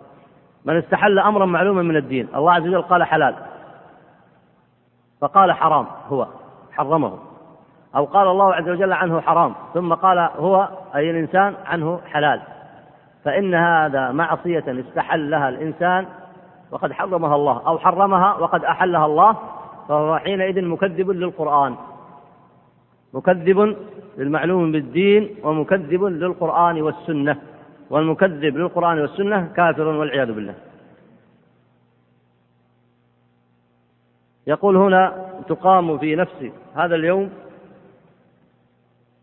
[0.64, 2.28] من استحل أمرا معلوما من الدين.
[2.34, 3.34] الله عز وجل قال حلال.
[5.20, 6.26] فقال حرام هو
[6.72, 7.18] حرمه.
[7.96, 9.54] أو قال الله عز وجل عنه حرام.
[9.74, 12.40] ثم قال هو أي الإنسان عنه حلال.
[13.24, 16.06] فإن هذا معصية استحلها الإنسان
[16.70, 17.62] وقد حرمها الله.
[17.66, 19.36] أو حرمها وقد أحلها الله
[19.88, 21.74] فهو حينئذ مكذب للقرآن.
[23.14, 23.76] مكذب
[24.18, 27.36] للمعلوم بالدين ومكذب للقرآن والسنة.
[27.90, 30.54] والمكذب للقرآن والسنة كافر والعياذ بالله.
[34.46, 37.30] يقول هنا تقام في نفس هذا اليوم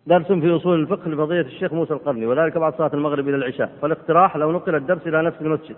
[0.07, 3.71] درس في أصول الفقه لفضيلة الشيخ موسى القرني وذلك بعد صلاة المغرب إلى العشاء.
[3.81, 5.75] فالاقتراح لو نقل الدرس إلى نفس المسجد.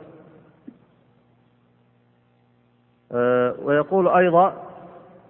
[3.11, 4.67] أه ويقول أيضا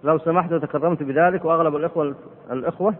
[0.04, 2.14] لو سمحت وتكرمت بذلك وأغلب الإخوة
[2.50, 2.94] الإخوة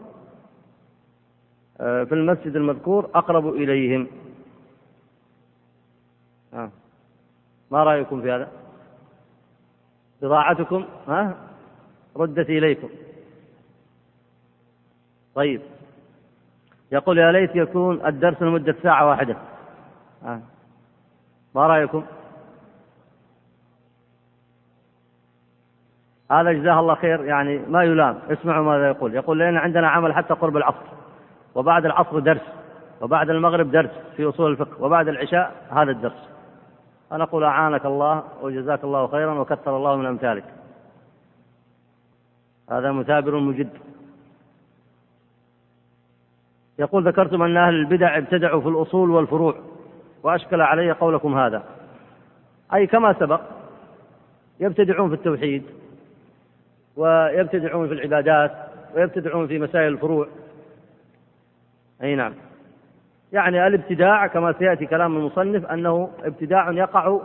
[1.81, 4.06] أه في المسجد المذكور أقرب إليهم.
[6.55, 6.70] آه.
[7.70, 8.48] ما رأيكم في هذا؟
[10.22, 11.35] بضاعتكم ها؟
[12.16, 12.89] ردت إليكم.
[15.35, 15.60] طيب.
[16.93, 19.36] يقول يا ليت يكون الدرس لمدة ساعة واحدة.
[20.24, 20.40] آه.
[21.55, 22.05] ما رأيكم؟
[26.31, 28.18] هذا جزاه الله خير يعني ما يلام.
[28.31, 29.14] اسمعوا ماذا يقول.
[29.14, 30.86] يقول لأن عندنا عمل حتى قرب العصر.
[31.55, 32.43] وبعد العصر درس.
[33.01, 34.82] وبعد المغرب درس في أصول الفقه.
[34.82, 36.34] وبعد العشاء هذا الدرس.
[37.10, 40.44] فنقول أعانك الله وجزاك الله خيرا وكثر الله من أمثالك.
[42.70, 43.70] هذا مثابر مجد.
[46.78, 49.55] يقول ذكرتم أن أهل البدع ابتدعوا في الأصول والفروع
[50.22, 51.62] وأشكل علي قولكم هذا.
[52.74, 53.40] أي كما سبق
[54.60, 55.62] يبتدعون في التوحيد
[56.97, 58.52] ويبتدعون في العبادات
[58.94, 60.28] ويبتدعون في مسائل الفروع.
[62.02, 62.35] أي نعم.
[63.33, 67.21] يعني الابتداع كما سيأتي كلام المصنف أنه ابتداع يقع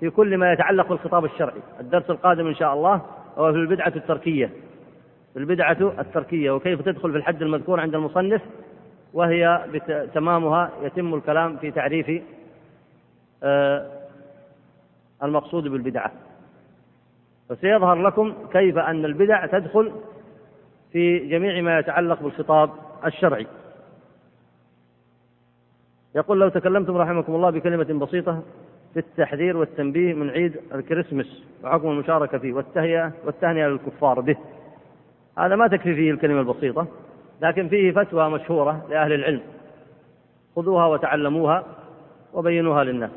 [0.00, 1.60] في كل ما يتعلق بالخطاب الشرعي.
[1.80, 3.02] الدرس القادم إن شاء الله
[3.38, 4.50] هو في البدعة التركية.
[5.36, 6.50] البدعة التركية.
[6.50, 8.42] وكيف تدخل في الحد المذكور عند المصنف؟
[9.12, 9.64] وهي
[10.14, 12.22] تمامها يتم الكلام في تعريف
[13.42, 13.90] آه،
[15.22, 16.12] المقصود بالبدعة.
[17.48, 19.92] فسيظهر لكم كيف أن البدع تدخل
[20.92, 22.70] في جميع ما يتعلق بالخطاب
[23.06, 23.46] الشرعي.
[26.14, 28.42] يقول لو تكلمتم رحمكم الله بكلمة بسيطة
[28.94, 34.36] في التحذير والتنبيه من عيد الكريسماس وحكم المشاركة فيه والتهيئة والتهنئة للكفار به.
[35.38, 36.86] هذا ما تكفي فيه الكلمة البسيطة
[37.42, 39.40] لكن فيه فتوى مشهورة لأهل العلم.
[40.56, 41.64] خذوها وتعلموها
[42.34, 43.10] وبينوها للناس.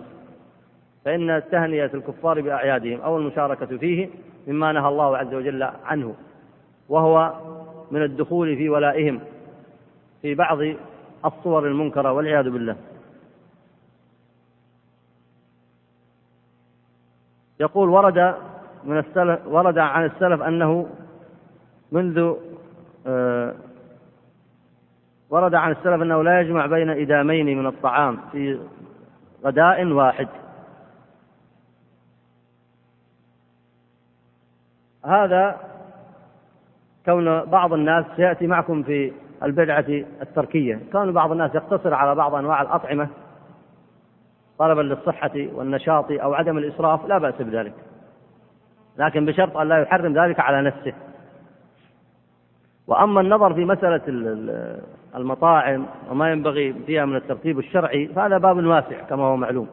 [1.06, 4.10] فإن تهنئة الكفار بأعيادهم أو المشاركة فيه
[4.48, 6.16] مما نهى الله عز وجل عنه
[6.90, 7.34] وهو
[7.92, 9.20] من الدخول في ولائهم
[10.22, 10.58] في بعض
[11.26, 12.76] الصور المنكرة والعياذ بالله.
[17.60, 18.36] يقول ورد
[18.84, 20.90] من السلف ورد عن السلف أنه
[21.92, 22.34] منذ
[23.08, 23.56] آه،
[25.30, 28.60] ورد عن السلف أنه لا يجمع بين إدامين من الطعام في
[29.46, 30.28] غداء واحد.
[35.06, 35.60] هذا
[37.06, 39.14] كون بعض الناس سيأتي معكم في
[39.46, 39.86] البدعة
[40.22, 40.80] التركية.
[40.92, 43.08] كون بعض الناس يقتصر على بعض أنواع الأطعمة
[44.58, 47.74] طلبا للصحة والنشاط أو عدم الإسراف لا بأس بذلك.
[48.98, 50.94] لكن بشرط أن لا يحرم ذلك على نفسه.
[52.88, 54.02] وأما النظر في مسألة
[55.16, 59.68] المطاعم وما ينبغي فيها من الترتيب الشرعي فهذا باب واسع كما هو معلوم.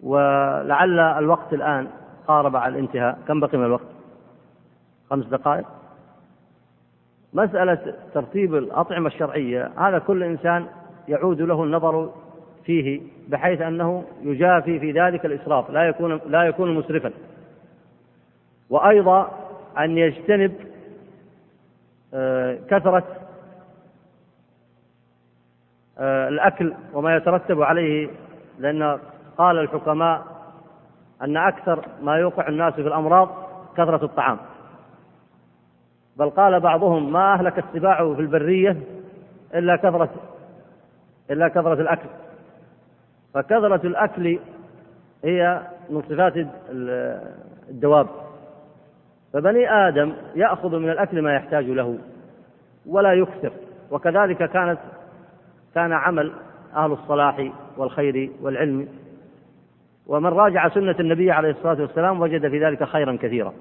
[0.00, 1.88] ولعل الوقت الآن
[2.28, 3.18] قارب على الانتهاء.
[3.28, 3.86] كم بقي من الوقت؟
[5.10, 5.66] خمس دقائق؟
[7.34, 10.66] مسألة ترتيب الأطعمة الشرعية هذا كل إنسان
[11.08, 12.10] يعود له النظر
[12.64, 17.12] فيه بحيث أنه يجافي في ذلك الإسراف لا يكون لا يكون مسرفا.
[18.70, 19.30] وأيضا
[19.78, 20.52] أن يجتنب
[22.14, 23.04] آه، كثرة
[25.98, 28.08] آه، الأكل وما يترتب عليه
[28.58, 28.98] لأن
[29.38, 30.22] قال الحكماء
[31.22, 33.28] أن أكثر ما يوقع الناس في الأمراض
[33.76, 34.38] كثرة الطعام.
[36.20, 38.76] بل قال بعضهم ما أهلك السباع في البرية
[39.54, 40.10] إلا كثرة
[41.30, 42.08] إلا كثرة الأكل.
[43.34, 44.38] فكثرة الأكل
[45.24, 45.60] هي
[45.90, 46.46] من صفات
[47.70, 48.06] الدواب.
[49.32, 51.98] فبني آدم يأخذ من الأكل ما يحتاج له
[52.86, 53.52] ولا يكثر.
[53.90, 54.78] وكذلك كانت
[55.74, 56.32] كان عمل
[56.76, 58.88] أهل الصلاح والخير والعلم.
[60.06, 63.52] ومن راجع سنة النبي عليه الصلاة والسلام وجد في ذلك خيرا كثيرا.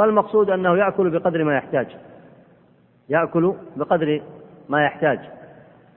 [0.00, 1.96] فالمقصود أنه يأكل بقدر ما يحتاج.
[3.08, 4.22] يأكل بقدر
[4.68, 5.20] ما يحتاج.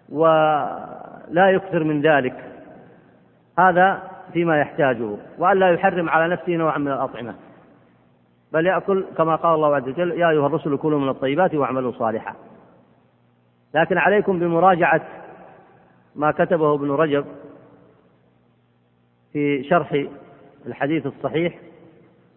[0.10, 2.36] ولا يكثر من ذلك.
[3.60, 4.02] هذا
[4.34, 5.16] فيما يحتاجه.
[5.38, 7.36] وألا يحرم على نفسه نوعا من الأطعمة.
[8.54, 12.36] بل يأكل كما قال الله عز وجل يا أيها الرسل كلوا من الطيبات واعملوا صالحا.
[13.74, 15.02] لكن عليكم بمراجعة
[16.16, 17.26] ما كتبه ابن رجب
[19.34, 20.06] في شرح
[20.66, 21.60] الحديث الصحيح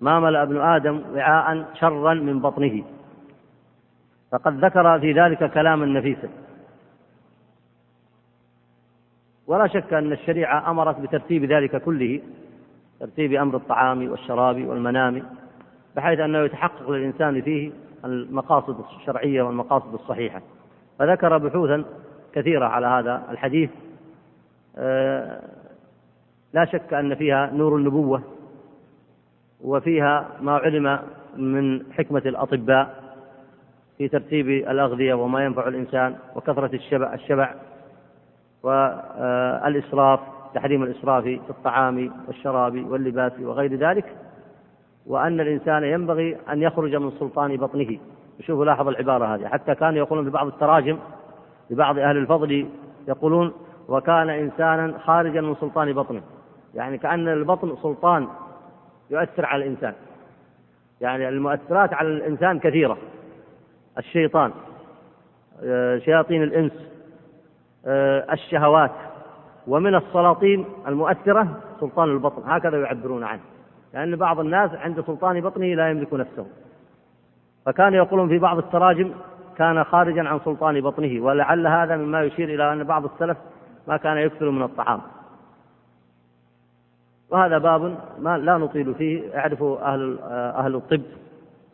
[0.01, 2.85] ما ملأ ابن آدم وعاء شرا من بطنه.
[4.33, 6.29] فقد ذكر في ذلك كلاما نفيسا.
[9.47, 12.21] ولا شك أن الشريعة أمرت بترتيب ذلك كله
[13.01, 15.23] ترتيب أمر الطعام والشراب والمنام
[15.97, 17.71] بحيث أنه يتحقق للإنسان فيه
[18.05, 20.43] المقاصد الشرعية والمقاصد الصحيحة.
[20.99, 21.85] فذكر بحوثا
[22.33, 23.71] كثيرة على هذا الحديث.
[24.77, 25.41] آه،
[26.55, 28.23] لا شك أن فيها نور النبوة
[29.65, 30.99] وفيها ما علم
[31.37, 33.07] من حكمة الأطباء
[33.99, 37.55] في ترتيب الأغذية وما ينفع الإنسان وكثرة الشبع الشبع
[38.63, 40.21] والإسراف
[40.55, 44.05] تحريم الإسراف في الطعام والشراب واللباس وغير ذلك
[45.07, 47.99] وأن الإنسان ينبغي أن يخرج من سلطان بطنه.
[48.41, 49.47] شوفوا لاحظ العبارة هذه.
[49.47, 50.99] حتى كانوا يقولون في بعض التراجم
[51.71, 52.69] لبعض أهل الفضل
[53.09, 53.53] يقولون
[53.89, 56.23] وكان إنسانا خارجا من سلطان بطنه.
[56.75, 58.29] يعني كأن البطن سلطان.
[59.11, 59.95] يؤثر على الإنسان.
[61.01, 62.99] يعني المؤثرات على الإنسان كثيرة.
[63.99, 64.53] الشيطان
[65.65, 66.73] آه، شياطين الإنس
[67.87, 68.93] آه، الشهوات.
[69.67, 73.41] ومن السلاطين المؤثرة سلطان البطن هكذا يعبرون عنه.
[73.95, 76.47] لأن بعض الناس عند سلطان بطنه لا يملك نفسه.
[77.67, 79.13] فكانوا يقولون في بعض التراجم
[79.59, 83.37] كان خارجا عن سلطان بطنه ولعل هذا مما يشير إلى أن بعض السلف
[83.89, 85.01] ما كان يكثر من الطعام.
[87.31, 90.19] وهذا باب ما لا نطيل فيه يعرفه أهل
[90.57, 91.03] أهل الطب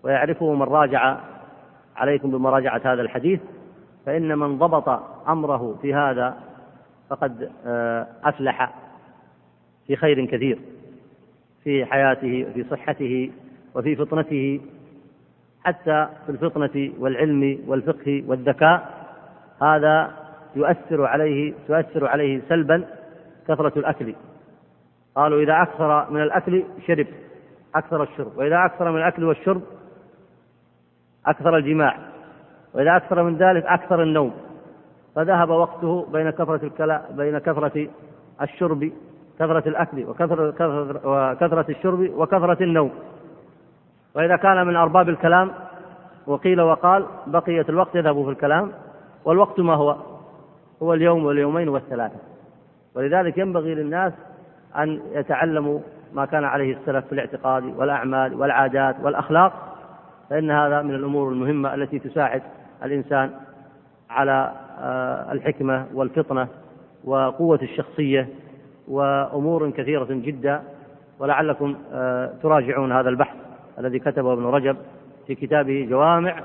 [0.02, 1.16] ويعرفه من راجع
[1.96, 3.40] عليكم بمراجعة هذا الحديث
[4.06, 4.88] فإن من ضبط
[5.28, 6.36] أمره في هذا
[7.10, 8.74] فقد آه، أفلح
[9.86, 10.58] في خير كثير
[11.64, 13.30] في حياته وفي صحته
[13.74, 14.60] وفي فطنته
[15.64, 19.02] حتى في الفطنة والعلم والفقه والذكاء
[19.62, 20.10] هذا
[20.56, 22.84] يؤثر عليه تؤثر عليه سلبا
[23.48, 24.14] كثرة الأكل.
[25.14, 27.06] قالوا إذا أكثر من الأكل شرب
[27.74, 28.38] أكثر الشرب.
[28.38, 29.62] وإذا أكثر من الأكل والشرب
[31.26, 31.98] أكثر الجماع.
[32.74, 34.32] وإذا أكثر من ذلك أكثر النوم.
[35.14, 37.88] فذهب وقته بين كثرة الكلا بين كثرة
[38.42, 38.92] الشرب
[39.38, 40.48] كثرة الأكل وكثرة,
[41.04, 42.90] وكثرة الشرب وكثرة النوم.
[44.14, 45.50] وإذا كان من أرباب الكلام
[46.26, 48.72] وقيل وقال بقية الوقت يذهب في الكلام.
[49.24, 49.96] والوقت ما هو؟
[50.82, 52.16] هو اليوم واليومين والثلاثة.
[52.94, 54.12] ولذلك ينبغي للناس
[54.78, 55.80] أن يتعلموا
[56.14, 59.76] ما كان عليه السلف في الاعتقاد والأعمال والعادات والأخلاق
[60.30, 62.42] فإن هذا من الأمور المهمة التي تساعد
[62.84, 63.30] الإنسان
[64.10, 66.48] على آه، الحكمة والفطنة
[67.04, 68.28] وقوة الشخصية
[68.88, 70.62] وأمور كثيرة جدا.
[71.18, 73.36] ولعلكم آه، تراجعون هذا البحث
[73.78, 74.76] الذي كتبه ابن رجب
[75.26, 76.42] في كتابه جوامع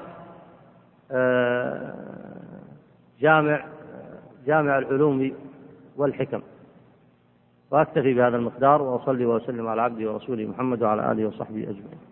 [1.11, 1.93] آه،
[3.19, 3.65] جامع
[4.45, 5.31] جامع العلوم
[5.97, 6.41] والحكم.
[7.71, 12.06] وأكتفي بهذا المقدار وأصلي وأسلم على عبدي ورسوله محمد وعلى آله وصحبه أجمعين.